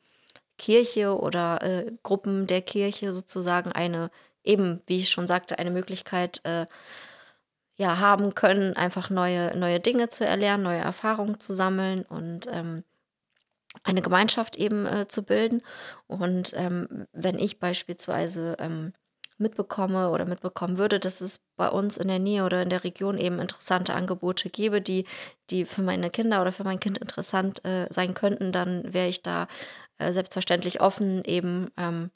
Kirche 0.61 1.19
oder 1.19 1.61
äh, 1.63 1.91
Gruppen 2.03 2.45
der 2.45 2.61
Kirche 2.61 3.11
sozusagen 3.13 3.71
eine, 3.71 4.11
eben, 4.43 4.81
wie 4.85 4.99
ich 4.99 5.09
schon 5.09 5.25
sagte, 5.25 5.57
eine 5.57 5.71
Möglichkeit 5.71 6.39
äh, 6.43 6.67
ja, 7.77 7.97
haben 7.97 8.35
können, 8.35 8.75
einfach 8.75 9.09
neue, 9.09 9.57
neue 9.57 9.79
Dinge 9.79 10.09
zu 10.09 10.23
erlernen, 10.23 10.63
neue 10.63 10.79
Erfahrungen 10.79 11.39
zu 11.39 11.51
sammeln 11.51 12.03
und 12.03 12.45
ähm, 12.51 12.83
eine 13.83 14.03
Gemeinschaft 14.03 14.55
eben 14.55 14.85
äh, 14.85 15.07
zu 15.07 15.23
bilden. 15.23 15.63
Und 16.05 16.53
ähm, 16.55 17.07
wenn 17.11 17.39
ich 17.39 17.59
beispielsweise 17.59 18.55
ähm, 18.59 18.93
mitbekomme 19.39 20.11
oder 20.11 20.27
mitbekommen 20.27 20.77
würde, 20.77 20.99
dass 20.99 21.21
es 21.21 21.39
bei 21.55 21.69
uns 21.69 21.97
in 21.97 22.07
der 22.07 22.19
Nähe 22.19 22.45
oder 22.45 22.61
in 22.61 22.69
der 22.69 22.83
Region 22.83 23.17
eben 23.17 23.39
interessante 23.39 23.95
Angebote 23.95 24.51
gäbe, 24.51 24.79
die, 24.79 25.07
die 25.49 25.65
für 25.65 25.81
meine 25.81 26.11
Kinder 26.11 26.39
oder 26.39 26.51
für 26.51 26.65
mein 26.65 26.79
Kind 26.79 26.99
interessant 26.99 27.65
äh, 27.65 27.87
sein 27.89 28.13
könnten, 28.13 28.51
dann 28.51 28.93
wäre 28.93 29.07
ich 29.07 29.23
da 29.23 29.47
äh, 30.01 30.13
selbstverständlich 30.13 30.81
offen, 30.81 31.23
eben 31.25 31.71
ähm, 31.77 32.11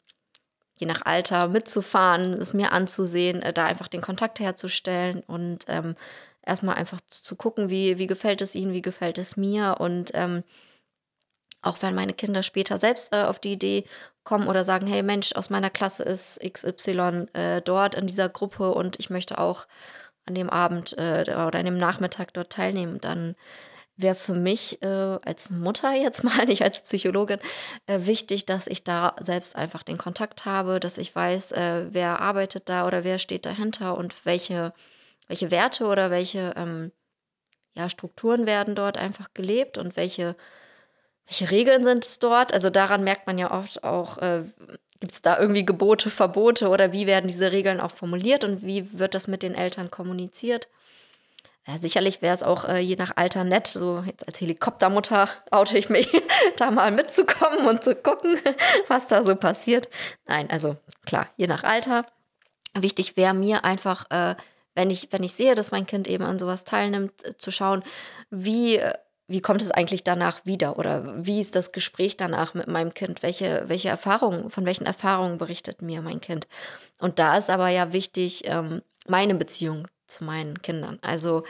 je 0.78 0.88
nach 0.88 1.04
Alter 1.06 1.48
mitzufahren, 1.48 2.34
es 2.34 2.54
mir 2.54 2.72
anzusehen, 2.72 3.42
äh, 3.42 3.54
da 3.54 3.66
einfach 3.66 3.88
den 3.88 4.02
Kontakt 4.02 4.40
herzustellen 4.40 5.22
und 5.28 5.66
ähm, 5.68 5.96
erstmal 6.46 6.76
einfach 6.76 7.00
zu 7.08 7.36
gucken, 7.36 7.70
wie, 7.70 7.98
wie 7.98 8.08
gefällt 8.08 8.42
es 8.42 8.56
ihnen, 8.56 8.74
wie 8.74 8.82
gefällt 8.82 9.18
es 9.18 9.38
mir 9.38 9.78
und 9.80 10.12
ähm, 10.14 10.44
auch 11.62 11.82
wenn 11.82 11.96
meine 11.96 12.14
Kinder 12.14 12.44
später 12.44 12.78
selbst 12.78 13.12
äh, 13.12 13.24
auf 13.24 13.40
die 13.40 13.54
Idee 13.54 13.86
kommen 14.24 14.48
oder 14.48 14.64
sagen, 14.64 14.86
hey 14.86 15.02
Mensch, 15.02 15.34
aus 15.34 15.50
meiner 15.50 15.70
Klasse 15.70 16.04
ist 16.04 16.40
XY 16.40 17.28
äh, 17.34 17.62
dort 17.62 17.96
in 17.96 18.08
dieser 18.08 18.30
Gruppe 18.30 18.72
und 18.72 19.00
ich 19.00 19.10
möchte 19.10 19.40
auch 19.40 19.68
an 20.26 20.36
dem 20.36 20.50
Abend 20.50 20.98
äh, 20.98 21.22
oder 21.24 21.60
an 21.60 21.66
dem 21.66 21.78
Nachmittag 21.78 22.34
dort 22.34 22.52
teilnehmen, 22.52 23.00
dann 23.02 23.36
wäre 23.98 24.16
für 24.16 24.34
mich 24.34 24.82
äh, 24.82 24.86
als 24.86 25.50
Mutter 25.50 25.94
jetzt 25.94 26.24
mal, 26.24 26.46
nicht 26.46 26.64
als 26.64 26.82
Psychologin, 26.82 27.40
äh, 27.88 28.00
wichtig, 28.02 28.46
dass 28.46 28.68
ich 28.68 28.84
da 28.84 29.16
selbst 29.20 29.56
einfach 29.56 29.84
den 29.84 29.98
Kontakt 29.98 30.46
habe, 30.46 30.80
dass 30.80 30.98
ich 30.98 31.16
weiß, 31.16 31.54
äh, 31.54 31.86
wer 31.92 32.20
arbeitet 32.22 32.70
da 32.70 32.88
oder 32.88 33.04
wer 33.04 33.18
steht 33.18 33.46
dahinter 33.46 33.98
und 33.98 34.26
welche, 34.26 34.74
welche 35.28 35.52
Werte 35.52 35.86
oder 35.86 36.12
welche 36.12 36.54
ähm, 36.56 36.92
ja, 37.76 37.90
Strukturen 37.90 38.46
werden 38.46 38.76
dort 38.76 38.98
einfach 38.98 39.34
gelebt 39.34 39.78
und 39.78 39.98
welche, 39.98 40.36
welche 41.28 41.52
Regeln 41.52 41.84
sind 41.84 42.06
es 42.06 42.20
dort. 42.20 42.54
Also 42.54 42.70
daran 42.70 43.04
merkt 43.04 43.28
man 43.28 43.38
ja 43.38 43.52
oft 43.52 43.84
auch, 43.84 44.18
äh, 44.20 44.44
gibt 45.00 45.12
es 45.12 45.22
da 45.22 45.38
irgendwie 45.38 45.66
Gebote, 45.66 46.10
Verbote 46.10 46.70
oder 46.70 46.94
wie 46.94 47.06
werden 47.06 47.28
diese 47.28 47.52
Regeln 47.52 47.80
auch 47.80 47.92
formuliert 47.92 48.44
und 48.44 48.66
wie 48.66 48.98
wird 48.98 49.14
das 49.14 49.28
mit 49.28 49.44
den 49.44 49.56
Eltern 49.56 49.92
kommuniziert. 49.92 50.68
Ja, 51.68 51.80
sicherlich 51.80 52.22
wäre 52.22 52.36
es 52.36 52.44
auch 52.44 52.66
äh, 52.66 52.80
je 52.80 52.96
nach 52.96 53.14
Alter 53.16 53.44
nett, 53.44 53.66
so 53.68 54.04
jetzt 54.06 54.28
als 54.28 54.40
Helikoptermutter 54.40 55.30
oute 55.50 55.78
ich 55.80 55.90
mich, 55.90 56.10
da 56.58 56.70
mal 56.70 56.92
mitzukommen 56.92 57.68
und 57.68 57.84
zu 57.84 57.96
gucken, 57.96 58.38
was 58.88 59.08
da 59.08 59.24
so 59.24 59.36
passiert. 59.36 59.90
Nein, 60.28 60.50
also 60.52 60.78
klar, 61.06 61.28
je 61.38 61.48
nach 61.48 61.64
Alter. 61.64 62.06
Wichtig 62.76 63.18
wäre 63.18 63.34
mir 63.34 63.64
einfach, 63.64 64.10
äh, 64.12 64.36
wenn 64.76 64.92
ich, 64.92 65.08
wenn 65.12 65.24
ich 65.24 65.34
sehe, 65.34 65.56
dass 65.56 65.72
mein 65.72 65.88
Kind 65.88 66.08
eben 66.08 66.24
an 66.24 66.38
sowas 66.38 66.66
teilnimmt, 66.66 67.14
äh, 67.26 67.38
zu 67.38 67.50
schauen, 67.50 67.84
wie, 68.30 68.78
äh, 68.78 68.94
wie 69.28 69.42
kommt 69.42 69.62
es 69.64 69.72
eigentlich 69.72 70.04
danach 70.04 70.46
wieder 70.46 70.78
oder 70.78 71.26
wie 71.26 71.40
ist 71.40 71.56
das 71.56 71.72
Gespräch 71.72 72.16
danach 72.16 72.54
mit 72.54 72.68
meinem 72.68 72.94
Kind? 72.94 73.24
Welche, 73.24 73.64
welche 73.68 73.90
Erfahrungen, 73.90 74.52
von 74.52 74.66
welchen 74.66 74.86
Erfahrungen 74.86 75.40
berichtet 75.40 75.82
mir 75.82 76.02
mein 76.02 76.22
Kind? 76.22 76.48
Und 77.00 77.18
da 77.18 77.38
ist 77.38 77.50
aber 77.50 77.70
ja 77.70 77.92
wichtig, 77.92 78.44
ähm, 78.46 78.84
meine 79.08 79.34
Beziehung 79.34 79.88
zu 80.08 80.24
meinen 80.24 80.62
Kindern. 80.62 81.00
Also 81.02 81.44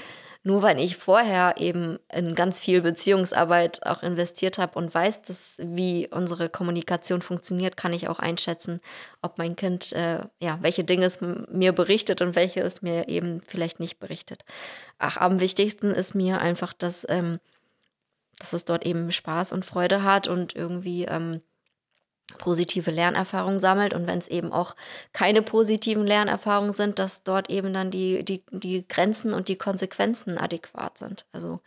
nur 0.43 0.61
weil 0.61 0.79
ich 0.79 0.95
vorher 0.95 1.55
eben 1.57 1.97
in 2.13 2.35
ganz 2.35 2.59
viel 2.59 2.81
Beziehungsarbeit 2.81 3.83
auch 3.83 4.03
investiert 4.03 4.59
habe 4.59 4.77
und 4.77 4.93
weiß, 4.93 5.23
dass, 5.23 5.55
wie 5.57 6.07
unsere 6.07 6.49
Kommunikation 6.49 7.23
funktioniert, 7.23 7.77
kann 7.77 7.93
ich 7.93 8.07
auch 8.09 8.19
einschätzen, 8.19 8.79
ob 9.23 9.39
mein 9.39 9.55
Kind, 9.55 9.91
äh, 9.93 10.19
ja, 10.39 10.59
welche 10.61 10.83
Dinge 10.83 11.07
es 11.07 11.19
mir 11.19 11.71
berichtet 11.71 12.21
und 12.21 12.35
welche 12.35 12.61
es 12.61 12.83
mir 12.83 13.09
eben 13.09 13.41
vielleicht 13.41 13.79
nicht 13.79 13.97
berichtet. 13.97 14.45
Ach, 14.99 15.17
am 15.17 15.39
wichtigsten 15.39 15.89
ist 15.89 16.13
mir 16.13 16.39
einfach, 16.39 16.73
dass, 16.73 17.07
ähm, 17.09 17.39
dass 18.37 18.53
es 18.53 18.65
dort 18.65 18.85
eben 18.85 19.11
Spaß 19.11 19.51
und 19.51 19.65
Freude 19.65 20.03
hat 20.03 20.27
und 20.27 20.55
irgendwie 20.55 21.05
ähm, 21.05 21.41
positive 22.37 22.91
Lernerfahrungen 22.91 23.59
sammelt 23.59 23.93
und 23.93 24.07
wenn 24.07 24.17
es 24.17 24.27
eben 24.27 24.51
auch 24.51 24.75
keine 25.13 25.41
positiven 25.41 26.05
Lernerfahrungen 26.05 26.73
sind, 26.73 26.99
dass 26.99 27.23
dort 27.23 27.49
eben 27.49 27.73
dann 27.73 27.91
die, 27.91 28.23
die, 28.23 28.43
die 28.51 28.87
Grenzen 28.87 29.33
und 29.33 29.47
die 29.47 29.57
Konsequenzen 29.57 30.37
adäquat 30.37 30.97
sind. 30.97 31.25
Also 31.31 31.59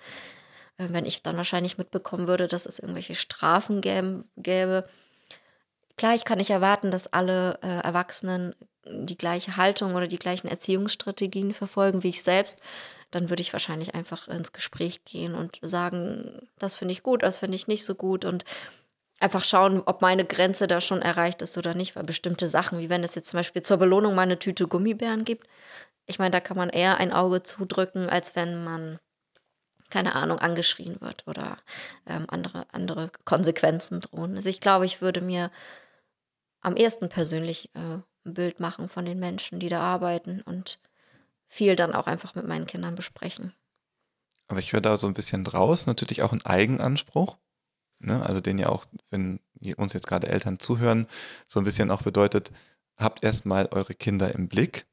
äh, 0.78 0.86
wenn 0.88 1.06
ich 1.06 1.22
dann 1.22 1.36
wahrscheinlich 1.36 1.78
mitbekommen 1.78 2.26
würde, 2.26 2.48
dass 2.48 2.66
es 2.66 2.78
irgendwelche 2.78 3.14
Strafen 3.14 3.80
gäbe, 3.80 4.24
gäbe. 4.36 4.84
Klar, 5.96 6.14
ich 6.14 6.24
kann 6.24 6.38
nicht 6.38 6.50
erwarten, 6.50 6.90
dass 6.90 7.12
alle 7.12 7.58
äh, 7.62 7.80
Erwachsenen 7.80 8.54
die 8.90 9.18
gleiche 9.18 9.56
Haltung 9.56 9.94
oder 9.94 10.06
die 10.06 10.18
gleichen 10.18 10.48
Erziehungsstrategien 10.48 11.52
verfolgen 11.52 12.02
wie 12.02 12.08
ich 12.08 12.22
selbst, 12.22 12.60
dann 13.10 13.30
würde 13.30 13.42
ich 13.42 13.52
wahrscheinlich 13.52 13.94
einfach 13.94 14.28
ins 14.28 14.52
Gespräch 14.52 15.04
gehen 15.04 15.34
und 15.34 15.58
sagen, 15.62 16.48
das 16.58 16.74
finde 16.74 16.92
ich 16.92 17.02
gut, 17.02 17.22
das 17.22 17.38
finde 17.38 17.56
ich 17.56 17.66
nicht 17.66 17.84
so 17.84 17.94
gut. 17.94 18.24
Und 18.24 18.44
einfach 19.20 19.44
schauen, 19.44 19.82
ob 19.84 20.02
meine 20.02 20.24
Grenze 20.24 20.66
da 20.66 20.80
schon 20.80 21.02
erreicht 21.02 21.42
ist 21.42 21.58
oder 21.58 21.74
nicht, 21.74 21.96
weil 21.96 22.04
bestimmte 22.04 22.48
Sachen, 22.48 22.78
wie 22.78 22.90
wenn 22.90 23.02
es 23.02 23.14
jetzt 23.14 23.30
zum 23.30 23.38
Beispiel 23.38 23.62
zur 23.62 23.78
Belohnung 23.78 24.14
mal 24.14 24.22
eine 24.22 24.38
Tüte 24.38 24.68
Gummibären 24.68 25.24
gibt, 25.24 25.48
ich 26.06 26.18
meine, 26.18 26.30
da 26.30 26.40
kann 26.40 26.56
man 26.56 26.70
eher 26.70 26.96
ein 26.98 27.12
Auge 27.12 27.42
zudrücken, 27.42 28.08
als 28.08 28.34
wenn 28.34 28.64
man, 28.64 28.98
keine 29.90 30.14
Ahnung, 30.14 30.38
angeschrien 30.38 31.00
wird 31.00 31.26
oder 31.26 31.58
ähm, 32.06 32.24
andere, 32.28 32.66
andere 32.72 33.10
Konsequenzen 33.24 34.00
drohen. 34.00 34.36
Also 34.36 34.48
ich 34.48 34.60
glaube, 34.60 34.86
ich 34.86 35.02
würde 35.02 35.20
mir 35.20 35.50
am 36.62 36.76
ersten 36.76 37.08
persönlich 37.08 37.70
äh, 37.74 37.98
ein 38.24 38.34
Bild 38.34 38.58
machen 38.58 38.88
von 38.88 39.04
den 39.04 39.18
Menschen, 39.18 39.60
die 39.60 39.68
da 39.68 39.80
arbeiten 39.80 40.40
und 40.42 40.80
viel 41.46 41.76
dann 41.76 41.94
auch 41.94 42.06
einfach 42.06 42.34
mit 42.34 42.46
meinen 42.46 42.66
Kindern 42.66 42.94
besprechen. 42.94 43.52
Aber 44.48 44.60
ich 44.60 44.72
höre 44.72 44.80
da 44.80 44.96
so 44.96 45.06
ein 45.06 45.14
bisschen 45.14 45.44
draus, 45.44 45.86
natürlich 45.86 46.22
auch 46.22 46.32
einen 46.32 46.44
Eigenanspruch. 46.44 47.36
Ne? 48.00 48.24
Also 48.24 48.40
den 48.40 48.58
ja 48.58 48.68
auch, 48.68 48.84
wenn 49.10 49.40
uns 49.76 49.92
jetzt 49.92 50.06
gerade 50.06 50.28
Eltern 50.28 50.58
zuhören, 50.58 51.06
so 51.46 51.60
ein 51.60 51.64
bisschen 51.64 51.90
auch 51.90 52.02
bedeutet, 52.02 52.52
habt 52.96 53.22
erstmal 53.22 53.66
eure 53.66 53.94
Kinder 53.94 54.34
im 54.34 54.48
Blick, 54.48 54.86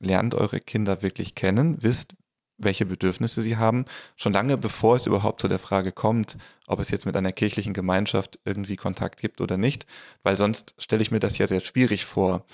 lernt 0.00 0.34
eure 0.34 0.60
Kinder 0.60 1.02
wirklich 1.02 1.34
kennen, 1.34 1.82
wisst, 1.82 2.14
welche 2.58 2.86
Bedürfnisse 2.86 3.40
sie 3.40 3.56
haben, 3.56 3.84
schon 4.16 4.32
lange 4.32 4.58
bevor 4.58 4.96
es 4.96 5.06
überhaupt 5.06 5.40
zu 5.40 5.48
der 5.48 5.60
Frage 5.60 5.92
kommt, 5.92 6.36
ob 6.66 6.80
es 6.80 6.90
jetzt 6.90 7.06
mit 7.06 7.16
einer 7.16 7.32
kirchlichen 7.32 7.72
Gemeinschaft 7.72 8.38
irgendwie 8.44 8.76
Kontakt 8.76 9.20
gibt 9.20 9.40
oder 9.40 9.56
nicht, 9.56 9.86
weil 10.24 10.36
sonst 10.36 10.74
stelle 10.78 11.02
ich 11.02 11.10
mir 11.10 11.20
das 11.20 11.38
ja 11.38 11.46
sehr 11.46 11.60
schwierig 11.60 12.04
vor, 12.04 12.44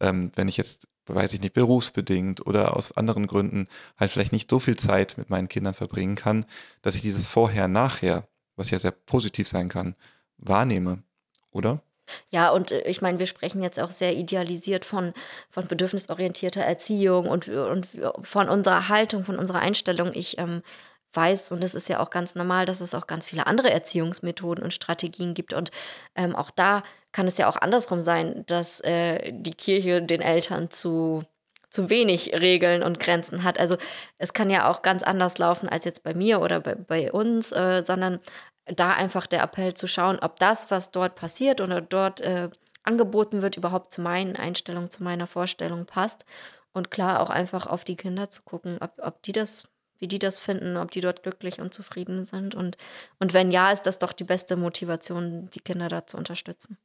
ähm, 0.00 0.30
wenn 0.36 0.48
ich 0.48 0.58
jetzt, 0.58 0.86
weiß 1.06 1.32
ich 1.32 1.40
nicht, 1.40 1.54
berufsbedingt 1.54 2.46
oder 2.46 2.76
aus 2.76 2.92
anderen 2.92 3.26
Gründen 3.26 3.68
halt 3.96 4.10
vielleicht 4.10 4.32
nicht 4.32 4.50
so 4.50 4.60
viel 4.60 4.76
Zeit 4.76 5.16
mit 5.16 5.30
meinen 5.30 5.48
Kindern 5.48 5.74
verbringen 5.74 6.14
kann, 6.14 6.44
dass 6.82 6.94
ich 6.94 7.02
dieses 7.02 7.28
Vorher-Nachher, 7.28 8.28
was 8.56 8.70
ja 8.70 8.78
sehr 8.78 8.92
positiv 8.92 9.48
sein 9.48 9.68
kann, 9.68 9.94
wahrnehme, 10.38 11.02
oder? 11.50 11.82
Ja, 12.30 12.50
und 12.50 12.70
äh, 12.70 12.82
ich 12.88 13.00
meine, 13.00 13.18
wir 13.18 13.26
sprechen 13.26 13.62
jetzt 13.62 13.80
auch 13.80 13.90
sehr 13.90 14.14
idealisiert 14.14 14.84
von, 14.84 15.12
von 15.50 15.66
bedürfnisorientierter 15.66 16.60
Erziehung 16.60 17.28
und, 17.28 17.48
und 17.48 17.86
von 18.22 18.48
unserer 18.48 18.88
Haltung, 18.88 19.22
von 19.24 19.38
unserer 19.38 19.60
Einstellung. 19.60 20.10
Ich 20.12 20.38
ähm, 20.38 20.62
weiß, 21.12 21.50
und 21.50 21.62
es 21.64 21.74
ist 21.74 21.88
ja 21.88 22.00
auch 22.00 22.10
ganz 22.10 22.34
normal, 22.34 22.66
dass 22.66 22.80
es 22.80 22.94
auch 22.94 23.06
ganz 23.06 23.26
viele 23.26 23.46
andere 23.46 23.70
Erziehungsmethoden 23.70 24.64
und 24.64 24.74
Strategien 24.74 25.34
gibt. 25.34 25.52
Und 25.52 25.70
ähm, 26.14 26.36
auch 26.36 26.50
da 26.50 26.82
kann 27.12 27.26
es 27.26 27.38
ja 27.38 27.48
auch 27.48 27.56
andersrum 27.56 28.00
sein, 28.00 28.44
dass 28.46 28.80
äh, 28.80 29.32
die 29.32 29.54
Kirche 29.54 30.02
den 30.02 30.20
Eltern 30.20 30.70
zu 30.70 31.22
zu 31.74 31.90
wenig 31.90 32.32
Regeln 32.32 32.84
und 32.84 33.00
Grenzen 33.00 33.42
hat. 33.42 33.58
Also 33.58 33.76
es 34.16 34.32
kann 34.32 34.48
ja 34.48 34.70
auch 34.70 34.82
ganz 34.82 35.02
anders 35.02 35.38
laufen 35.38 35.68
als 35.68 35.84
jetzt 35.84 36.04
bei 36.04 36.14
mir 36.14 36.40
oder 36.40 36.60
bei, 36.60 36.76
bei 36.76 37.12
uns, 37.12 37.50
äh, 37.50 37.82
sondern 37.84 38.20
da 38.66 38.92
einfach 38.92 39.26
der 39.26 39.42
Appell 39.42 39.74
zu 39.74 39.88
schauen, 39.88 40.20
ob 40.20 40.38
das, 40.38 40.70
was 40.70 40.92
dort 40.92 41.16
passiert 41.16 41.60
oder 41.60 41.80
dort 41.80 42.20
äh, 42.20 42.48
angeboten 42.84 43.42
wird, 43.42 43.56
überhaupt 43.56 43.92
zu 43.92 44.02
meinen 44.02 44.36
Einstellungen, 44.36 44.88
zu 44.88 45.02
meiner 45.02 45.26
Vorstellung 45.26 45.84
passt. 45.84 46.24
Und 46.72 46.92
klar 46.92 47.20
auch 47.20 47.30
einfach 47.30 47.66
auf 47.66 47.82
die 47.82 47.96
Kinder 47.96 48.30
zu 48.30 48.42
gucken, 48.42 48.78
ob, 48.80 48.92
ob 49.02 49.22
die 49.24 49.32
das, 49.32 49.68
wie 49.98 50.06
die 50.08 50.20
das 50.20 50.38
finden, 50.38 50.76
ob 50.76 50.92
die 50.92 51.00
dort 51.00 51.24
glücklich 51.24 51.60
und 51.60 51.74
zufrieden 51.74 52.24
sind. 52.24 52.54
Und, 52.54 52.76
und 53.18 53.32
wenn 53.34 53.50
ja, 53.50 53.72
ist 53.72 53.82
das 53.82 53.98
doch 53.98 54.12
die 54.12 54.24
beste 54.24 54.56
Motivation, 54.56 55.50
die 55.50 55.60
Kinder 55.60 55.88
da 55.88 56.06
zu 56.06 56.16
unterstützen. 56.16 56.78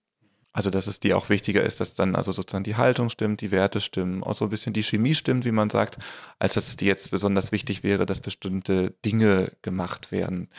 Also, 0.52 0.70
dass 0.70 0.88
es 0.88 1.00
dir 1.00 1.18
auch 1.18 1.30
wichtiger 1.30 1.64
ist, 1.64 1.80
dass 1.80 1.94
dann 1.94 2.16
also 2.16 2.32
sozusagen 2.32 2.64
die 2.64 2.76
Haltung 2.76 3.10
stimmt, 3.10 3.42
die 3.42 3.52
Werte 3.52 3.82
stimmen, 3.82 4.24
auch 4.24 4.36
so 4.36 4.46
ein 4.46 4.50
bisschen 4.50 4.74
die 4.74 4.84
Chemie 4.84 5.14
stimmt, 5.14 5.46
wie 5.46 5.52
man 5.52 5.70
sagt, 5.70 5.98
als 6.40 6.56
dass 6.56 6.68
es 6.68 6.76
dir 6.76 6.88
jetzt 6.88 7.12
besonders 7.12 7.52
wichtig 7.52 7.84
wäre, 7.84 8.06
dass 8.06 8.20
bestimmte 8.20 8.96
Dinge 9.06 9.52
gemacht 9.62 10.12
werden. 10.12 10.50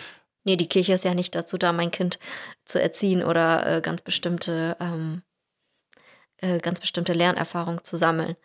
Nee, 0.45 0.57
die 0.57 0.68
Kirche 0.68 0.95
ist 0.95 1.05
ja 1.05 1.14
nicht 1.14 1.34
dazu 1.34 1.59
da, 1.59 1.72
mein 1.72 1.91
Kind 1.91 2.18
zu 2.64 2.80
erziehen 2.80 3.24
oder 3.24 3.66
äh, 3.66 3.80
ganz 3.80 4.03
bestimmte 4.03 4.76
ähm, 4.80 5.22
äh, 6.43 6.59
ganz 6.59 6.80
bestimmte 6.80 7.12
Lernerfahrungen 7.12 7.84
zu 7.84 7.97
sammeln. 7.97 8.36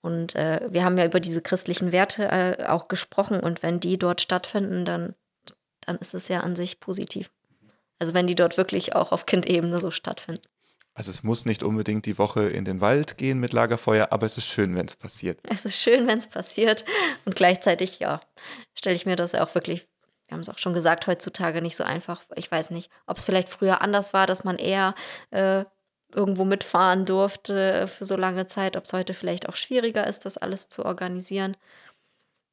Und 0.00 0.34
äh, 0.34 0.68
wir 0.70 0.84
haben 0.84 0.98
ja 0.98 1.04
über 1.04 1.20
diese 1.20 1.42
christlichen 1.42 1.92
Werte 1.92 2.28
äh, 2.30 2.66
auch 2.66 2.88
gesprochen 2.88 3.40
und 3.40 3.62
wenn 3.62 3.80
die 3.80 3.98
dort 3.98 4.20
stattfinden, 4.20 4.84
dann, 4.84 5.14
dann 5.80 5.96
ist 5.96 6.14
es 6.14 6.28
ja 6.28 6.40
an 6.40 6.54
sich 6.54 6.78
positiv. 6.80 7.30
Also 7.98 8.14
wenn 8.14 8.26
die 8.26 8.34
dort 8.34 8.56
wirklich 8.56 8.94
auch 8.94 9.12
auf 9.12 9.26
Kindebene 9.26 9.80
so 9.80 9.90
stattfinden. 9.90 10.42
Also 11.00 11.12
es 11.12 11.22
muss 11.22 11.46
nicht 11.46 11.62
unbedingt 11.62 12.04
die 12.04 12.18
Woche 12.18 12.42
in 12.50 12.66
den 12.66 12.82
Wald 12.82 13.16
gehen 13.16 13.40
mit 13.40 13.54
Lagerfeuer, 13.54 14.08
aber 14.10 14.26
es 14.26 14.36
ist 14.36 14.44
schön, 14.44 14.74
wenn 14.74 14.84
es 14.84 14.96
passiert. 14.96 15.40
Es 15.48 15.64
ist 15.64 15.80
schön, 15.80 16.06
wenn 16.06 16.18
es 16.18 16.26
passiert. 16.26 16.84
Und 17.24 17.34
gleichzeitig, 17.34 18.00
ja, 18.00 18.20
stelle 18.74 18.96
ich 18.96 19.06
mir 19.06 19.16
das 19.16 19.34
auch 19.34 19.54
wirklich 19.54 19.88
wir 20.28 20.34
haben 20.34 20.42
es 20.42 20.50
auch 20.50 20.58
schon 20.58 20.74
gesagt, 20.74 21.06
heutzutage 21.06 21.62
nicht 21.62 21.74
so 21.74 21.84
einfach. 21.84 22.22
Ich 22.36 22.52
weiß 22.52 22.68
nicht, 22.68 22.90
ob 23.06 23.16
es 23.16 23.24
vielleicht 23.24 23.48
früher 23.48 23.80
anders 23.80 24.12
war, 24.12 24.26
dass 24.26 24.44
man 24.44 24.58
eher 24.58 24.94
äh, 25.30 25.64
irgendwo 26.12 26.44
mitfahren 26.44 27.06
durfte 27.06 27.88
für 27.88 28.04
so 28.04 28.16
lange 28.16 28.46
Zeit, 28.46 28.76
ob 28.76 28.84
es 28.84 28.92
heute 28.92 29.14
vielleicht 29.14 29.48
auch 29.48 29.56
schwieriger 29.56 30.06
ist, 30.06 30.26
das 30.26 30.36
alles 30.36 30.68
zu 30.68 30.84
organisieren. 30.84 31.56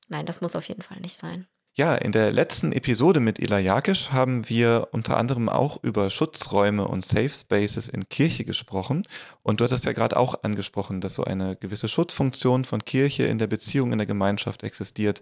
Nein, 0.07 0.25
das 0.25 0.39
muss 0.39 0.55
auf 0.55 0.69
jeden 0.69 0.83
Fall 0.83 1.01
nicht 1.01 1.17
sein. 1.17 1.47
Ja, 1.79 1.93
in 1.93 2.11
der 2.11 2.31
letzten 2.31 2.71
Episode 2.71 3.19
mit 3.19 3.37
Ila 3.37 3.59
Jakisch 3.59 4.09
haben 4.11 4.49
wir 4.49 4.87
unter 4.93 5.15
anderem 5.15 5.47
auch 5.47 5.83
über 5.83 6.09
Schutzräume 6.09 6.87
und 6.87 7.05
Safe 7.05 7.29
Spaces 7.29 7.87
in 7.87 8.09
Kirche 8.09 8.45
gesprochen. 8.45 9.07
Und 9.43 9.59
du 9.59 9.65
hattest 9.65 9.85
ja 9.85 9.93
gerade 9.93 10.17
auch 10.17 10.41
angesprochen, 10.41 11.01
dass 11.01 11.13
so 11.13 11.23
eine 11.23 11.55
gewisse 11.55 11.87
Schutzfunktion 11.87 12.65
von 12.65 12.83
Kirche 12.83 13.25
in 13.25 13.37
der 13.37 13.45
Beziehung, 13.45 13.91
in 13.91 13.99
der 13.99 14.07
Gemeinschaft 14.07 14.63
existiert. 14.63 15.21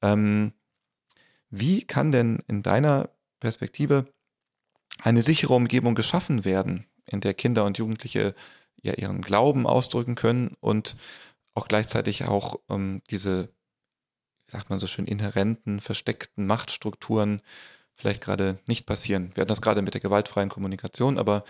Ähm, 0.00 0.54
wie 1.50 1.82
kann 1.82 2.10
denn 2.10 2.38
in 2.48 2.62
deiner 2.62 3.10
Perspektive 3.38 4.06
eine 5.02 5.22
sichere 5.22 5.52
Umgebung 5.52 5.94
geschaffen 5.94 6.46
werden, 6.46 6.86
in 7.04 7.20
der 7.20 7.34
Kinder 7.34 7.66
und 7.66 7.76
Jugendliche 7.76 8.34
ja 8.80 8.94
ihren 8.94 9.20
Glauben 9.20 9.66
ausdrücken 9.66 10.14
können 10.14 10.56
und 10.60 10.96
auch 11.54 11.68
gleichzeitig 11.68 12.24
auch 12.24 12.56
ähm, 12.70 13.02
diese, 13.10 13.50
sagt 14.52 14.68
man 14.68 14.78
so 14.78 14.86
schön, 14.86 15.06
inhärenten, 15.06 15.80
versteckten 15.80 16.46
Machtstrukturen 16.46 17.40
vielleicht 17.94 18.22
gerade 18.22 18.58
nicht 18.66 18.84
passieren. 18.84 19.30
Wir 19.34 19.40
hatten 19.40 19.48
das 19.48 19.62
gerade 19.62 19.80
mit 19.80 19.94
der 19.94 20.02
gewaltfreien 20.02 20.50
Kommunikation, 20.50 21.18
aber 21.18 21.42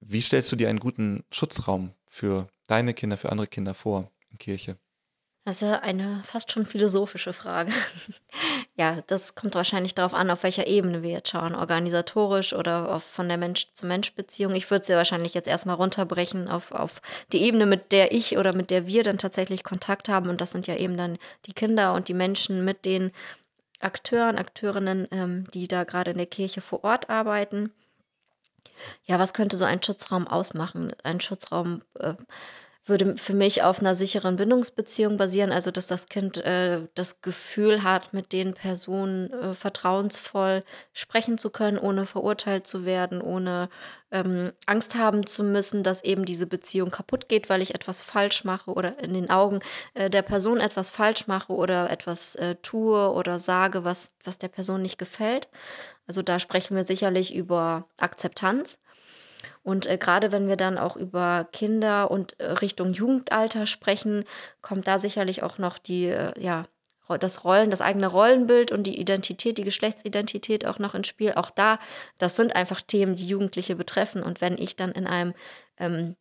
wie 0.00 0.22
stellst 0.22 0.50
du 0.50 0.56
dir 0.56 0.70
einen 0.70 0.80
guten 0.80 1.24
Schutzraum 1.30 1.92
für 2.06 2.48
deine 2.66 2.94
Kinder, 2.94 3.18
für 3.18 3.30
andere 3.30 3.46
Kinder 3.46 3.74
vor 3.74 4.10
in 4.30 4.38
Kirche? 4.38 4.78
Das 5.44 5.60
ist 5.60 5.82
eine 5.82 6.22
fast 6.24 6.52
schon 6.52 6.66
philosophische 6.66 7.32
Frage. 7.32 7.72
ja, 8.76 9.00
das 9.08 9.34
kommt 9.34 9.56
wahrscheinlich 9.56 9.92
darauf 9.92 10.14
an, 10.14 10.30
auf 10.30 10.44
welcher 10.44 10.68
Ebene 10.68 11.02
wir 11.02 11.10
jetzt 11.10 11.30
schauen, 11.30 11.56
organisatorisch 11.56 12.52
oder 12.52 13.00
von 13.00 13.26
der 13.26 13.38
Mensch-zu-Mensch-Beziehung. 13.38 14.54
Ich 14.54 14.70
würde 14.70 14.84
sie 14.84 14.92
ja 14.92 14.98
wahrscheinlich 14.98 15.34
jetzt 15.34 15.48
erstmal 15.48 15.74
runterbrechen 15.74 16.46
auf, 16.46 16.70
auf 16.70 17.02
die 17.32 17.42
Ebene, 17.42 17.66
mit 17.66 17.90
der 17.90 18.12
ich 18.12 18.38
oder 18.38 18.52
mit 18.52 18.70
der 18.70 18.86
wir 18.86 19.02
dann 19.02 19.18
tatsächlich 19.18 19.64
Kontakt 19.64 20.08
haben. 20.08 20.30
Und 20.30 20.40
das 20.40 20.52
sind 20.52 20.68
ja 20.68 20.76
eben 20.76 20.96
dann 20.96 21.18
die 21.46 21.54
Kinder 21.54 21.92
und 21.94 22.06
die 22.06 22.14
Menschen 22.14 22.64
mit 22.64 22.84
den 22.84 23.10
Akteuren, 23.80 24.38
Akteurinnen, 24.38 25.08
ähm, 25.10 25.48
die 25.52 25.66
da 25.66 25.82
gerade 25.82 26.12
in 26.12 26.18
der 26.18 26.26
Kirche 26.26 26.60
vor 26.60 26.84
Ort 26.84 27.10
arbeiten. 27.10 27.72
Ja, 29.06 29.18
was 29.18 29.34
könnte 29.34 29.56
so 29.56 29.64
ein 29.64 29.82
Schutzraum 29.82 30.28
ausmachen? 30.28 30.92
Ein 31.02 31.20
Schutzraum. 31.20 31.82
Äh, 31.98 32.14
würde 32.84 33.16
für 33.16 33.34
mich 33.34 33.62
auf 33.62 33.80
einer 33.80 33.94
sicheren 33.94 34.36
Bindungsbeziehung 34.36 35.16
basieren, 35.16 35.52
also 35.52 35.70
dass 35.70 35.86
das 35.86 36.06
Kind 36.06 36.38
äh, 36.38 36.80
das 36.94 37.20
Gefühl 37.20 37.84
hat, 37.84 38.12
mit 38.12 38.32
den 38.32 38.54
Personen 38.54 39.32
äh, 39.32 39.54
vertrauensvoll 39.54 40.64
sprechen 40.92 41.38
zu 41.38 41.50
können, 41.50 41.78
ohne 41.78 42.06
verurteilt 42.06 42.66
zu 42.66 42.84
werden, 42.84 43.20
ohne 43.20 43.68
ähm, 44.10 44.52
Angst 44.66 44.96
haben 44.96 45.26
zu 45.26 45.44
müssen, 45.44 45.84
dass 45.84 46.02
eben 46.02 46.24
diese 46.24 46.46
Beziehung 46.46 46.90
kaputt 46.90 47.28
geht, 47.28 47.48
weil 47.48 47.62
ich 47.62 47.74
etwas 47.74 48.02
falsch 48.02 48.42
mache 48.44 48.72
oder 48.72 48.98
in 48.98 49.14
den 49.14 49.30
Augen 49.30 49.60
äh, 49.94 50.10
der 50.10 50.22
Person 50.22 50.58
etwas 50.58 50.90
falsch 50.90 51.28
mache 51.28 51.52
oder 51.52 51.88
etwas 51.88 52.34
äh, 52.34 52.56
tue 52.62 53.12
oder 53.12 53.38
sage, 53.38 53.84
was, 53.84 54.12
was 54.24 54.38
der 54.38 54.48
Person 54.48 54.82
nicht 54.82 54.98
gefällt. 54.98 55.48
Also 56.08 56.22
da 56.22 56.40
sprechen 56.40 56.76
wir 56.76 56.84
sicherlich 56.84 57.32
über 57.32 57.86
Akzeptanz. 57.98 58.78
Und 59.62 59.86
äh, 59.86 59.96
gerade 59.98 60.32
wenn 60.32 60.48
wir 60.48 60.56
dann 60.56 60.78
auch 60.78 60.96
über 60.96 61.48
Kinder 61.52 62.10
und 62.10 62.38
äh, 62.40 62.52
Richtung 62.52 62.92
Jugendalter 62.92 63.66
sprechen, 63.66 64.24
kommt 64.60 64.86
da 64.86 64.98
sicherlich 64.98 65.42
auch 65.42 65.58
noch 65.58 65.78
die 65.78 66.06
äh, 66.06 66.32
ja, 66.40 66.64
das 67.18 67.44
Rollen, 67.44 67.70
das 67.70 67.82
eigene 67.82 68.06
Rollenbild 68.06 68.72
und 68.72 68.84
die 68.84 68.98
Identität, 68.98 69.58
die 69.58 69.64
Geschlechtsidentität 69.64 70.66
auch 70.66 70.78
noch 70.78 70.94
ins 70.94 71.08
Spiel. 71.08 71.32
Auch 71.34 71.50
da, 71.50 71.78
das 72.18 72.36
sind 72.36 72.56
einfach 72.56 72.80
Themen, 72.80 73.16
die 73.16 73.26
Jugendliche 73.26 73.76
betreffen. 73.76 74.22
Und 74.22 74.40
wenn 74.40 74.56
ich 74.56 74.76
dann 74.76 74.92
in 74.92 75.06
einem 75.06 75.34
ähm, 75.78 76.16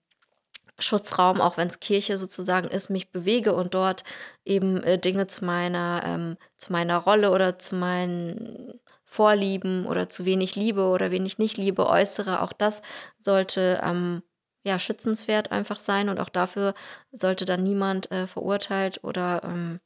Schutzraum, 0.79 1.41
auch 1.41 1.57
wenn 1.57 1.67
es 1.67 1.79
Kirche 1.79 2.17
sozusagen 2.17 2.67
ist, 2.67 2.89
mich 2.89 3.11
bewege 3.11 3.53
und 3.53 3.73
dort 3.73 4.03
eben 4.45 4.83
äh, 4.83 4.97
Dinge 4.97 5.27
zu 5.27 5.45
meiner, 5.45 6.01
ähm, 6.05 6.37
zu 6.57 6.71
meiner 6.71 6.97
Rolle 6.97 7.31
oder 7.31 7.59
zu 7.59 7.75
meinen 7.75 8.79
Vorlieben 9.11 9.85
oder 9.85 10.07
zu 10.07 10.23
wenig 10.23 10.55
Liebe 10.55 10.85
oder 10.85 11.11
wenig 11.11 11.37
nicht 11.37 11.57
Liebe 11.57 11.85
äußere, 11.85 12.41
auch 12.41 12.53
das 12.53 12.81
sollte 13.19 13.81
ähm, 13.83 14.23
ja 14.63 14.79
schützenswert 14.79 15.51
einfach 15.51 15.77
sein 15.77 16.07
und 16.07 16.17
auch 16.17 16.29
dafür 16.29 16.73
sollte 17.11 17.43
dann 17.43 17.61
niemand 17.61 18.09
äh, 18.11 18.25
verurteilt 18.25 19.03
oder 19.03 19.41
ähm, 19.43 19.81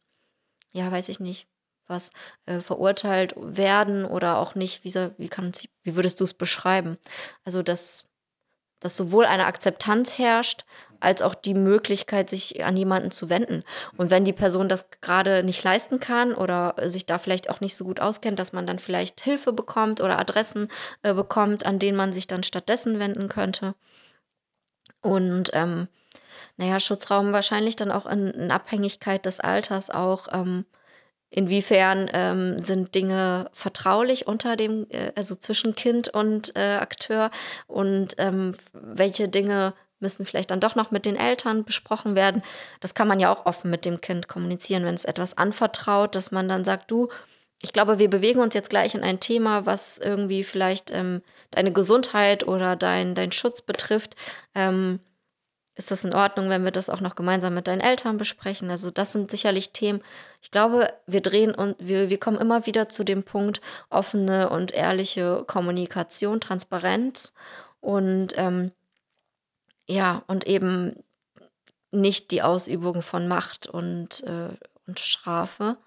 ja, 0.74 0.92
weiß 0.92 1.10
ich 1.10 1.20
nicht, 1.20 1.48
was 1.88 2.12
äh, 2.46 2.60
verurteilt 2.60 3.34
werden 3.38 4.06
oder 4.06 4.38
auch 4.38 4.54
nicht, 4.54 4.84
wie, 4.84 4.94
wie, 4.94 5.30
wie 5.82 5.96
würdest 5.96 6.20
du 6.20 6.24
es 6.24 6.36
beschreiben? 6.36 6.98
Also, 7.44 7.64
dass, 7.64 8.06
dass 8.80 8.96
sowohl 8.96 9.26
eine 9.26 9.48
Akzeptanz 9.48 10.20
herrscht, 10.20 10.66
als 11.00 11.22
auch 11.22 11.36
die 11.36 11.54
Möglichkeit, 11.54 12.30
sich 12.30 12.64
an 12.64 12.78
jemanden 12.78 13.12
zu 13.12 13.30
wenden. 13.30 13.64
Und 13.98 14.10
wenn 14.10 14.26
die 14.26 14.34
Person 14.34 14.70
das 14.70 14.86
gerade 15.02 15.44
nicht 15.44 15.64
leisten 15.64 16.00
kann 16.00 16.34
oder 16.34 16.76
sich 16.84 17.06
da 17.06 17.18
vielleicht 17.18 17.50
auch 17.50 17.62
nicht 17.62 17.76
so 17.76 17.86
gut 17.86 18.00
auskennt, 18.00 18.40
dass 18.40 18.54
man 18.54 18.68
dann 18.68 18.80
vielleicht 18.80 19.22
Hilfe 19.22 19.54
bekommt 19.54 20.02
oder 20.02 20.20
Adressen 20.20 20.70
äh, 21.04 21.14
bekommt, 21.14 21.66
an 21.66 21.80
denen 21.80 21.98
man 21.98 22.14
sich 22.14 22.28
dann 22.28 22.44
stattdessen 22.44 23.00
wenden 23.00 23.30
könnte. 23.30 23.76
Und 25.02 25.52
ähm, 25.54 25.88
naja, 26.58 26.80
Schutzraum 26.80 27.34
wahrscheinlich 27.34 27.76
dann 27.76 27.92
auch 27.92 28.06
in, 28.06 28.28
in 28.28 28.52
Abhängigkeit 28.52 29.26
des 29.26 29.40
Alters 29.40 29.90
auch. 29.90 30.28
Ähm, 30.32 30.66
inwiefern 31.30 32.10
ähm, 32.14 32.62
sind 32.62 32.96
Dinge 32.96 33.50
vertraulich 33.52 34.28
unter 34.28 34.56
dem, 34.56 34.88
äh, 34.90 35.12
also 35.16 35.36
zwischen 35.36 35.76
Kind 35.76 36.08
und 36.10 36.56
äh, 36.56 36.78
Akteur 36.78 37.30
und 37.68 38.16
ähm, 38.18 38.56
welche 38.74 39.28
Dinge 39.28 39.74
müssen 40.00 40.26
vielleicht 40.26 40.52
dann 40.52 40.60
doch 40.60 40.76
noch 40.76 40.92
mit 40.92 41.06
den 41.06 41.16
Eltern 41.16 41.64
besprochen 41.64 42.16
werden. 42.16 42.44
Das 42.80 42.94
kann 42.94 43.08
man 43.08 43.20
ja 43.20 43.34
auch 43.34 43.46
offen 43.46 43.72
mit 43.72 43.86
dem 43.86 44.02
Kind 44.02 44.28
kommunizieren, 44.28 44.86
wenn 44.86 44.96
es 44.96 45.06
etwas 45.06 45.38
anvertraut, 45.38 46.16
dass 46.16 46.32
man 46.32 46.48
dann 46.48 46.66
sagt, 46.66 46.92
du, 46.92 47.10
ich 47.62 47.74
glaube, 47.74 48.00
wir 48.00 48.10
bewegen 48.10 48.42
uns 48.42 48.54
jetzt 48.54 48.70
gleich 48.70 48.96
in 48.96 49.04
ein 49.04 49.20
Thema, 49.20 49.66
was 49.66 49.98
irgendwie 49.98 50.44
vielleicht 50.44 50.92
ähm, 50.92 51.22
deine 51.52 51.72
Gesundheit 51.72 52.48
oder 52.48 52.76
dein, 52.76 53.16
dein 53.16 53.32
Schutz 53.32 53.62
betrifft. 53.62 54.16
Ähm, 54.54 55.00
ist 55.78 55.92
das 55.92 56.06
in 56.06 56.14
Ordnung, 56.14 56.50
wenn 56.50 56.64
wir 56.64 56.72
das 56.72 56.90
auch 56.90 57.02
noch 57.02 57.16
gemeinsam 57.16 57.54
mit 57.54 57.68
deinen 57.68 57.82
Eltern 57.82 58.18
besprechen? 58.18 58.70
Also 58.70 58.92
das 58.92 59.12
sind 59.12 59.30
sicherlich 59.30 59.72
Themen. 59.74 60.02
Ich 60.42 60.52
glaube, 60.52 60.94
wir 61.06 61.22
drehen 61.22 61.54
und 61.54 61.76
wir, 61.80 62.10
wir 62.10 62.20
kommen 62.20 62.40
immer 62.40 62.66
wieder 62.66 62.88
zu 62.88 63.04
dem 63.04 63.24
Punkt 63.24 63.60
offene 63.90 64.50
und 64.50 64.72
ehrliche 64.72 65.44
Kommunikation, 65.48 66.40
Transparenz 66.40 67.34
und 67.82 68.30
ähm, 68.38 68.72
ja, 69.88 70.24
und 70.28 70.48
eben 70.48 71.04
nicht 71.92 72.32
die 72.32 72.42
Ausübung 72.42 73.02
von 73.02 73.28
Macht 73.28 73.68
und, 73.68 74.24
äh, 74.24 74.50
und 74.88 75.00
Strafe. 75.00 75.78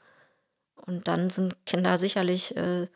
Und 0.76 1.08
dann 1.08 1.30
sind 1.30 1.66
Kinder 1.66 1.98
sicherlich 1.98 2.56
äh, 2.56 2.88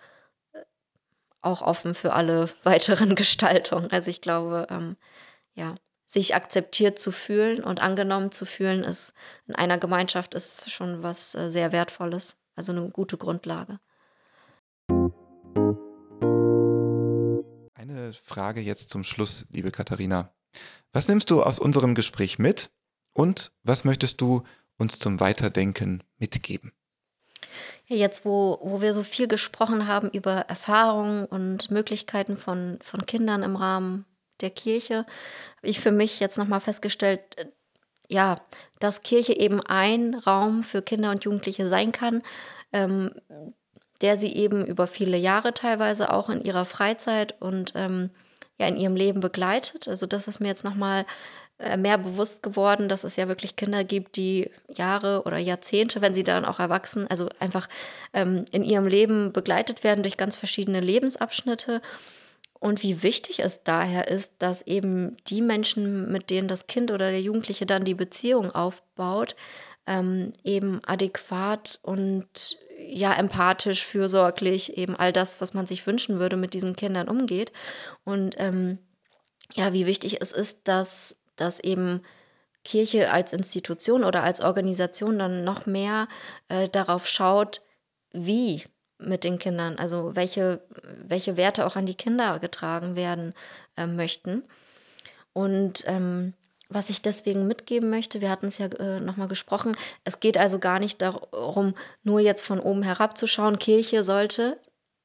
auch 1.43 1.63
offen 1.63 1.95
für 1.95 2.13
alle 2.13 2.49
weiteren 2.63 3.15
Gestaltungen. 3.15 3.91
Also 3.91 4.11
ich 4.11 4.21
glaube, 4.21 4.67
ähm, 4.71 4.97
ja, 5.55 5.75
sich 6.07 6.35
akzeptiert 6.35 6.99
zu 6.99 7.11
fühlen 7.11 7.65
und 7.65 7.81
angenommen 7.81 8.33
zu 8.33 8.45
fühlen, 8.45 8.85
ist 8.85 9.13
in 9.47 9.55
einer 9.55 9.79
Gemeinschaft 9.79 10.35
ist 10.35 10.71
schon 10.71 11.03
was 11.03 11.35
äh, 11.35 11.51
sehr 11.51 11.73
Wertvolles. 11.73 12.37
Also 12.55 12.73
eine 12.73 12.91
gute 12.91 13.17
Grundlage. 13.17 13.81
Eine 17.75 18.13
Frage 18.13 18.61
jetzt 18.61 18.91
zum 18.91 19.05
Schluss, 19.05 19.47
liebe 19.51 19.71
Katharina. 19.71 20.35
Was 20.93 21.09
nimmst 21.09 21.31
du 21.31 21.43
aus 21.43 21.59
unserem 21.59 21.95
Gespräch 21.95 22.39
mit 22.39 22.71
und 23.13 23.53
was 23.63 23.85
möchtest 23.85 24.21
du 24.21 24.43
uns 24.79 24.99
zum 24.99 25.21
Weiterdenken 25.21 26.03
mitgeben? 26.19 26.73
Jetzt, 27.87 28.25
wo, 28.25 28.59
wo 28.63 28.81
wir 28.81 28.93
so 28.93 29.03
viel 29.03 29.29
gesprochen 29.29 29.87
haben 29.87 30.09
über 30.11 30.33
Erfahrungen 30.33 31.25
und 31.27 31.71
Möglichkeiten 31.71 32.37
von, 32.37 32.79
von 32.83 33.05
Kindern 33.07 33.43
im 33.43 33.57
Rahmen 33.57 34.07
der 34.41 34.51
Kirche, 34.51 34.99
habe 35.57 35.69
ich 35.69 35.81
für 35.81 35.91
mich 35.91 36.21
jetzt 36.21 36.39
nochmal 36.39 36.61
festgestellt, 36.61 37.21
äh, 37.37 37.47
ja, 38.09 38.37
dass 38.79 39.03
Kirche 39.03 39.39
eben 39.39 39.61
ein 39.61 40.15
Raum 40.15 40.63
für 40.63 40.83
Kinder 40.83 41.11
und 41.11 41.25
Jugendliche 41.25 41.67
sein 41.69 41.93
kann, 41.93 42.23
ähm, 42.73 43.13
der 44.01 44.17
sie 44.17 44.35
eben 44.35 44.65
über 44.67 44.87
viele 44.87 45.17
Jahre 45.17 45.55
teilweise 45.55 46.13
auch 46.13 46.29
in 46.29 46.41
ihrer 46.41 46.65
Freizeit 46.65 47.41
und 47.41 47.73
ähm, 47.75 48.11
ja 48.63 48.69
in 48.69 48.77
ihrem 48.77 48.97
Leben 48.97 49.21
begleitet. 49.21 49.89
Also 49.89 50.07
das 50.07 50.29
ist 50.29 50.41
mir 50.41 50.49
jetzt 50.49 50.65
nochmal 50.65 51.05
äh, 51.59 51.77
mehr 51.77 51.99
bewusst 51.99 52.43
geworden, 52.43 52.89
dass 52.89 53.05
es 53.05 53.17
ja 53.17 53.29
wirklich 53.29 53.57
Kinder 53.57 53.85
gibt, 53.85 54.17
die 54.17 54.51
Jahre 54.69 55.23
oder 55.25 55.39
Jahrzehnte, 55.39 56.01
wenn 56.01 56.15
sie 56.15 56.25
dann 56.25 56.45
auch 56.45 56.59
erwachsen, 56.59 57.07
also 57.09 57.29
einfach 57.39 57.69
ähm, 58.13 58.45
in 58.51 58.65
ihrem 58.65 58.87
Leben 58.87 59.33
begleitet 59.33 59.85
werden 59.85 60.03
durch 60.03 60.17
ganz 60.17 60.35
verschiedene 60.35 60.81
Lebensabschnitte. 60.81 61.81
Und 62.59 62.83
wie 62.83 63.03
wichtig 63.03 63.41
es 63.41 63.65
daher 63.65 64.09
ist, 64.09 64.35
dass 64.39 64.63
eben 64.63 65.17
die 65.27 65.43
Menschen, 65.43 66.11
mit 66.11 66.31
denen 66.31 66.49
das 66.49 66.67
Kind 66.67 66.91
oder 66.91 67.11
der 67.11 67.21
Jugendliche 67.21 67.67
dann 67.67 67.85
die 67.85 67.95
Beziehung 67.95 68.51
aufbaut, 68.53 69.37
ähm, 69.87 70.33
eben 70.45 70.81
adäquat 70.85 71.81
und 71.83 72.59
ja 72.93 73.13
empathisch, 73.15 73.85
fürsorglich, 73.85 74.77
eben 74.77 74.97
all 74.97 75.13
das, 75.13 75.41
was 75.41 75.55
man 75.55 75.67
sich 75.67 75.87
wünschen 75.87 76.19
würde, 76.19 76.37
mit 76.37 76.55
diesen 76.55 76.77
Kindern 76.77 77.09
umgeht. 77.09 77.53
Und 78.05 78.35
ähm, 78.39 78.79
ja, 79.55 79.73
wie 79.73 79.87
wichtig 79.87 80.19
es 80.21 80.33
ist, 80.33 80.69
dass, 80.69 81.19
dass 81.37 81.61
eben 81.61 82.03
Kirche 82.65 83.11
als 83.11 83.33
Institution 83.33 84.05
oder 84.05 84.23
als 84.23 84.41
Organisation 84.41 85.19
dann 85.19 85.45
noch 85.45 85.67
mehr 85.67 86.09
äh, 86.49 86.69
darauf 86.69 87.09
schaut, 87.09 87.63
wie 88.13 88.65
mit 88.99 89.25
den 89.25 89.39
Kindern, 89.39 89.77
also 89.77 90.15
welche, 90.15 90.63
welche 90.97 91.37
Werte 91.37 91.67
auch 91.67 91.77
an 91.77 91.87
die 91.87 91.97
Kinder 91.97 92.39
getragen 92.39 92.95
werden 92.95 93.35
äh, 93.77 93.87
möchten. 93.87 94.45
Und 95.33 95.85
ähm, 95.87 96.35
was 96.75 96.91
ich 96.91 97.03
deswegen 97.03 97.47
mitgeben 97.47 97.91
möchte, 97.91 98.21
wir 98.21 98.31
hatten 98.31 98.47
es 98.47 98.59
ja 98.59 98.67
äh, 98.67 99.01
nochmal 99.01 99.29
gesprochen, 99.29 99.77
es 100.05 100.21
geht 100.21 100.39
also 100.39 100.59
gar 100.59 100.79
nicht 100.79 101.03
darum, 101.03 101.75
nur 102.03 102.21
jetzt 102.21 102.43
von 102.43 102.61
oben 102.61 102.83
herabzuschauen, 102.83 103.59
Kirche 103.59 104.05
sollte 104.05 104.59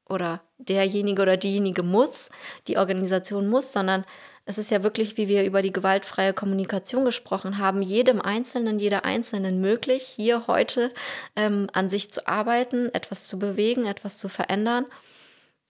oder 0.09 0.41
derjenige 0.57 1.21
oder 1.21 1.37
diejenige 1.37 1.83
muss, 1.83 2.29
die 2.67 2.77
Organisation 2.77 3.47
muss, 3.49 3.71
sondern 3.71 4.05
es 4.45 4.57
ist 4.57 4.71
ja 4.71 4.81
wirklich, 4.81 5.17
wie 5.17 5.27
wir 5.27 5.43
über 5.43 5.61
die 5.61 5.73
gewaltfreie 5.73 6.33
Kommunikation 6.33 7.03
gesprochen 7.03 7.57
haben, 7.57 7.81
jedem 7.81 8.21
Einzelnen, 8.21 8.79
jeder 8.79 9.03
Einzelnen 9.03 9.59
möglich, 9.59 10.03
hier 10.03 10.47
heute 10.47 10.93
ähm, 11.35 11.67
an 11.73 11.89
sich 11.89 12.11
zu 12.11 12.25
arbeiten, 12.27 12.89
etwas 12.93 13.27
zu 13.27 13.37
bewegen, 13.37 13.85
etwas 13.85 14.17
zu 14.17 14.29
verändern. 14.29 14.85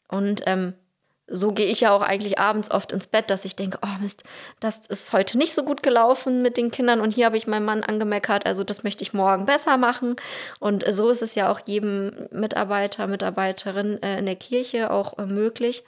Und 0.07 0.43
ähm, 0.45 0.75
so 1.27 1.51
gehe 1.51 1.67
ich 1.67 1.81
ja 1.81 1.91
auch 1.91 2.01
eigentlich 2.01 2.39
abends 2.39 2.71
oft 2.71 2.91
ins 2.91 3.07
Bett, 3.07 3.29
dass 3.29 3.45
ich 3.45 3.55
denke, 3.55 3.79
oh 3.83 4.01
Mist, 4.01 4.23
das 4.59 4.79
ist 4.87 5.13
heute 5.13 5.37
nicht 5.37 5.53
so 5.53 5.63
gut 5.63 5.83
gelaufen 5.83 6.41
mit 6.41 6.57
den 6.57 6.71
Kindern 6.71 7.01
und 7.01 7.13
hier 7.13 7.25
habe 7.25 7.37
ich 7.37 7.47
meinen 7.47 7.65
Mann 7.65 7.83
angemeckert, 7.83 8.45
also 8.45 8.63
das 8.63 8.83
möchte 8.83 9.03
ich 9.03 9.13
morgen 9.13 9.45
besser 9.45 9.77
machen. 9.77 10.15
Und 10.59 10.85
so 10.89 11.09
ist 11.09 11.21
es 11.21 11.35
ja 11.35 11.51
auch 11.51 11.59
jedem 11.65 12.27
Mitarbeiter, 12.31 13.07
Mitarbeiterin 13.07 14.01
äh, 14.01 14.19
in 14.19 14.25
der 14.25 14.35
Kirche 14.35 14.91
auch 14.91 15.17
äh, 15.17 15.25
möglich 15.25 15.83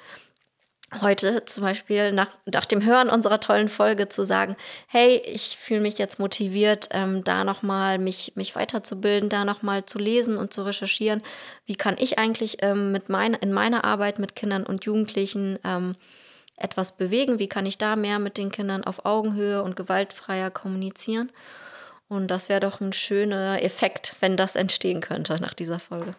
heute 1.01 1.45
zum 1.45 1.63
Beispiel 1.63 2.11
nach, 2.11 2.29
nach 2.45 2.65
dem 2.65 2.83
Hören 2.83 3.09
unserer 3.09 3.39
tollen 3.39 3.69
Folge 3.69 4.09
zu 4.09 4.25
sagen, 4.25 4.55
hey, 4.87 5.21
ich 5.25 5.57
fühle 5.57 5.81
mich 5.81 5.97
jetzt 5.97 6.19
motiviert, 6.19 6.89
ähm, 6.91 7.23
da 7.23 7.43
nochmal 7.43 7.99
mich, 7.99 8.33
mich 8.35 8.55
weiterzubilden, 8.55 9.29
da 9.29 9.45
nochmal 9.45 9.85
zu 9.85 9.99
lesen 9.99 10.37
und 10.37 10.53
zu 10.53 10.63
recherchieren, 10.63 11.21
wie 11.65 11.75
kann 11.75 11.95
ich 11.99 12.17
eigentlich 12.17 12.57
ähm, 12.61 12.91
mit 12.91 13.09
mein, 13.09 13.33
in 13.33 13.53
meiner 13.53 13.83
Arbeit 13.83 14.19
mit 14.19 14.35
Kindern 14.35 14.65
und 14.65 14.85
Jugendlichen 14.85 15.59
ähm, 15.63 15.95
etwas 16.57 16.97
bewegen, 16.97 17.39
wie 17.39 17.47
kann 17.47 17.65
ich 17.65 17.77
da 17.77 17.95
mehr 17.95 18.19
mit 18.19 18.37
den 18.37 18.51
Kindern 18.51 18.83
auf 18.83 19.05
Augenhöhe 19.05 19.63
und 19.63 19.75
gewaltfreier 19.75 20.51
kommunizieren. 20.51 21.31
Und 22.07 22.27
das 22.31 22.49
wäre 22.49 22.59
doch 22.59 22.81
ein 22.81 22.91
schöner 22.91 23.63
Effekt, 23.63 24.15
wenn 24.19 24.35
das 24.35 24.55
entstehen 24.55 24.99
könnte 24.99 25.35
nach 25.35 25.53
dieser 25.53 25.79
Folge. 25.79 26.15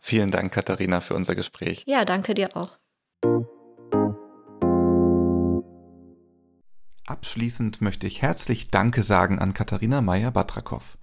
Vielen 0.00 0.30
Dank, 0.30 0.52
Katharina, 0.54 1.00
für 1.00 1.14
unser 1.14 1.34
Gespräch. 1.34 1.82
Ja, 1.86 2.04
danke 2.04 2.34
dir 2.34 2.56
auch. 2.56 2.70
Abschließend 7.06 7.82
möchte 7.82 8.08
ich 8.08 8.20
herzlich 8.20 8.70
Danke 8.70 9.04
sagen 9.04 9.38
an 9.38 9.54
Katharina 9.54 10.00
Meyer-Batrakow. 10.00 10.98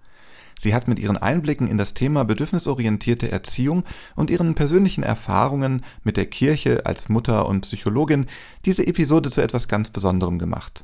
Sie 0.60 0.76
hat 0.76 0.90
mit 0.90 1.00
ihren 1.00 1.16
Einblicken 1.16 1.70
in 1.70 1.78
das 1.78 1.94
Thema 1.94 2.26
bedürfnisorientierte 2.26 3.32
Erziehung 3.32 3.86
und 4.18 4.30
ihren 4.30 4.54
persönlichen 4.54 5.04
Erfahrungen 5.04 5.82
mit 6.04 6.18
der 6.18 6.26
Kirche 6.26 6.86
als 6.86 7.08
Mutter 7.08 7.48
und 7.48 7.62
Psychologin 7.62 8.26
diese 8.66 8.86
Episode 8.86 9.32
zu 9.32 9.40
etwas 9.40 9.70
ganz 9.70 9.92
Besonderem 9.92 10.40
gemacht. 10.40 10.84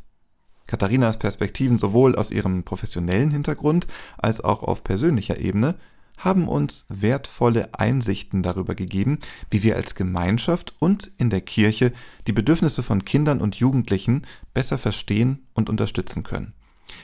Katharinas 0.67 1.20
Perspektiven 1.20 1.78
sowohl 1.78 2.15
aus 2.15 2.32
ihrem 2.32 2.63
professionellen 2.63 3.32
Hintergrund 3.32 3.88
als 4.17 4.41
auch 4.41 4.63
auf 4.63 4.86
persönlicher 4.86 5.38
Ebene 5.38 5.76
haben 6.20 6.47
uns 6.47 6.86
wertvolle 6.89 7.74
Einsichten 7.74 8.43
darüber 8.43 8.76
gegeben, 8.76 9.20
wie 9.49 9.63
wir 9.63 9.76
als 9.76 9.95
Gemeinschaft 9.95 10.74
und 10.80 11.11
in 11.17 11.30
der 11.30 11.41
Kirche 11.41 11.91
die 12.28 12.34
Bedürfnisse 12.34 12.84
von 12.84 13.05
Kindern 13.05 13.41
und 13.41 13.55
Jugendlichen 13.55 14.28
besser 14.53 14.78
verstehen 14.78 15.47
und 15.53 15.70
unterstützen 15.70 16.24
können. 16.24 16.53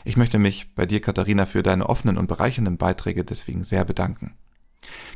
Ich 0.03 0.17
möchte 0.17 0.37
mich 0.37 0.75
bei 0.75 0.85
dir, 0.85 1.01
Katharina, 1.01 1.45
für 1.45 1.63
deine 1.63 1.89
offenen 1.89 2.17
und 2.17 2.27
bereichernden 2.27 2.77
Beiträge 2.77 3.23
deswegen 3.23 3.63
sehr 3.63 3.85
bedanken. 3.85 4.35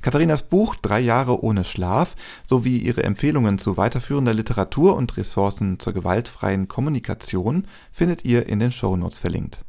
Katharinas 0.01 0.43
Buch 0.43 0.75
Drei 0.75 0.99
Jahre 0.99 1.43
ohne 1.43 1.63
Schlaf 1.63 2.15
sowie 2.47 2.77
ihre 2.77 3.03
Empfehlungen 3.03 3.59
zu 3.59 3.77
weiterführender 3.77 4.33
Literatur 4.33 4.95
und 4.95 5.15
Ressourcen 5.17 5.79
zur 5.79 5.93
gewaltfreien 5.93 6.67
Kommunikation 6.67 7.67
findet 7.91 8.25
ihr 8.25 8.47
in 8.47 8.59
den 8.59 8.71
Shownotes 8.71 9.19
verlinkt. 9.19 9.65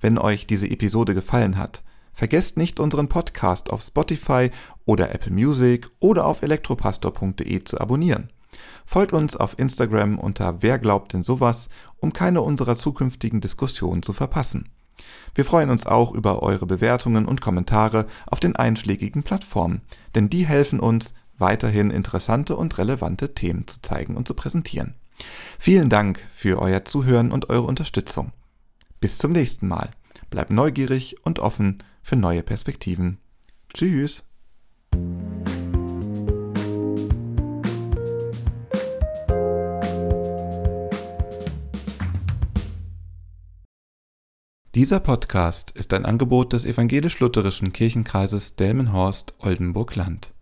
Wenn 0.00 0.16
euch 0.16 0.46
diese 0.46 0.70
Episode 0.70 1.14
gefallen 1.14 1.58
hat, 1.58 1.82
vergesst 2.20 2.58
nicht 2.58 2.80
unseren 2.80 3.08
Podcast 3.08 3.70
auf 3.70 3.80
Spotify 3.80 4.50
oder 4.84 5.14
Apple 5.14 5.32
Music 5.32 5.88
oder 6.00 6.26
auf 6.26 6.42
elektropastor.de 6.42 7.64
zu 7.64 7.80
abonnieren. 7.80 8.28
Folgt 8.84 9.14
uns 9.14 9.36
auf 9.36 9.58
Instagram 9.58 10.18
unter 10.18 10.60
Wer 10.60 10.78
glaubt 10.78 11.14
denn 11.14 11.22
sowas, 11.22 11.70
um 11.98 12.12
keine 12.12 12.42
unserer 12.42 12.76
zukünftigen 12.76 13.40
Diskussionen 13.40 14.02
zu 14.02 14.12
verpassen. 14.12 14.68
Wir 15.34 15.46
freuen 15.46 15.70
uns 15.70 15.86
auch 15.86 16.12
über 16.12 16.42
eure 16.42 16.66
Bewertungen 16.66 17.24
und 17.24 17.40
Kommentare 17.40 18.06
auf 18.26 18.38
den 18.38 18.54
einschlägigen 18.54 19.22
Plattformen, 19.22 19.80
denn 20.14 20.28
die 20.28 20.46
helfen 20.46 20.78
uns, 20.78 21.14
weiterhin 21.38 21.90
interessante 21.90 22.54
und 22.54 22.76
relevante 22.76 23.32
Themen 23.32 23.66
zu 23.66 23.80
zeigen 23.80 24.14
und 24.18 24.28
zu 24.28 24.34
präsentieren. 24.34 24.94
Vielen 25.58 25.88
Dank 25.88 26.20
für 26.34 26.60
euer 26.60 26.84
Zuhören 26.84 27.32
und 27.32 27.48
eure 27.48 27.64
Unterstützung. 27.64 28.32
Bis 29.00 29.16
zum 29.16 29.32
nächsten 29.32 29.68
Mal. 29.68 29.92
Bleibt 30.28 30.50
neugierig 30.50 31.16
und 31.24 31.38
offen 31.38 31.82
für 32.10 32.16
neue 32.16 32.42
Perspektiven. 32.42 33.18
Tschüss. 33.72 34.24
Dieser 44.74 44.98
Podcast 44.98 45.70
ist 45.70 45.92
ein 45.92 46.04
Angebot 46.04 46.52
des 46.52 46.64
evangelisch-lutherischen 46.64 47.72
Kirchenkreises 47.72 48.56
Delmenhorst-Oldenburg-Land. 48.56 50.34